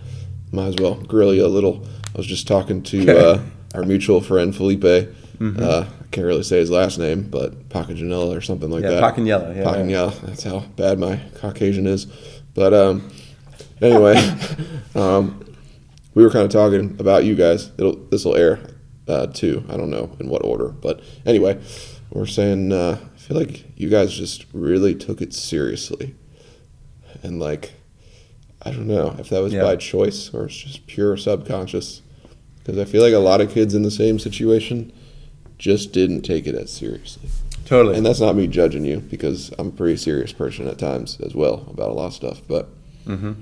might 0.52 0.66
as 0.68 0.76
well 0.76 0.94
grill 0.94 1.34
you 1.34 1.44
a 1.44 1.48
little. 1.48 1.86
I 2.14 2.18
was 2.18 2.26
just 2.26 2.46
talking 2.48 2.82
to 2.84 3.18
uh, 3.18 3.40
our 3.74 3.82
mutual 3.84 4.20
friend 4.20 4.54
Felipe. 4.54 4.84
Uh, 4.84 5.84
I 5.88 6.04
can't 6.10 6.26
really 6.26 6.42
say 6.42 6.58
his 6.58 6.70
last 6.70 6.98
name, 6.98 7.22
but 7.30 7.68
Pacajanella 7.70 8.36
or 8.36 8.42
something 8.42 8.68
like 8.70 8.82
Yeah, 8.82 8.90
that. 9.00 9.14
Pacanella, 9.16 9.56
yeah. 9.56 9.62
Pacanella. 9.64 10.20
That's 10.22 10.42
how 10.42 10.60
bad 10.76 10.98
my 10.98 11.18
Caucasian 11.36 11.86
is. 11.86 12.06
But 12.52 12.74
um, 12.74 13.10
anyway, 13.80 14.16
um, 14.94 15.42
we 16.14 16.22
were 16.24 16.30
kind 16.30 16.44
of 16.44 16.50
talking 16.50 16.96
about 16.98 17.24
you 17.24 17.34
guys. 17.36 17.70
It'll 17.78 17.96
this 18.10 18.24
will 18.26 18.36
air 18.36 18.58
uh, 19.10 19.26
too. 19.26 19.64
I 19.68 19.76
don't 19.76 19.90
know 19.90 20.16
in 20.20 20.28
what 20.28 20.44
order, 20.44 20.68
but 20.68 21.00
anyway, 21.26 21.60
we're 22.10 22.26
saying 22.26 22.72
uh, 22.72 22.98
I 23.14 23.18
feel 23.18 23.36
like 23.36 23.64
you 23.78 23.88
guys 23.90 24.12
just 24.14 24.46
really 24.52 24.94
took 24.94 25.20
it 25.20 25.34
seriously, 25.34 26.14
and 27.22 27.38
like 27.40 27.72
I 28.62 28.70
don't 28.70 28.86
know 28.86 29.14
if 29.18 29.28
that 29.30 29.42
was 29.42 29.52
Yeah. 29.52 29.62
by 29.62 29.76
choice 29.76 30.32
or 30.34 30.44
it's 30.46 30.56
just 30.56 30.86
pure 30.86 31.16
subconscious, 31.16 32.02
because 32.58 32.78
I 32.78 32.84
feel 32.84 33.02
like 33.02 33.14
a 33.14 33.18
lot 33.18 33.40
of 33.40 33.50
kids 33.50 33.74
in 33.74 33.82
the 33.82 33.90
same 33.90 34.18
situation 34.18 34.92
just 35.58 35.92
didn't 35.92 36.22
take 36.22 36.46
it 36.46 36.54
as 36.54 36.70
seriously. 36.70 37.28
Totally. 37.66 37.96
And 37.96 38.04
that's 38.04 38.20
not 38.20 38.34
me 38.34 38.46
judging 38.46 38.84
you 38.84 38.98
because 38.98 39.52
I'm 39.58 39.68
a 39.68 39.72
pretty 39.72 39.96
serious 39.96 40.32
person 40.32 40.66
at 40.66 40.78
times 40.78 41.18
as 41.24 41.34
well 41.34 41.66
about 41.70 41.90
a 41.90 41.92
lot 41.92 42.06
of 42.06 42.14
stuff. 42.14 42.42
But 42.48 42.68
Mhm. 43.06 43.34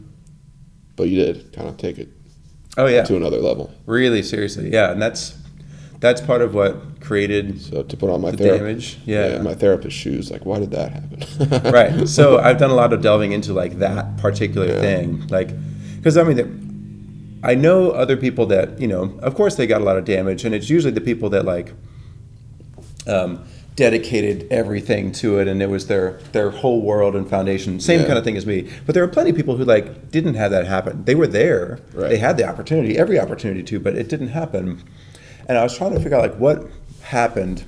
but 0.97 1.09
you 1.09 1.17
did 1.25 1.53
kind 1.53 1.69
of 1.69 1.77
take 1.79 1.99
it 1.99 2.09
oh 2.77 2.87
yeah, 2.87 3.03
to 3.05 3.17
another 3.17 3.39
level. 3.41 3.73
really 3.87 4.23
seriously, 4.23 4.71
yeah, 4.73 4.93
and 4.93 5.01
that's 5.03 5.35
that's 6.01 6.21
part 6.21 6.43
of 6.43 6.55
what 6.55 7.01
created 7.01 7.61
So 7.61 7.83
to 7.83 7.97
put 7.97 8.09
on 8.11 8.21
my 8.21 8.31
the 8.31 8.37
thera- 8.45 8.59
damage. 8.59 8.99
Yeah, 9.05 9.41
my 9.43 9.55
therapist 9.55 9.97
shoes, 9.97 10.31
like 10.31 10.45
why 10.47 10.59
did 10.61 10.71
that 10.73 10.93
happen? 10.93 11.73
right. 11.73 12.09
So 12.09 12.39
I've 12.39 12.59
done 12.59 12.71
a 12.71 12.75
lot 12.75 12.93
of 12.93 13.03
delving 13.03 13.33
into 13.33 13.53
like 13.53 13.79
that 13.81 14.17
particular 14.19 14.67
Yeah. 14.69 14.81
thing, 14.81 15.27
like 15.29 15.51
because 15.97 16.17
I 16.17 16.23
mean, 16.25 16.37
the- 16.37 16.69
I 17.43 17.55
know 17.55 17.91
other 17.93 18.17
people 18.17 18.47
that 18.47 18.81
you 18.81 18.89
know. 18.89 19.17
Of 19.23 19.35
course, 19.37 19.55
they 19.57 19.67
got 19.69 19.81
a 19.81 19.85
lot 19.85 19.97
of 19.97 20.05
damage, 20.05 20.45
and 20.45 20.55
it's 20.55 20.69
usually 20.69 20.93
the 20.93 21.01
people 21.01 21.31
that 21.31 21.45
like 21.45 21.73
um, 23.07 23.45
dedicated 23.77 24.47
everything 24.51 25.13
to 25.13 25.39
it, 25.39 25.47
and 25.49 25.63
it 25.63 25.71
was 25.71 25.87
their 25.87 26.19
their 26.33 26.51
whole 26.51 26.83
world 26.83 27.15
and 27.15 27.29
foundation. 27.31 27.79
Same 27.81 28.01
Yeah. 28.01 28.07
kind 28.07 28.19
of 28.19 28.25
thing 28.25 28.37
as 28.37 28.45
me. 28.47 28.69
But 28.87 28.95
there 28.95 29.05
are 29.05 29.09
plenty 29.09 29.31
of 29.31 29.37
people 29.37 29.57
who 29.57 29.65
like 29.65 30.11
didn't 30.11 30.35
have 30.35 30.51
that 30.51 30.67
happen. 30.67 31.05
They 31.05 31.15
were 31.15 31.27
there. 31.29 31.79
Right. 31.95 32.09
They 32.11 32.19
had 32.19 32.37
the 32.37 32.49
opportunity, 32.49 32.99
every 32.99 33.19
opportunity 33.21 33.63
to, 33.63 33.81
but 33.81 33.95
it 33.95 34.09
didn't 34.09 34.29
happen. 34.29 34.83
And 35.49 35.57
I 35.57 35.63
was 35.63 35.77
trying 35.77 35.95
to 35.95 36.01
figure 36.01 36.17
out 36.17 36.23
like 36.23 36.35
what 36.39 36.67
happened 37.03 37.65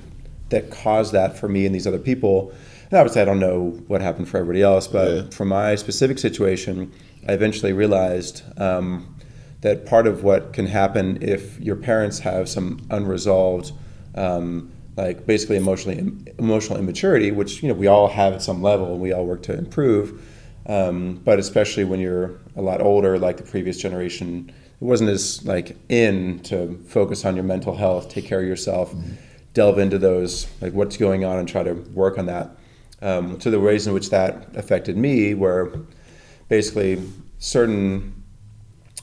that 0.49 0.69
caused 0.69 1.13
that 1.13 1.37
for 1.37 1.47
me 1.47 1.65
and 1.65 1.73
these 1.73 1.87
other 1.87 1.99
people. 1.99 2.53
And 2.89 2.99
obviously, 2.99 3.21
I 3.21 3.25
don't 3.25 3.39
know 3.39 3.69
what 3.87 4.01
happened 4.01 4.27
for 4.29 4.37
everybody 4.37 4.61
else, 4.61 4.87
but 4.87 5.11
Yeah. 5.11 5.21
for 5.31 5.45
my 5.45 5.75
specific 5.75 6.19
situation, 6.19 6.91
I 7.27 7.33
eventually 7.33 7.73
realized 7.73 8.43
um, 8.57 9.15
that 9.61 9.85
part 9.85 10.07
of 10.07 10.23
what 10.23 10.53
can 10.53 10.67
happen 10.67 11.19
if 11.21 11.59
your 11.59 11.75
parents 11.75 12.19
have 12.19 12.49
some 12.49 12.79
unresolved, 12.89 13.71
um, 14.15 14.69
like 14.97 15.25
basically 15.25 15.55
emotionally 15.55 16.11
emotional 16.37 16.77
immaturity, 16.77 17.31
which 17.31 17.63
you 17.63 17.69
know 17.69 17.75
we 17.75 17.87
all 17.87 18.09
have 18.09 18.33
at 18.33 18.41
some 18.41 18.61
level, 18.61 18.91
and 18.93 19.01
we 19.01 19.13
all 19.13 19.25
work 19.25 19.41
to 19.43 19.57
improve. 19.57 20.21
Um, 20.67 21.19
but 21.23 21.39
especially 21.39 21.85
when 21.85 21.99
you're 21.99 22.31
a 22.55 22.61
lot 22.61 22.81
older, 22.81 23.17
like 23.17 23.37
the 23.37 23.43
previous 23.43 23.77
generation, 23.77 24.51
it 24.81 24.85
wasn't 24.85 25.09
as 25.11 25.45
like 25.45 25.77
in 25.89 26.39
to 26.39 26.75
focus 26.87 27.23
on 27.23 27.35
your 27.35 27.43
mental 27.43 27.75
health, 27.75 28.09
take 28.09 28.25
care 28.25 28.41
of 28.41 28.47
yourself, 28.47 28.93
delve 29.53 29.77
into 29.77 29.99
those 29.99 30.47
like 30.59 30.73
what's 30.73 30.97
going 30.97 31.23
on, 31.23 31.37
and 31.37 31.47
try 31.47 31.61
to 31.61 31.73
work 31.73 32.17
on 32.17 32.25
that. 32.25 32.57
Um, 33.03 33.37
to 33.39 33.49
the 33.49 33.59
ways 33.59 33.87
in 33.87 33.93
which 33.93 34.09
that 34.11 34.55
affected 34.55 34.97
me, 34.97 35.33
where 35.33 35.71
basically 36.49 37.01
certain 37.39 38.23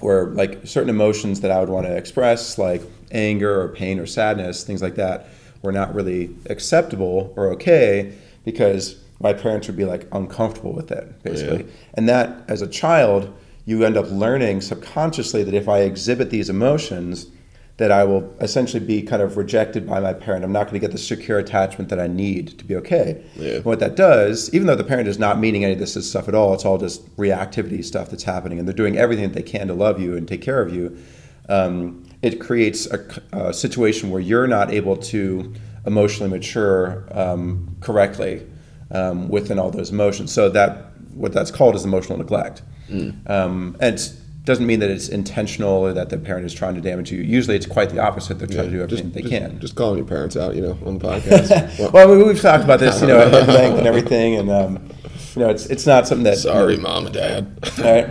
where 0.00 0.26
like 0.26 0.66
certain 0.66 0.90
emotions 0.90 1.40
that 1.40 1.50
I 1.50 1.60
would 1.60 1.68
want 1.68 1.86
to 1.86 1.96
express, 1.96 2.58
like 2.58 2.82
anger 3.10 3.60
or 3.60 3.68
pain 3.68 3.98
or 3.98 4.06
sadness, 4.06 4.64
things 4.64 4.82
like 4.82 4.96
that, 4.96 5.28
were 5.62 5.72
not 5.72 5.94
really 5.94 6.34
acceptable 6.46 7.32
or 7.36 7.52
okay 7.52 8.16
because 8.44 9.00
my 9.20 9.32
parents 9.32 9.66
would 9.66 9.76
be 9.76 9.84
like 9.84 10.06
uncomfortable 10.12 10.72
with 10.72 10.90
it, 10.90 11.22
basically. 11.22 11.64
Yeah. 11.64 11.70
And 11.94 12.08
that, 12.08 12.44
as 12.48 12.62
a 12.62 12.68
child, 12.68 13.36
you 13.68 13.84
end 13.84 13.98
up 13.98 14.10
learning 14.10 14.62
subconsciously 14.62 15.42
that 15.42 15.52
if 15.52 15.68
I 15.68 15.80
exhibit 15.80 16.30
these 16.30 16.48
emotions, 16.48 17.26
that 17.76 17.92
I 17.92 18.02
will 18.02 18.34
essentially 18.40 18.82
be 18.82 19.02
kind 19.02 19.20
of 19.20 19.36
rejected 19.36 19.86
by 19.86 20.00
my 20.00 20.14
parent. 20.14 20.42
I'm 20.42 20.52
not 20.52 20.68
going 20.68 20.74
to 20.74 20.78
get 20.80 20.90
the 20.90 20.96
secure 20.96 21.38
attachment 21.38 21.90
that 21.90 22.00
I 22.00 22.06
need 22.06 22.58
to 22.58 22.64
be 22.64 22.74
okay. 22.76 23.22
Yeah. 23.36 23.56
And 23.56 23.66
what 23.66 23.78
that 23.80 23.94
does, 23.94 24.52
even 24.54 24.66
though 24.68 24.74
the 24.74 24.84
parent 24.84 25.06
is 25.06 25.18
not 25.18 25.38
meaning 25.38 25.64
any 25.64 25.74
of 25.74 25.78
this 25.78 26.08
stuff 26.08 26.28
at 26.28 26.34
all, 26.34 26.54
it's 26.54 26.64
all 26.64 26.78
just 26.78 27.14
reactivity 27.18 27.84
stuff 27.84 28.08
that's 28.08 28.22
happening, 28.22 28.58
and 28.58 28.66
they're 28.66 28.74
doing 28.74 28.96
everything 28.96 29.24
that 29.24 29.34
they 29.34 29.42
can 29.42 29.66
to 29.66 29.74
love 29.74 30.00
you 30.00 30.16
and 30.16 30.26
take 30.26 30.40
care 30.40 30.62
of 30.62 30.74
you. 30.74 30.96
Um, 31.50 32.08
it 32.22 32.40
creates 32.40 32.86
a, 32.86 33.22
a 33.32 33.52
situation 33.52 34.08
where 34.08 34.22
you're 34.22 34.46
not 34.46 34.72
able 34.72 34.96
to 34.96 35.52
emotionally 35.84 36.30
mature 36.30 37.06
um, 37.10 37.76
correctly 37.80 38.46
um, 38.92 39.28
within 39.28 39.58
all 39.58 39.70
those 39.70 39.90
emotions. 39.90 40.32
So 40.32 40.48
that 40.48 40.86
what 41.12 41.34
that's 41.34 41.50
called 41.50 41.76
is 41.76 41.84
emotional 41.84 42.16
neglect. 42.16 42.62
Um, 43.26 43.76
and 43.80 43.96
it 43.96 44.12
doesn't 44.44 44.66
mean 44.66 44.80
that 44.80 44.90
it's 44.90 45.08
intentional 45.08 45.72
or 45.72 45.92
that 45.92 46.08
the 46.08 46.16
parent 46.18 46.46
is 46.46 46.54
trying 46.54 46.74
to 46.74 46.80
damage 46.80 47.12
you. 47.12 47.20
Usually, 47.20 47.54
it's 47.56 47.66
quite 47.66 47.90
the 47.90 47.98
opposite. 48.00 48.38
They're 48.38 48.48
trying 48.48 48.70
to 48.70 48.76
do 48.76 48.82
everything 48.82 49.10
they 49.12 49.20
just, 49.20 49.32
can. 49.32 49.60
Just 49.60 49.74
calling 49.74 49.98
your 49.98 50.06
parents 50.06 50.36
out, 50.36 50.54
you 50.54 50.62
know, 50.62 50.78
on 50.86 50.98
the 50.98 51.06
podcast. 51.08 51.92
Well, 51.92 52.08
we- 52.16 52.22
we've 52.24 52.40
talked 52.40 52.64
about 52.64 52.80
this, 52.80 53.00
you 53.00 53.08
know, 53.08 53.18
at 53.20 53.32
length 53.48 53.78
and 53.78 53.86
everything, 53.86 54.36
and 54.36 54.50
um, 54.50 54.88
you 55.34 55.42
know, 55.42 55.50
it's 55.50 55.66
it's 55.66 55.86
not 55.86 56.08
something 56.08 56.24
that 56.24 56.38
sorry, 56.38 56.76
mom 56.78 57.06
and 57.06 57.14
dad. 57.14 57.78
Right. 57.78 58.08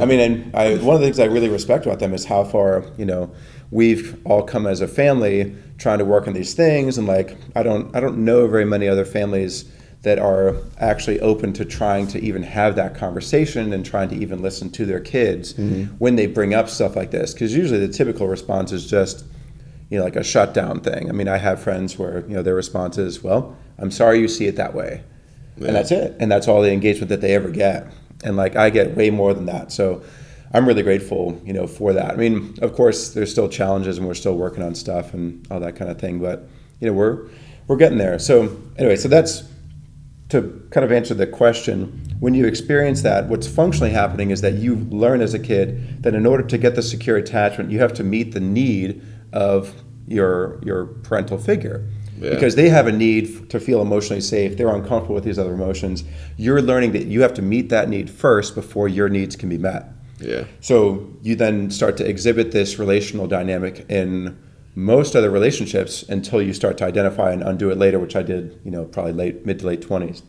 I 0.00 0.04
mean, 0.06 0.20
and 0.20 0.56
I, 0.56 0.76
one 0.76 0.94
of 0.94 1.00
the 1.00 1.06
things 1.06 1.18
I 1.18 1.24
really 1.24 1.48
respect 1.48 1.84
about 1.86 1.98
them 1.98 2.14
is 2.14 2.24
how 2.24 2.44
far 2.44 2.84
you 2.96 3.04
know 3.04 3.32
we've 3.72 4.18
all 4.24 4.42
come 4.42 4.66
as 4.66 4.80
a 4.80 4.88
family 4.88 5.54
trying 5.78 5.98
to 5.98 6.04
work 6.04 6.26
on 6.28 6.32
these 6.34 6.54
things, 6.54 6.96
and 6.98 7.06
like 7.08 7.36
I 7.56 7.62
don't 7.64 7.94
I 7.96 8.00
don't 8.00 8.18
know 8.24 8.46
very 8.46 8.64
many 8.64 8.86
other 8.88 9.04
families 9.04 9.64
that 10.02 10.18
are 10.18 10.56
actually 10.78 11.20
open 11.20 11.52
to 11.52 11.64
trying 11.64 12.06
to 12.06 12.18
even 12.20 12.42
have 12.42 12.74
that 12.76 12.94
conversation 12.94 13.72
and 13.72 13.84
trying 13.84 14.08
to 14.08 14.16
even 14.16 14.40
listen 14.40 14.70
to 14.70 14.86
their 14.86 15.00
kids 15.00 15.52
mm-hmm. 15.54 15.84
when 15.98 16.16
they 16.16 16.26
bring 16.26 16.54
up 16.54 16.68
stuff 16.68 16.96
like 16.96 17.10
this, 17.10 17.34
because 17.34 17.54
usually 17.54 17.84
the 17.84 17.92
typical 17.92 18.26
response 18.26 18.72
is 18.72 18.88
just 18.88 19.24
you 19.90 19.98
know 19.98 20.04
like 20.04 20.16
a 20.16 20.24
shutdown 20.24 20.80
thing. 20.80 21.08
I 21.08 21.12
mean, 21.12 21.28
I 21.28 21.36
have 21.38 21.62
friends 21.62 21.98
where 21.98 22.20
you 22.26 22.34
know 22.34 22.42
their 22.42 22.54
response 22.54 22.98
is, 22.98 23.22
"Well, 23.22 23.56
I'm 23.78 23.90
sorry 23.90 24.20
you 24.20 24.28
see 24.28 24.46
it 24.46 24.56
that 24.56 24.74
way." 24.74 25.02
Yeah. 25.60 25.68
and 25.68 25.76
that's 25.76 25.92
it. 25.92 26.16
And 26.18 26.32
that's 26.32 26.48
all 26.48 26.62
the 26.62 26.72
engagement 26.72 27.10
that 27.10 27.20
they 27.20 27.34
ever 27.34 27.50
get. 27.50 27.86
And 28.24 28.36
like 28.36 28.56
i 28.56 28.70
get 28.70 28.96
way 28.96 29.10
more 29.10 29.34
than 29.34 29.46
that. 29.46 29.72
So 29.72 30.02
i'm 30.52 30.66
really 30.66 30.82
grateful 30.82 31.40
you 31.44 31.52
know 31.52 31.66
for 31.66 31.92
that. 31.92 32.12
I 32.12 32.16
mean 32.16 32.56
of 32.62 32.74
course 32.74 33.10
there's 33.10 33.30
still 33.30 33.48
challenges 33.48 33.98
and 33.98 34.06
we're 34.06 34.14
still 34.14 34.36
working 34.36 34.62
on 34.62 34.74
stuff 34.74 35.14
and 35.14 35.46
all 35.50 35.60
that 35.60 35.76
kind 35.76 35.90
of 35.90 36.00
thing 36.00 36.18
but 36.18 36.48
you 36.80 36.88
know 36.88 36.92
we're 36.92 37.28
we're 37.66 37.76
getting 37.76 37.98
there. 37.98 38.18
So 38.18 38.56
anyway 38.78 38.96
so 38.96 39.08
that's 39.08 39.44
to 40.30 40.66
kind 40.70 40.84
of 40.84 40.92
answer 40.92 41.14
the 41.14 41.26
question 41.26 42.00
when 42.20 42.34
you 42.34 42.46
experience 42.46 43.02
that 43.02 43.28
what's 43.28 43.46
functionally 43.46 43.90
happening 43.92 44.30
is 44.30 44.40
that 44.40 44.54
you 44.54 44.76
learn 44.76 45.20
as 45.20 45.34
a 45.34 45.38
kid 45.38 46.02
that 46.02 46.14
in 46.14 46.26
order 46.26 46.42
to 46.44 46.58
get 46.58 46.74
the 46.74 46.82
secure 46.82 47.16
attachment 47.16 47.70
you 47.70 47.78
have 47.80 47.92
to 47.94 48.04
meet 48.04 48.32
the 48.32 48.40
need 48.40 49.02
of 49.32 49.74
your 50.06 50.60
your 50.64 50.86
parental 50.86 51.38
figure 51.38 51.86
Yeah. 52.20 52.30
because 52.30 52.54
they 52.56 52.68
have 52.68 52.86
a 52.86 52.92
need 52.92 53.48
to 53.50 53.58
feel 53.60 53.80
emotionally 53.80 54.20
safe. 54.20 54.56
They're 54.56 54.74
uncomfortable 54.74 55.14
with 55.14 55.24
these 55.24 55.38
other 55.38 55.54
emotions. 55.54 56.04
You're 56.36 56.60
learning 56.60 56.92
that 56.92 57.06
you 57.06 57.22
have 57.22 57.32
to 57.34 57.42
meet 57.42 57.68
that 57.70 57.88
need 57.88 58.10
first 58.10 58.54
before 58.54 58.88
your 58.88 59.08
needs 59.08 59.36
can 59.36 59.48
be 59.48 59.56
met. 59.58 59.86
Yeah. 60.20 60.44
So 60.60 61.08
you 61.22 61.34
then 61.36 61.70
start 61.70 61.96
to 61.98 62.06
exhibit 62.06 62.52
this 62.52 62.78
relational 62.78 63.26
dynamic 63.26 63.86
in 63.88 64.36
most 64.74 65.16
other 65.16 65.30
relationships 65.30 66.02
until 66.04 66.40
you 66.40 66.52
start 66.52 66.78
to 66.78 66.84
identify 66.84 67.32
and 67.32 67.42
undo 67.42 67.70
it 67.70 67.78
later, 67.78 67.98
which 67.98 68.16
I 68.16 68.22
did, 68.22 68.60
you 68.64 68.70
know, 68.70 68.84
probably 68.84 69.12
late 69.12 69.44
mid 69.44 69.60
to 69.60 69.66
late 69.66 69.82
twenties. 69.82 70.22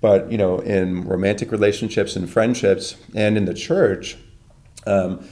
But 0.00 0.30
you 0.30 0.38
know, 0.38 0.58
in 0.58 1.04
romantic 1.04 1.50
relationships 1.52 2.16
and 2.16 2.28
friendships, 2.28 2.96
and 3.14 3.36
in 3.36 3.44
the 3.44 3.54
church, 3.54 4.16
um, 4.86 5.26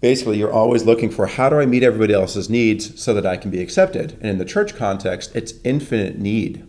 basically 0.00 0.38
you're 0.38 0.52
always 0.52 0.84
looking 0.84 1.10
for 1.10 1.26
how 1.26 1.48
do 1.48 1.58
I 1.60 1.66
meet 1.66 1.82
everybody 1.82 2.14
else's 2.14 2.48
needs 2.48 3.00
so 3.00 3.14
that 3.14 3.26
I 3.26 3.36
can 3.36 3.50
be 3.50 3.60
accepted. 3.60 4.12
And 4.20 4.26
in 4.26 4.38
the 4.38 4.44
church 4.44 4.74
context, 4.76 5.34
it's 5.34 5.54
infinite 5.64 6.18
need. 6.18 6.64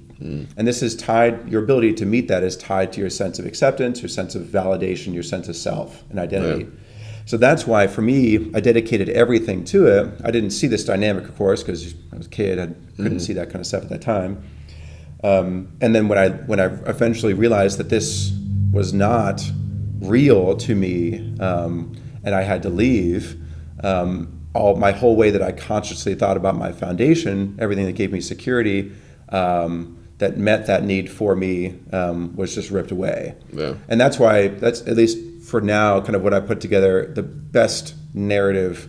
And 0.58 0.68
this 0.68 0.82
is 0.82 0.96
tied, 0.98 1.48
your 1.50 1.64
ability 1.64 1.94
to 1.94 2.06
meet 2.06 2.28
that 2.28 2.44
is 2.44 2.58
tied 2.58 2.92
to 2.94 3.00
your 3.00 3.10
sense 3.10 3.40
of 3.40 3.46
acceptance, 3.46 4.02
your 4.02 4.10
sense 4.10 4.36
of 4.36 4.44
validation, 4.44 5.14
your 5.14 5.24
sense 5.24 5.48
of 5.48 5.56
self 5.56 6.04
and 6.10 6.20
identity. 6.20 6.68
So 7.30 7.38
that's 7.38 7.68
why 7.68 7.86
for 7.86 8.02
me, 8.02 8.50
I 8.56 8.60
dedicated 8.60 9.08
everything 9.10 9.64
to 9.66 9.86
it. 9.86 10.20
I 10.24 10.32
didn't 10.32 10.50
see 10.50 10.66
this 10.66 10.84
dynamic, 10.84 11.26
of 11.26 11.38
course, 11.38 11.62
because 11.62 11.94
I 12.12 12.18
was 12.18 12.26
a 12.26 12.30
kid, 12.30 12.58
I 12.58 12.70
couldn't 12.96 13.20
see 13.20 13.34
that 13.34 13.52
kind 13.52 13.60
of 13.60 13.68
stuff 13.68 13.84
at 13.84 13.90
that 13.90 14.02
time. 14.02 14.42
Um, 15.24 15.72
and 15.80 15.94
then 15.94 16.08
when 16.08 16.18
I 16.18 16.30
when 16.30 16.60
I 16.60 16.66
eventually 16.90 17.36
realized 17.36 17.78
that 17.78 17.90
this 17.90 18.36
was 18.72 18.94
not 18.94 19.44
real 20.00 20.58
to 20.58 20.74
me, 20.74 21.40
um, 21.40 21.96
and 22.24 22.34
I 22.34 22.42
had 22.42 22.64
to 22.64 22.70
leave, 22.70 23.40
um, 23.84 24.42
all 24.56 24.76
my 24.78 24.92
whole 24.92 25.16
way 25.16 25.30
that 25.30 25.44
I 25.44 25.52
consciously 25.52 26.16
thought 26.16 26.36
about 26.36 26.56
my 26.56 26.72
foundation, 26.72 27.56
everything 27.60 27.86
that 27.86 27.96
gave 27.96 28.12
me 28.12 28.22
security, 28.22 28.92
um, 29.30 30.00
that 30.18 30.40
met 30.40 30.66
that 30.66 30.84
need 30.84 31.12
for 31.12 31.36
me, 31.36 31.76
um, 31.94 32.36
was 32.36 32.56
just 32.56 32.72
ripped 32.72 32.90
away. 32.90 33.36
Yeah. 33.54 33.76
And 33.88 34.02
that's 34.02 34.18
why 34.18 34.48
that's 34.48 34.82
at 34.88 34.98
least 34.98 35.20
for 35.50 35.62
now, 35.62 36.00
kind 36.02 36.16
of 36.16 36.22
what 36.24 36.34
I 36.34 36.40
put 36.40 36.62
together 36.62 37.06
the 37.14 37.24
best 37.24 37.96
narrative 38.14 38.88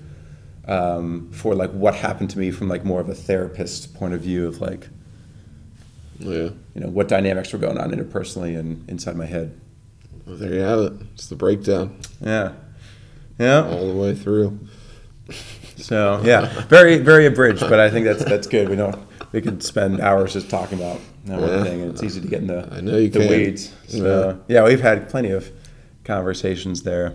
um, 0.66 1.30
for 1.32 1.54
like 1.54 1.70
what 1.72 1.94
happened 1.94 2.30
to 2.30 2.38
me 2.38 2.50
from 2.50 2.68
like 2.68 2.84
more 2.84 3.00
of 3.00 3.08
a 3.08 3.14
therapist 3.14 3.94
point 3.94 4.14
of 4.14 4.20
view 4.20 4.46
of 4.46 4.60
like 4.60 4.88
Yeah. 6.18 6.50
you 6.74 6.80
know 6.82 6.88
what 6.88 7.08
dynamics 7.08 7.52
were 7.52 7.58
going 7.58 7.78
on 7.78 7.90
interpersonally 7.90 8.58
and 8.58 8.88
inside 8.88 9.16
my 9.16 9.26
head. 9.26 9.58
Well, 10.26 10.36
there 10.36 10.52
you 10.54 10.60
have 10.60 10.78
it. 10.80 10.92
It's 11.14 11.26
the 11.28 11.36
breakdown 11.36 11.98
Yeah, 12.20 12.52
yeah. 13.38 13.64
all 13.66 13.88
the 13.88 13.94
way 13.98 14.14
through. 14.14 14.58
So 15.76 16.20
yeah, 16.24 16.46
very 16.68 16.98
very 16.98 17.26
abridged, 17.26 17.60
but 17.60 17.80
I 17.80 17.90
think 17.90 18.04
that's 18.04 18.24
that's 18.24 18.46
good. 18.46 18.68
We 18.68 18.76
don't 18.76 18.96
we 19.32 19.40
could 19.40 19.62
spend 19.62 20.00
hours 20.00 20.32
just 20.34 20.50
talking 20.50 20.78
about 20.78 21.00
that 21.26 21.40
one 21.40 21.64
thing, 21.64 21.82
and 21.82 21.90
it's 21.92 22.02
easy 22.02 22.20
to 22.20 22.28
get 22.28 22.40
in 22.42 22.48
the 22.48 22.68
I 22.70 22.80
know 22.80 22.96
you 22.98 23.08
the 23.08 23.20
can. 23.20 23.28
weeds. 23.30 23.72
So 23.88 24.38
yeah. 24.48 24.64
we've 24.64 24.80
had 24.80 25.08
plenty 25.08 25.30
of 25.30 25.50
conversations 26.04 26.82
there. 26.82 27.14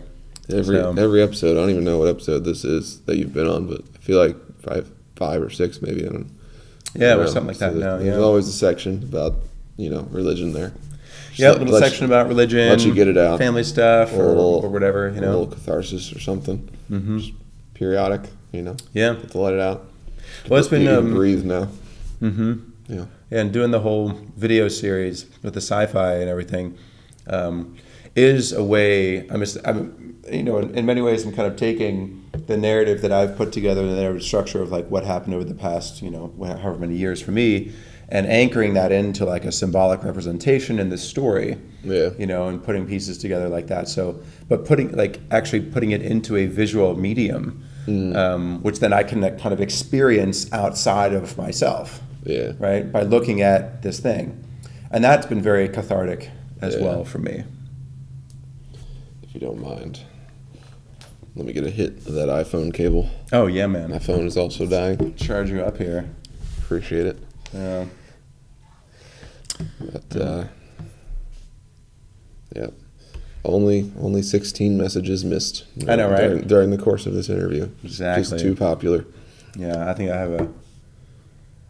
Every 0.50 0.78
So- 0.78 0.94
every 0.98 1.22
episode, 1.22 1.58
I 1.58 1.62
don't 1.62 1.70
even 1.72 1.84
know 1.84 1.98
what 1.98 2.08
episode 2.08 2.44
this 2.46 2.64
is 2.64 3.00
that 3.08 3.18
you've 3.18 3.34
been 3.34 3.48
on, 3.48 3.66
but 3.68 3.82
I 3.96 3.98
feel 4.00 4.20
like 4.20 4.36
five 4.62 4.90
five 5.16 5.42
or 5.42 5.50
six 5.50 5.82
maybe. 5.82 6.06
I 6.06 6.10
don't. 6.10 6.30
Yeah, 6.96 7.14
I 7.14 7.18
or 7.18 7.28
something 7.28 7.44
know. 7.44 7.48
like 7.48 7.58
that. 7.60 7.74
So 7.74 7.80
now, 7.80 7.98
There's 7.98 8.18
yeah. 8.18 8.24
always 8.24 8.48
a 8.48 8.52
section 8.54 9.04
about 9.04 9.36
you 9.78 9.90
know 9.90 10.08
religion 10.12 10.54
there. 10.54 10.72
Yeah, 11.36 11.50
a 11.50 11.54
little 11.54 11.68
let 11.74 11.82
you- 11.84 11.88
section 11.90 12.06
about 12.06 12.28
religion, 12.30 12.70
let 12.70 12.86
you 12.86 12.94
get 12.94 13.08
it 13.10 13.18
out. 13.18 13.40
family 13.40 13.64
stuff, 13.64 14.14
A 14.14 14.18
or, 14.20 14.28
little- 14.28 14.62
or 14.64 14.70
whatever. 14.70 15.08
You 15.10 15.20
a 15.20 15.22
little 15.22 15.40
know, 15.42 15.46
catharsis 15.48 16.16
or 16.16 16.20
something. 16.20 16.70
hmm 16.88 17.18
Just 17.18 17.32
periodic, 17.74 18.22
you 18.54 18.62
know, 18.62 18.76
yeah. 18.94 19.14
get 19.16 19.32
to 19.32 19.40
let 19.40 19.54
it 19.54 19.60
out. 19.60 19.86
Well, 20.48 20.60
it's 20.60 20.70
been 20.70 20.88
um, 20.88 21.14
breathe 21.14 21.44
now. 21.44 21.68
hmm 22.20 22.54
Yeah. 22.88 23.06
and 23.32 23.52
doing 23.52 23.72
the 23.72 23.80
whole 23.82 24.14
video 24.38 24.68
series 24.70 25.26
with 25.44 25.56
the 25.56 25.62
sci-fi 25.62 26.14
and 26.16 26.30
everything 26.30 26.76
um, 27.28 27.76
is 28.16 28.52
a 28.54 28.64
way. 28.64 29.28
I'm, 29.30 29.44
I'm 29.66 30.16
you 30.32 30.44
know, 30.44 30.58
in, 30.58 30.74
in 30.76 30.86
many 30.86 31.02
ways, 31.02 31.24
I'm 31.26 31.34
kind 31.34 31.52
of 31.52 31.58
taking 31.58 32.24
the 32.48 32.58
narrative 32.58 33.02
that 33.02 33.12
I've 33.12 33.36
put 33.36 33.52
together, 33.52 33.86
the 33.88 33.96
narrative 33.96 34.24
structure 34.24 34.62
of 34.62 34.72
like 34.72 34.88
what 34.90 35.04
happened 35.06 35.34
over 35.36 35.44
the 35.44 35.54
past, 35.54 36.02
you 36.02 36.10
know, 36.10 36.34
however 36.40 36.78
many 36.80 36.96
years 36.96 37.22
for 37.22 37.32
me, 37.32 37.72
and 38.10 38.28
anchoring 38.28 38.74
that 38.76 38.92
into 38.92 39.26
like 39.26 39.46
a 39.46 39.52
symbolic 39.52 40.04
representation 40.04 40.80
in 40.80 40.90
this 40.90 41.08
story. 41.08 41.58
Yeah. 41.84 42.10
You 42.18 42.26
know, 42.26 42.48
and 42.48 42.64
putting 42.64 42.88
pieces 42.88 43.18
together 43.18 43.48
like 43.50 43.68
that. 43.68 43.88
So, 43.88 44.20
but 44.50 44.66
putting 44.66 44.92
like 44.96 45.20
actually 45.32 45.62
putting 45.62 45.92
it 45.92 46.02
into 46.02 46.36
a 46.36 46.46
visual 46.48 46.96
medium, 46.96 47.64
um, 47.88 48.64
which 48.64 48.80
then 48.80 48.94
I 48.94 49.04
can 49.04 49.22
kind 49.38 49.54
of 49.54 49.62
experience 49.62 50.52
outside 50.52 51.14
of 51.14 51.38
myself 51.38 52.02
Yeah. 52.24 52.54
right? 52.58 52.92
By 52.92 53.04
looking 53.04 53.42
at 53.44 53.84
this 53.84 54.00
thing. 54.00 54.44
And 54.90 55.04
that's 55.04 55.28
been 55.28 55.42
very 55.42 55.70
cathartic 55.70 56.32
as 56.62 56.76
Yeah. 56.76 56.82
well 56.84 57.06
for 57.06 57.20
me. 57.20 57.44
You 59.36 59.42
don't 59.42 59.62
mind, 59.62 60.00
let 61.36 61.46
me 61.46 61.52
get 61.52 61.66
a 61.66 61.70
hit 61.70 61.98
of 62.08 62.14
that 62.14 62.30
iPhone 62.30 62.74
cable. 62.74 63.10
Oh, 63.34 63.48
yeah, 63.48 63.68
man. 63.68 63.90
My 63.90 64.00
phone 64.00 64.26
is 64.26 64.38
also 64.38 64.66
dying. 64.66 65.14
Charge 65.16 65.50
you 65.50 65.62
up 65.62 65.76
here. 65.76 66.10
Appreciate 66.60 67.06
it. 67.06 67.20
Yeah. 67.54 67.86
But 69.82 70.22
uh, 70.22 70.46
yeah, 72.56 72.68
only 73.44 73.92
only 74.00 74.22
16 74.22 74.78
messages 74.78 75.26
missed. 75.26 75.66
I 75.86 75.98
know, 75.98 76.10
right? 76.10 76.22
During, 76.22 76.48
during 76.48 76.70
the 76.72 76.78
course 76.78 77.06
of 77.06 77.14
this 77.14 77.28
interview, 77.28 77.70
Exactly. 77.84 78.24
Just 78.24 78.40
too 78.40 78.56
popular. 78.56 79.06
Yeah, 79.58 79.90
I 79.90 79.94
think 79.96 80.12
I 80.12 80.18
have 80.18 80.32
a. 80.32 80.54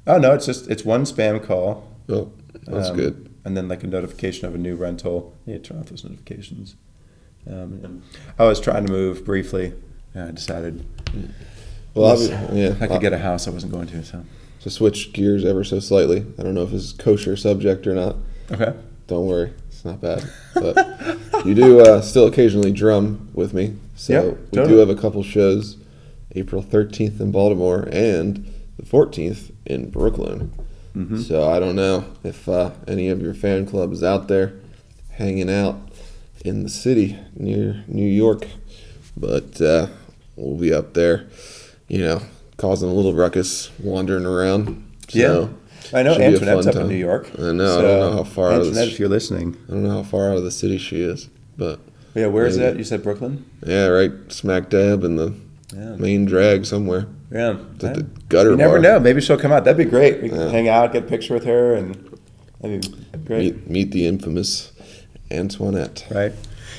Oh, 0.06 0.20
no, 0.20 0.34
it's 0.34 0.46
just, 0.46 0.70
it's 0.70 0.86
one 0.86 1.04
spam 1.04 1.44
call. 1.44 1.88
Oh, 2.10 2.32
that's 2.68 2.90
um, 2.90 2.96
good. 2.96 3.34
And 3.44 3.58
then 3.58 3.68
like 3.68 3.84
a 3.84 3.88
notification 3.88 4.48
of 4.48 4.54
a 4.54 4.60
new 4.60 4.76
rental. 4.76 5.36
Yeah, 5.48 5.58
turn 5.58 5.80
off 5.80 5.88
those 5.88 6.04
notifications. 6.04 6.76
Um, 7.50 8.02
I 8.40 8.46
was 8.46 8.60
trying 8.60 8.86
to 8.86 8.92
move 8.92 9.26
briefly. 9.26 9.74
Yeah, 10.16 10.28
I 10.28 10.32
decided 10.32 10.86
Well, 11.94 12.12
I'll, 12.12 12.58
yeah, 12.58 12.76
I 12.80 12.88
could 12.88 13.02
get 13.02 13.14
a 13.14 13.18
house. 13.20 13.48
I 13.48 13.52
wasn't 13.52 13.72
going 13.72 13.88
to. 13.88 14.04
So 14.04 14.24
to 14.62 14.70
switch 14.72 15.14
gears 15.14 15.46
ever 15.46 15.64
so 15.64 15.80
slightly. 15.80 16.26
I 16.40 16.44
don't 16.44 16.56
know 16.56 16.64
if 16.64 16.74
it's 16.74 16.92
kosher 16.92 17.38
subject 17.38 17.86
or 17.86 17.94
not. 17.94 18.16
okay. 18.52 18.74
Don't 19.08 19.28
worry, 19.28 19.54
it's 19.68 19.86
not 19.86 20.02
bad. 20.02 20.28
But 20.56 21.46
you 21.46 21.54
do 21.54 21.82
uh, 21.82 22.02
still 22.02 22.26
occasionally 22.26 22.72
drum 22.72 23.30
with 23.36 23.54
me. 23.54 23.76
So 23.96 24.14
Yeah, 24.14 24.64
we 24.64 24.68
do 24.68 24.78
have 24.78 24.90
a 24.90 24.96
couple 24.96 25.22
shows 25.22 25.78
April 26.36 26.64
13th 26.64 27.20
in 27.20 27.32
Baltimore 27.32 27.88
and 27.92 28.52
the 28.78 28.84
14th 28.84 29.52
in 29.68 29.92
Brooklyn. 29.92 30.52
Mm-hmm. 30.96 31.22
So 31.22 31.48
I 31.48 31.60
don't 31.60 31.76
know 31.76 32.06
if 32.24 32.50
uh, 32.50 32.72
any 32.88 33.10
of 33.10 33.22
your 33.22 33.36
fan 33.36 33.68
club 33.68 33.92
is 33.94 34.02
out 34.04 34.28
there 34.28 34.54
hanging 35.12 35.52
out 35.52 35.80
in 36.46 36.64
the 36.64 36.70
city 36.70 37.18
near 37.36 37.84
New 37.88 38.06
York. 38.08 38.48
But 39.18 39.60
uh, 39.62 39.88
we'll 40.36 40.58
be 40.58 40.74
up 40.74 40.94
there, 40.94 41.28
you 41.88 42.00
know, 42.00 42.22
causing 42.58 42.90
a 42.90 42.94
little 42.94 43.14
ruckus, 43.14 43.72
wandering 43.80 44.26
around. 44.26 44.84
So, 45.10 45.18
Yeah. 45.20 45.48
I 45.98 46.02
know 46.04 46.16
Antoinette's 46.16 46.68
up 46.68 46.76
in. 46.78 46.88
New 46.88 46.96
York. 46.96 47.30
I 47.38 47.52
know. 47.52 47.80
I 47.80 47.82
don't 47.82 48.00
know 48.00 48.12
how 48.14 48.24
far 48.24 48.52
out 48.52 48.62
of 48.62 48.74
the 48.74 48.84
if 48.88 49.00
you're 49.00 49.08
listening. 49.10 49.56
I 49.68 49.72
don't 49.72 49.84
know 49.84 49.92
how 49.92 50.04
far 50.04 50.32
out 50.32 50.38
of 50.38 50.44
the 50.44 50.52
city 50.52 50.78
she 50.80 51.02
is, 51.02 51.30
but 51.58 51.80
Yeah, 52.16 52.26
where 52.28 52.46
is 52.46 52.58
Maybe. 52.58 52.72
that? 52.72 52.78
You 52.80 52.84
said 52.84 53.04
Brooklyn? 53.04 53.46
yeah, 53.66 53.86
right 53.88 54.12
smack 54.30 54.70
dab 54.70 55.04
in 55.04 55.16
the 55.16 55.34
Yeah. 55.76 55.96
main 55.98 56.26
drag 56.26 56.66
somewhere. 56.66 57.06
Yeah. 57.32 57.58
It's 57.76 57.84
at 57.84 57.96
the 57.96 58.06
gutter 58.30 58.52
you 58.52 58.58
never 58.58 58.74
bar. 58.74 58.94
know. 58.94 59.00
Maybe 59.00 59.22
she'll 59.22 59.38
come 59.38 59.52
out. 59.52 59.64
That'd 59.64 59.78
be 59.78 59.86
great. 59.90 60.22
We 60.24 60.30
can 60.30 60.40
Yeah. 60.40 60.50
hang 60.50 60.68
out, 60.70 60.92
get 60.94 61.04
a 61.04 61.08
picture 61.08 61.34
with 61.36 61.44
her, 61.46 61.76
and 61.76 61.96
that'd 62.62 62.82
be 62.82 63.20
great. 63.26 63.40
Meet, 63.58 63.70
meet 63.70 63.92
the 63.92 64.08
infamous 64.08 64.72
Antoinette. 65.32 66.06
Right? 66.12 66.34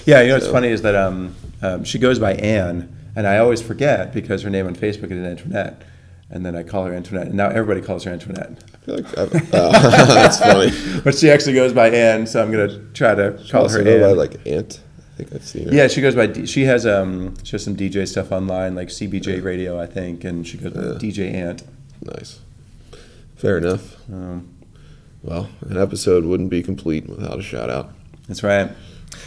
Yeah, 0.05 0.21
you 0.23 0.29
know 0.29 0.35
what's 0.35 0.47
So- 0.47 0.53
funny 0.53 0.69
is 0.69 0.83
that 0.83 0.95
um, 0.95 1.35
um, 1.63 1.85
she 1.85 1.99
goes 1.99 2.19
by 2.19 2.35
Anne, 2.35 2.95
and 3.17 3.27
I 3.27 3.39
always 3.39 3.61
forget 3.63 4.13
because 4.13 4.43
her 4.43 4.51
name 4.51 4.67
on 4.67 4.75
Facebook 4.77 5.11
is 5.11 5.19
Antoinette. 5.25 5.83
And 6.29 6.45
then 6.45 6.57
I 6.57 6.65
call 6.65 6.85
her 6.87 6.93
Antoinette, 6.93 7.29
and 7.29 7.37
now 7.37 7.49
everybody 7.51 7.81
calls 7.81 8.03
her 8.03 8.11
Antoinette. 8.11 8.65
I 8.75 8.77
feel 8.79 8.97
like 8.97 9.07
oh, 9.17 9.71
that's 10.13 10.41
funny. 10.41 10.73
But 11.05 11.15
she 11.15 11.31
actually 11.31 11.55
goes 11.55 11.73
by 11.73 11.89
Anne, 11.91 12.27
so 12.27 12.43
I'm 12.43 12.51
gonna 12.51 12.81
try 12.95 13.15
to 13.15 13.41
call 13.49 13.69
her 13.69 13.83
go 13.85 14.01
by 14.01 14.09
Anne. 14.11 14.17
like 14.17 14.45
Ant. 14.47 14.81
I 14.99 15.17
think 15.19 15.33
I've 15.33 15.45
seen 15.45 15.69
her. 15.69 15.73
Yeah, 15.75 15.87
she 15.87 16.01
goes 16.01 16.17
by. 16.17 16.27
D- 16.27 16.45
she 16.47 16.65
has 16.65 16.85
um, 16.85 17.35
she 17.45 17.53
has 17.53 17.63
some 17.63 17.77
DJ 17.77 18.09
stuff 18.09 18.33
online, 18.33 18.75
like 18.75 18.89
CBJ 18.89 19.41
Radio, 19.45 19.79
I 19.81 19.87
think, 19.87 20.25
and 20.25 20.45
she 20.45 20.59
goes 20.59 20.73
by 20.73 20.81
Yeah. 20.81 20.89
DJ 20.95 21.33
Ant. 21.33 21.63
Nice. 22.03 22.41
Fair 23.37 23.59
enough. 23.59 23.97
Um, 24.13 24.49
Well, 25.23 25.49
an 25.61 25.77
episode 25.77 26.25
wouldn't 26.25 26.51
be 26.51 26.61
complete 26.61 27.09
without 27.09 27.39
a 27.39 27.43
shout 27.43 27.71
out. 27.71 27.93
That's 28.29 28.43
right. 28.43 28.71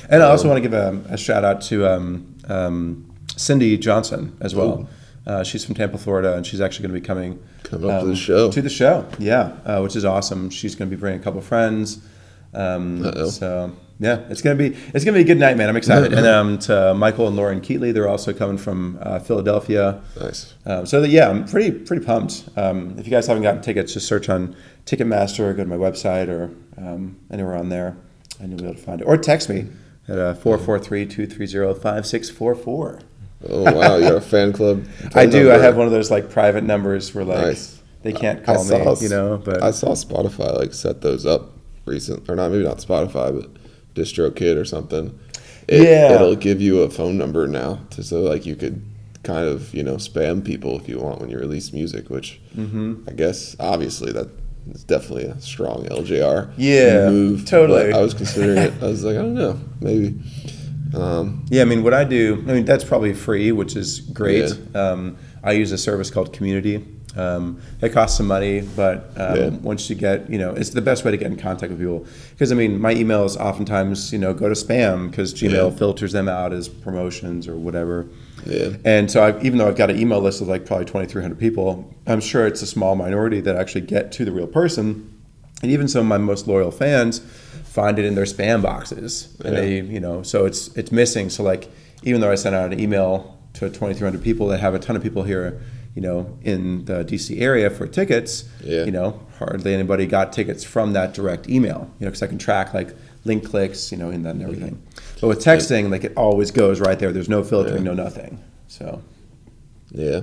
And 0.09 0.21
I 0.23 0.27
also 0.27 0.43
Um, 0.43 0.49
want 0.51 0.63
to 0.63 0.69
give 0.69 0.73
a, 0.77 1.01
a 1.13 1.17
shout 1.17 1.43
out 1.43 1.61
to 1.63 1.87
um, 1.87 2.35
um, 2.47 3.05
Cindy 3.35 3.77
Johnson 3.77 4.35
as 4.41 4.53
well. 4.55 4.87
Uh, 5.27 5.43
she's 5.43 5.63
from 5.63 5.75
Tampa, 5.75 5.97
Florida, 5.97 6.35
and 6.35 6.45
she's 6.45 6.59
actually 6.61 6.87
going 6.87 6.95
to 6.95 7.01
be 7.01 7.05
coming 7.05 7.39
Coming 7.63 7.89
up 7.89 7.99
to 7.99 8.05
um, 8.05 8.09
the 8.09 8.15
show. 8.15 8.51
To 8.51 8.61
the 8.61 8.69
show, 8.69 9.05
yeah, 9.19 9.51
uh, 9.65 9.79
which 9.81 9.95
is 9.95 10.03
awesome. 10.05 10.49
She's 10.49 10.75
going 10.75 10.89
to 10.89 10.95
be 10.95 10.99
bringing 10.99 11.19
a 11.19 11.23
couple 11.23 11.39
friends. 11.41 11.99
Um, 12.53 13.03
so 13.29 13.71
Yeah, 13.99 14.21
it's 14.29 14.41
gonna 14.41 14.55
be 14.55 14.75
it's 14.93 15.05
gonna 15.05 15.15
be 15.17 15.21
a 15.21 15.25
good 15.25 15.37
night, 15.37 15.55
man. 15.55 15.69
I'm 15.69 15.75
excited. 15.77 16.13
and 16.13 16.25
um, 16.25 16.57
to 16.59 16.95
Michael 16.95 17.27
and 17.27 17.35
Lauren 17.35 17.61
Keatley, 17.61 17.93
they're 17.93 18.07
also 18.07 18.33
coming 18.33 18.57
from 18.57 18.97
uh, 19.03 19.19
Philadelphia. 19.19 20.01
Nice. 20.19 20.55
Um, 20.65 20.85
so 20.87 21.01
that, 21.01 21.09
yeah, 21.09 21.29
I'm 21.29 21.45
pretty 21.45 21.69
pretty 21.71 22.03
pumped. 22.03 22.49
Um, 22.55 22.95
if 22.97 23.05
you 23.05 23.11
guys 23.11 23.27
haven't 23.27 23.43
gotten 23.43 23.61
tickets, 23.61 23.93
just 23.93 24.07
search 24.07 24.29
on 24.29 24.55
Ticketmaster 24.85 25.41
or 25.41 25.53
go 25.53 25.63
to 25.63 25.69
my 25.69 25.75
website 25.75 26.27
or 26.27 26.49
um, 26.77 27.17
anywhere 27.29 27.55
on 27.55 27.69
there, 27.69 27.97
you'll 28.47 28.57
be 28.59 28.65
able 28.65 28.75
to 28.75 28.81
find 28.81 29.01
it. 29.01 29.05
Or 29.05 29.17
text 29.17 29.49
me 29.49 29.67
at 30.07 30.17
uh, 30.17 30.33
443-230-5644. 30.35 33.01
Oh 33.49 33.63
wow, 33.63 33.95
You're 33.97 34.17
a 34.17 34.21
fan 34.21 34.51
club. 34.51 34.85
I 35.15 35.25
do. 35.25 35.49
I 35.51 35.57
have 35.59 35.77
one 35.77 35.85
of 35.85 35.93
those 35.93 36.11
like 36.11 36.29
private 36.29 36.63
numbers 36.63 37.13
where 37.15 37.23
like 37.23 37.45
Nice. 37.45 37.81
they 38.01 38.11
can't 38.11 38.41
I 38.41 38.55
call 38.55 38.63
me, 38.65 38.69
saw 38.69 38.95
you 39.01 39.07
know. 39.09 39.37
But 39.37 39.63
I 39.63 39.71
saw 39.71 39.89
Spotify 39.91 40.57
like 40.57 40.73
set 40.73 40.99
those 41.01 41.25
up 41.25 41.51
recent, 41.85 42.29
or 42.29 42.35
not 42.35 42.51
maybe 42.51 42.65
not 42.65 42.79
Spotify, 42.79 43.39
but 43.41 43.49
DistroKid 43.95 44.59
or 44.59 44.65
something. 44.65 45.17
It, 45.69 45.83
Yeah. 45.83 46.15
it'll 46.15 46.35
give 46.35 46.59
you 46.59 46.81
a 46.81 46.89
phone 46.89 47.17
number 47.17 47.47
now, 47.47 47.79
to, 47.91 48.03
so 48.03 48.19
like 48.21 48.45
you 48.45 48.57
could 48.57 48.83
kind 49.23 49.47
of 49.47 49.73
you 49.73 49.83
know 49.83 49.95
spam 49.95 50.43
people 50.43 50.75
if 50.77 50.89
you 50.89 50.99
want 50.99 51.21
when 51.21 51.29
you 51.29 51.37
release 51.39 51.71
music. 51.71 52.09
Which 52.09 52.41
Mm-hmm. 52.57 53.07
I 53.07 53.13
guess 53.13 53.55
obviously 53.57 54.11
that 54.11 54.27
is 54.71 54.83
definitely 54.83 55.25
a 55.25 55.39
strong 55.41 55.85
LJR 55.89 56.51
Yeah, 56.57 57.09
move. 57.09 57.45
totally. 57.45 57.91
I 57.93 58.01
was 58.01 58.13
considering 58.13 58.57
it. 58.57 58.73
I 58.81 58.87
was 58.87 59.03
like, 59.03 59.15
I 59.15 59.21
don't 59.21 59.33
know, 59.35 59.59
maybe. 59.81 60.19
Um, 60.93 61.45
Yeah, 61.49 61.61
I 61.61 61.65
mean, 61.65 61.83
what 61.83 61.93
I 61.93 62.03
do, 62.03 62.43
I 62.47 62.53
mean, 62.53 62.65
that's 62.65 62.83
probably 62.83 63.13
free, 63.13 63.51
which 63.51 63.75
is 63.75 63.99
great. 63.99 64.53
Yeah. 64.73 64.81
Um, 64.91 65.17
I 65.43 65.51
use 65.53 65.71
a 65.71 65.77
service 65.77 66.09
called 66.09 66.33
Community. 66.33 66.85
Um, 67.15 67.59
it 67.81 67.89
costs 67.89 68.17
some 68.17 68.27
money, 68.27 68.61
but 68.75 69.11
um, 69.17 69.37
Yeah. 69.37 69.49
once 69.61 69.89
you 69.89 69.95
get, 69.95 70.29
you 70.29 70.37
know, 70.37 70.51
it's 70.53 70.69
the 70.71 70.81
best 70.81 71.03
way 71.05 71.11
to 71.11 71.17
get 71.17 71.27
in 71.31 71.37
contact 71.37 71.71
with 71.71 71.79
people. 71.79 72.05
Because, 72.31 72.51
I 72.51 72.55
mean, 72.55 72.79
my 72.79 72.93
emails 72.93 73.35
oftentimes, 73.37 74.11
you 74.13 74.19
know, 74.19 74.33
go 74.33 74.47
to 74.49 74.55
spam 74.55 75.09
because 75.09 75.33
Gmail 75.33 75.71
Yeah. 75.71 75.77
filters 75.77 76.11
them 76.11 76.29
out 76.29 76.53
as 76.53 76.67
promotions 76.69 77.47
or 77.47 77.55
whatever. 77.55 78.05
Yeah. 78.49 78.75
And 78.85 79.09
so, 79.11 79.21
I, 79.23 79.41
even 79.41 79.57
though 79.59 79.67
I've 79.67 79.77
got 79.77 79.89
an 79.89 79.99
email 79.99 80.19
list 80.21 80.41
of 80.41 80.47
like 80.47 80.65
probably 80.65 80.85
2,300 80.85 81.37
people, 81.39 81.93
I'm 82.07 82.21
sure 82.21 82.47
it's 82.47 82.61
a 82.61 82.67
small 82.67 82.95
minority 82.95 83.41
that 83.41 83.55
actually 83.55 83.81
get 83.81 84.11
to 84.13 84.25
the 84.25 84.31
real 84.31 84.47
person. 84.47 85.13
And 85.61 85.71
even 85.71 85.87
some 85.87 86.01
of 86.01 86.07
my 86.07 86.17
most 86.17 86.47
loyal 86.47 86.71
fans 86.71 87.19
find 87.65 87.99
it 87.99 88.05
in 88.05 88.15
their 88.15 88.25
spam 88.25 88.61
boxes, 88.61 89.35
and 89.43 89.53
Yeah. 89.55 89.61
they, 89.61 89.81
you 89.81 89.99
know, 89.99 90.23
so 90.23 90.45
it's 90.45 90.69
it's 90.75 90.91
missing. 90.91 91.29
So 91.29 91.43
like, 91.43 91.69
even 92.03 92.21
though 92.21 92.31
I 92.31 92.35
sent 92.35 92.55
out 92.55 92.71
an 92.73 92.79
email 92.79 93.37
to 93.53 93.69
2,300 93.69 94.21
people 94.23 94.47
that 94.47 94.59
have 94.59 94.73
a 94.73 94.79
ton 94.79 94.95
of 94.95 95.03
people 95.03 95.23
here, 95.23 95.59
you 95.95 96.01
know, 96.01 96.37
in 96.43 96.85
the 96.85 97.03
DC 97.03 97.41
area 97.41 97.69
for 97.69 97.87
tickets, 97.87 98.45
Yeah. 98.63 98.85
you 98.85 98.91
know, 98.91 99.19
hardly 99.37 99.73
anybody 99.73 100.05
got 100.05 100.31
tickets 100.33 100.63
from 100.63 100.93
that 100.93 101.13
direct 101.13 101.49
email, 101.49 101.89
you 101.99 102.05
know, 102.05 102.09
because 102.11 102.23
I 102.23 102.27
can 102.27 102.37
track 102.37 102.73
like 102.73 102.95
link 103.25 103.43
clicks, 103.43 103.91
you 103.91 103.97
know, 103.97 104.09
in 104.09 104.23
that 104.23 104.35
and 104.35 104.43
everything. 104.43 104.75
Mm-hmm. 104.75 105.08
But 105.21 105.27
with 105.27 105.39
texting, 105.43 105.89
like 105.89 106.03
it 106.03 106.13
always 106.15 106.51
goes 106.51 106.79
right 106.79 106.97
there. 106.97 107.11
There's 107.11 107.29
no 107.29 107.43
filtering, 107.43 107.83
no 107.83 107.93
nothing. 107.93 108.41
So 108.67 109.01
Yeah. 109.91 110.21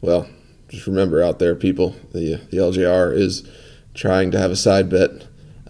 Well, 0.00 0.26
just 0.68 0.86
remember 0.86 1.22
out 1.22 1.38
there, 1.38 1.54
people, 1.54 1.94
the 2.12 2.36
the 2.50 2.56
LJR 2.58 3.14
is 3.16 3.48
trying 3.94 4.30
to 4.32 4.38
have 4.38 4.50
a 4.50 4.56
side 4.56 4.88
bet. 4.90 5.10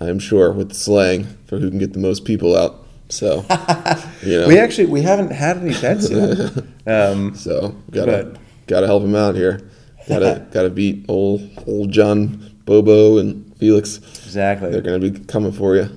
I'm 0.00 0.18
sure 0.18 0.50
with 0.52 0.72
slang 0.72 1.24
for 1.46 1.58
who 1.58 1.70
can 1.70 1.78
get 1.78 1.92
the 1.92 1.98
most 2.00 2.24
people 2.24 2.56
out. 2.56 2.84
So, 3.08 3.44
you 4.22 4.40
know, 4.40 4.48
we 4.48 4.58
actually 4.58 4.86
we 4.86 5.02
haven't 5.02 5.30
had 5.32 5.58
any 5.58 5.78
bets 5.80 6.10
yet. 6.10 6.64
um, 6.86 7.34
so 7.34 7.76
gotta 7.90 8.30
but- 8.32 8.40
gotta 8.66 8.86
help 8.86 9.02
him 9.02 9.14
out 9.14 9.34
here. 9.34 9.60
Gotta 10.08 10.46
gotta 10.50 10.70
beat 10.70 11.04
old 11.08 11.48
old 11.66 11.92
John 11.92 12.56
Bobo 12.64 13.18
and 13.18 13.54
Felix. 13.58 13.98
exactly. 13.98 14.70
They're 14.70 14.80
gonna 14.80 14.98
be 14.98 15.10
coming 15.10 15.52
for 15.52 15.76
you. 15.76 15.88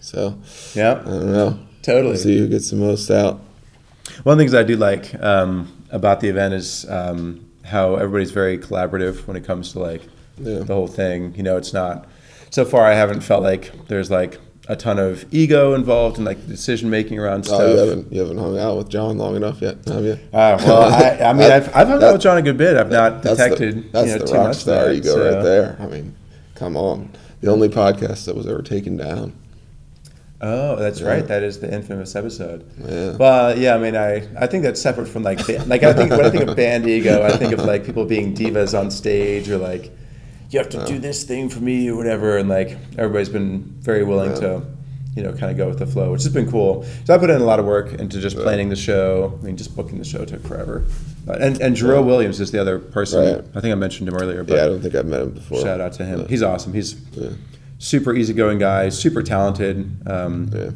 So 0.00 0.38
yeah, 0.74 0.94
I 0.94 0.96
yeah. 0.96 1.02
don't 1.04 1.32
know. 1.32 1.58
Totally. 1.84 2.16
See 2.16 2.38
who 2.38 2.48
gets 2.48 2.70
the 2.70 2.76
most 2.76 3.10
out. 3.10 3.40
One 4.24 4.32
of 4.34 4.38
the 4.38 4.42
things 4.44 4.54
I 4.54 4.62
do 4.64 4.76
like 4.76 5.14
um, 5.22 5.70
about 5.90 6.20
the 6.20 6.28
event 6.28 6.54
is 6.54 6.88
um, 6.90 7.44
how 7.64 7.94
everybody's 7.96 8.30
very 8.32 8.58
collaborative 8.58 9.26
when 9.26 9.36
it 9.36 9.44
comes 9.44 9.72
to 9.72 9.78
like 9.80 10.02
Yeah. 10.38 10.60
the 10.60 10.74
whole 10.74 10.88
thing. 10.88 11.34
You 11.36 11.42
know, 11.42 11.56
it's 11.56 11.72
not 11.72 12.06
so 12.50 12.64
far. 12.64 12.84
I 12.86 12.94
haven't 12.94 13.20
felt 13.20 13.42
like 13.42 13.72
there's 13.88 14.10
like 14.10 14.38
a 14.66 14.74
ton 14.76 14.98
of 14.98 15.26
ego 15.32 15.74
involved 15.74 16.16
in 16.18 16.24
like 16.24 16.46
decision 16.48 16.88
making 16.88 17.18
around 17.18 17.44
stuff. 17.44 17.60
Oh, 17.60 17.70
you 17.72 17.78
haven't 17.78 18.12
you 18.12 18.20
haven't 18.20 18.38
hung 18.38 18.58
out 18.58 18.78
with 18.78 18.88
John 18.88 19.18
long 19.18 19.36
enough 19.36 19.60
yet, 19.60 19.76
have 19.86 20.04
you? 20.04 20.18
Uh, 20.32 20.56
well, 20.66 20.82
I, 21.22 21.22
I 21.30 21.32
mean, 21.34 21.50
I've, 21.52 21.68
I've 21.76 21.86
hung 21.88 22.00
That- 22.00 22.08
out 22.08 22.12
with 22.14 22.22
John 22.22 22.38
a 22.38 22.42
good 22.42 22.56
bit. 22.56 22.76
I've 22.78 22.90
not 22.90 23.22
That's 23.22 23.36
detected 23.38 23.76
the, 23.76 23.88
that's 23.90 24.06
you 24.08 24.12
know, 24.14 24.18
the 24.20 24.26
too 24.26 24.34
rock 24.34 24.46
much 24.48 24.56
star 24.56 24.84
there, 24.84 24.92
ego 24.94 25.12
so- 25.14 25.34
right 25.34 25.42
there. 25.42 25.76
I 25.80 25.86
mean, 25.86 26.14
come 26.54 26.76
on. 26.78 27.10
The 27.42 27.50
only 27.50 27.68
podcast 27.68 28.24
that 28.24 28.34
was 28.34 28.46
ever 28.46 28.62
taken 28.62 28.96
down. 28.96 29.34
Oh, 30.46 30.76
that's 30.76 31.00
Yeah. 31.00 31.08
right. 31.08 31.26
That 31.26 31.42
is 31.42 31.58
the 31.60 31.72
infamous 31.72 32.14
episode. 32.14 32.64
Yeah. 32.86 33.16
Well, 33.16 33.56
yeah. 33.58 33.74
I 33.74 33.78
mean, 33.78 33.96
I, 33.96 34.26
I 34.38 34.46
think 34.46 34.62
that's 34.62 34.80
separate 34.80 35.08
from 35.08 35.22
like 35.22 35.38
like 35.66 35.82
I 35.82 35.92
think 35.92 36.10
when 36.10 36.24
I 36.26 36.30
think 36.30 36.44
of 36.48 36.54
band 36.56 36.86
ego, 36.86 37.22
I 37.22 37.36
think 37.36 37.52
of 37.52 37.64
like 37.64 37.84
people 37.86 38.04
being 38.04 38.34
divas 38.34 38.78
on 38.78 38.90
stage 38.90 39.48
or 39.50 39.56
like 39.58 39.90
you 40.50 40.58
have 40.58 40.68
to 40.70 40.84
do 40.86 40.98
this 40.98 41.24
thing 41.24 41.48
for 41.48 41.60
me 41.60 41.88
or 41.90 41.96
whatever, 41.96 42.36
and 42.36 42.48
like 42.48 42.76
everybody's 42.98 43.30
been 43.30 43.62
very 43.80 44.04
willing 44.04 44.30
Yeah. 44.32 44.40
to 44.40 44.62
you 45.16 45.22
know 45.22 45.32
kind 45.32 45.50
of 45.50 45.56
go 45.56 45.66
with 45.68 45.78
the 45.78 45.86
flow, 45.86 46.12
which 46.12 46.24
has 46.24 46.32
been 46.32 46.50
cool. 46.50 46.84
So 47.04 47.14
I 47.14 47.18
put 47.18 47.30
in 47.30 47.40
a 47.40 47.44
lot 47.44 47.58
of 47.60 47.64
work 47.66 47.92
into 47.94 48.20
just 48.20 48.36
planning 48.36 48.68
the 48.68 48.76
show. 48.76 49.38
I 49.40 49.44
mean, 49.46 49.56
just 49.56 49.74
booking 49.74 49.98
the 49.98 50.04
show 50.04 50.24
took 50.24 50.42
forever. 50.46 50.84
And 51.26 51.58
and 51.62 51.74
Jerome 51.74 52.06
Williams 52.06 52.38
is 52.40 52.50
the 52.50 52.60
other 52.60 52.78
person. 52.78 53.20
Right. 53.36 53.44
I 53.54 53.60
think 53.60 53.72
I 53.72 53.76
mentioned 53.76 54.08
him 54.08 54.14
earlier. 54.16 54.44
But 54.44 54.56
Yeah, 54.56 54.64
I 54.64 54.66
don't 54.66 54.82
think 54.82 54.94
I've 54.94 55.06
met 55.06 55.22
him 55.22 55.30
before. 55.30 55.60
shout 55.62 55.80
out 55.80 55.94
to 55.94 56.04
him. 56.04 56.26
He's 56.28 56.42
awesome. 56.42 56.74
He's 56.74 56.96
yeah, 57.12 57.30
super 57.84 58.14
easygoing 58.14 58.58
guy, 58.58 58.88
super 58.88 59.22
talented. 59.22 59.90
Um, 60.06 60.50
yeah. 60.52 60.70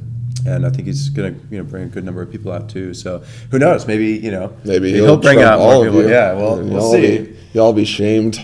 and 0.53 0.67
I 0.67 0.71
think 0.71 0.87
he's 0.87 1.09
gonna 1.09 1.35
you 1.51 1.59
know 1.59 1.65
bring 1.65 1.85
a 1.85 1.87
good 1.87 2.05
number 2.05 2.23
of 2.23 2.31
people 2.31 2.53
out 2.53 2.69
too. 2.69 2.95
So 2.95 3.23
who 3.51 3.59
knows? 3.59 3.87
Maybe 3.87 4.09
you 4.09 4.31
know 4.31 4.55
Maybe 4.65 4.93
he'll, 4.93 5.05
he'll, 5.05 5.17
bring 5.17 5.43
out 5.43 5.59
all 5.59 5.77
more 5.77 5.87
of 5.87 5.93
people. 5.93 6.09
you. 6.09 6.15
Yeah, 6.15 6.35
well 6.35 6.59
and 6.59 6.71
we'll 6.71 6.83
y'all 6.83 6.93
see. 6.93 7.19
Be, 7.19 7.37
y'all 7.55 7.73
be 7.73 7.85
shamed. 7.85 8.37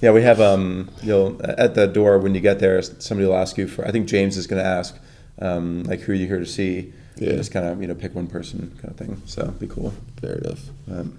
Yeah, 0.00 0.12
we 0.12 0.22
have 0.22 0.40
um 0.40 0.90
you'll 1.02 1.40
at 1.42 1.74
the 1.74 1.86
door 1.86 2.18
when 2.18 2.34
you 2.34 2.40
get 2.40 2.58
there 2.60 2.80
somebody 2.82 3.26
will 3.26 3.36
ask 3.36 3.56
you 3.56 3.66
for. 3.66 3.86
I 3.86 3.90
think 3.90 4.06
James 4.06 4.36
is 4.36 4.46
gonna 4.46 4.62
ask 4.62 4.96
um 5.40 5.84
like 5.84 6.00
who 6.00 6.12
are 6.12 6.14
you 6.14 6.26
here 6.26 6.38
to 6.38 6.46
see. 6.46 6.92
Yeah. 7.16 7.30
And 7.30 7.38
just 7.38 7.50
kind 7.50 7.66
of 7.66 7.80
you 7.80 7.88
know 7.88 7.94
pick 7.96 8.14
one 8.14 8.28
person 8.28 8.76
kind 8.80 8.92
of 8.92 8.96
thing. 8.96 9.22
So 9.26 9.48
be 9.48 9.66
cool. 9.66 9.92
Fair 10.20 10.36
enough. 10.36 10.60
Um, 10.88 11.18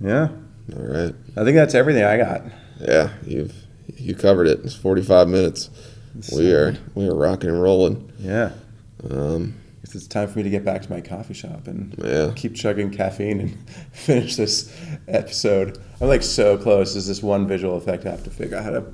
yeah, 0.00 0.28
All 0.76 0.82
right. 0.82 1.14
I 1.36 1.44
think 1.44 1.54
that's 1.54 1.74
everything 1.74 2.04
I 2.04 2.18
got. 2.18 2.42
Yeah, 2.80 3.10
you've 3.24 3.54
you 3.96 4.14
covered 4.14 4.46
it. 4.46 4.60
It's 4.64 4.74
45 4.74 5.28
minutes. 5.28 5.70
We 6.34 6.52
are 6.52 6.76
we 6.94 7.08
are 7.08 7.14
rocking 7.14 7.50
and 7.50 7.60
rolling. 7.60 8.12
Yeah. 8.18 8.52
Um, 9.10 9.54
it's 9.82 10.06
time 10.08 10.28
for 10.28 10.38
me 10.38 10.42
to 10.44 10.50
get 10.50 10.64
back 10.64 10.82
to 10.82 10.90
my 10.90 11.00
coffee 11.00 11.34
shop 11.34 11.66
and 11.68 11.94
Yeah. 12.02 12.32
keep 12.34 12.54
chugging 12.54 12.90
caffeine 12.90 13.40
and 13.40 13.70
finish 13.92 14.36
this 14.36 14.74
episode. 15.08 15.78
I'm 16.00 16.08
like 16.08 16.22
so 16.22 16.56
close. 16.56 16.94
There's 16.94 17.06
this 17.06 17.22
one 17.22 17.46
visual 17.46 17.76
effect 17.76 18.06
I 18.06 18.10
have 18.10 18.24
to 18.24 18.30
figure 18.30 18.56
out 18.56 18.64
how 18.64 18.70
to 18.70 18.84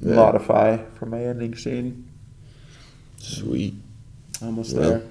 Yeah. 0.00 0.14
modify 0.14 0.78
for 0.94 1.06
my 1.06 1.20
ending 1.24 1.54
scene. 1.56 2.08
sweet. 3.18 3.74
Almost 4.42 4.76
Well. 4.76 4.90
there. 4.90 5.02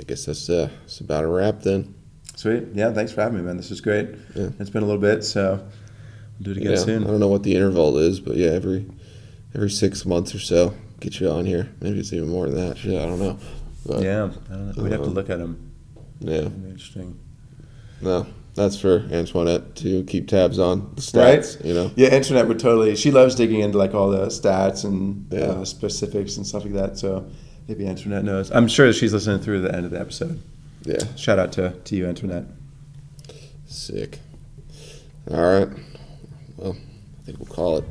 I 0.00 0.02
guess 0.04 0.24
that's 0.26 0.48
uh, 0.48 0.68
that's 0.82 1.00
about 1.00 1.24
a 1.24 1.28
wrap 1.28 1.62
then. 1.62 1.94
Sweet. 2.36 2.64
Yeah, 2.74 2.92
thanks 2.92 3.12
for 3.12 3.20
having 3.20 3.38
me, 3.38 3.44
man. 3.44 3.56
This 3.56 3.68
was 3.70 3.80
great. 3.80 4.08
Yeah. 4.34 4.48
It's 4.60 4.70
been 4.70 4.82
a 4.82 4.86
little 4.86 5.00
bit, 5.00 5.24
so 5.24 5.60
do 6.40 6.50
it 6.52 6.56
again 6.58 6.72
Yeah, 6.72 6.80
I 7.06 7.10
don't 7.10 7.20
know 7.20 7.28
what 7.28 7.42
the 7.42 7.54
interval 7.54 7.98
is, 7.98 8.20
but 8.20 8.36
yeah, 8.36 8.50
every 8.50 8.86
every 9.54 9.70
six 9.70 10.04
months 10.06 10.34
or 10.34 10.38
so, 10.38 10.74
get 11.00 11.18
you 11.20 11.28
on 11.30 11.46
here. 11.46 11.68
Maybe 11.80 11.98
it's 11.98 12.12
even 12.12 12.28
more 12.28 12.48
than 12.48 12.68
that. 12.68 12.78
Shit, 12.78 13.00
I 13.00 13.06
don't 13.06 13.18
know. 13.18 13.38
But, 13.86 14.02
Yeah, 14.02 14.30
I 14.50 14.52
don't 14.54 14.76
know. 14.76 14.82
we'd 14.82 14.92
have 14.92 15.02
to 15.02 15.08
Uh, 15.08 15.10
look 15.12 15.30
at 15.30 15.38
them. 15.38 15.72
yeah. 16.20 16.48
Interesting. 16.68 17.16
No, 18.02 18.26
that's 18.54 18.78
for 18.78 19.04
Antoinette 19.10 19.74
to 19.76 20.02
keep 20.04 20.28
tabs 20.28 20.58
on 20.58 20.90
the 20.96 21.18
Right? 21.18 21.40
stats. 21.40 21.64
You 21.64 21.74
know. 21.74 21.90
Yeah, 21.96 22.08
Antoinette 22.08 22.46
would 22.48 22.58
totally. 22.58 22.94
She 22.96 23.10
loves 23.10 23.34
digging 23.34 23.60
into 23.60 23.78
like 23.78 23.94
all 23.94 24.10
the 24.10 24.26
stats 24.26 24.84
and 24.84 25.26
Yeah. 25.30 25.38
uh, 25.40 25.64
specifics 25.64 26.36
and 26.36 26.46
stuff 26.46 26.64
like 26.64 26.74
that. 26.74 26.98
So 26.98 27.24
maybe 27.66 27.86
Antoinette 27.86 28.24
knows. 28.24 28.50
I'm 28.52 28.68
sure 28.68 28.92
she's 28.92 29.12
listening 29.12 29.40
through 29.40 29.62
the 29.62 29.74
end 29.74 29.84
of 29.86 29.90
the 29.92 30.00
episode. 30.00 30.38
Yeah. 30.84 30.98
Shout 31.16 31.38
out 31.38 31.52
to, 31.52 31.70
to 31.84 31.96
you, 31.96 32.06
Antoinette. 32.06 32.44
Sick. 33.66 34.18
All 35.30 35.40
right. 35.40 35.68
Well, 37.28 37.34
I 37.34 37.36
think 37.36 37.38
we'll 37.38 37.56
call 37.56 37.78
it 37.78 37.84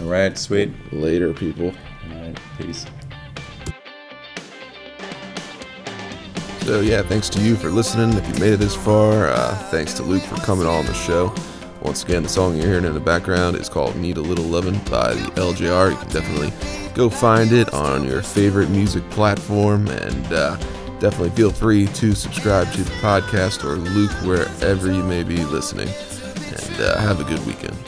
All 0.00 0.10
right, 0.10 0.36
sweet. 0.36 0.70
later, 0.92 1.32
people. 1.32 1.72
All 2.10 2.20
right, 2.20 2.38
peace. 2.58 2.84
So 6.62 6.80
yeah, 6.80 7.02
thanks 7.02 7.30
to 7.30 7.40
you 7.40 7.56
for 7.56 7.70
listening. 7.70 8.12
If 8.18 8.28
you 8.28 8.34
made 8.34 8.52
it 8.52 8.58
this 8.58 8.74
far, 8.74 9.28
uh, 9.28 9.54
thanks 9.70 9.94
to 9.94 10.02
Luke 10.02 10.22
for 10.22 10.36
coming 10.36 10.66
on 10.66 10.84
the 10.84 10.92
show. 10.92 11.34
Once 11.80 12.02
again, 12.02 12.24
the 12.24 12.28
song 12.28 12.56
you're 12.56 12.66
hearing 12.66 12.84
in 12.84 12.92
the 12.92 13.00
background 13.00 13.56
is 13.56 13.70
called 13.70 13.96
"Need 13.96 14.18
a 14.18 14.20
Little 14.20 14.44
Lovin'" 14.44 14.78
by 14.90 15.14
the 15.14 15.30
LJR. 15.40 15.92
You 15.92 15.96
can 15.96 16.08
definitely 16.08 16.52
go 16.94 17.08
find 17.08 17.52
it 17.52 17.72
on 17.72 18.04
your 18.04 18.20
favorite 18.20 18.68
music 18.68 19.08
platform, 19.10 19.88
and 19.88 20.26
uh, 20.26 20.56
definitely 20.98 21.30
feel 21.30 21.50
free 21.50 21.86
to 21.86 22.14
subscribe 22.14 22.70
to 22.72 22.82
the 22.82 22.90
podcast 22.96 23.64
or 23.64 23.76
Luke 23.76 24.12
wherever 24.24 24.92
you 24.92 25.02
may 25.04 25.22
be 25.22 25.36
listening. 25.44 25.88
And 25.88 26.80
uh, 26.82 26.98
have 26.98 27.20
a 27.20 27.24
good 27.24 27.44
weekend. 27.46 27.78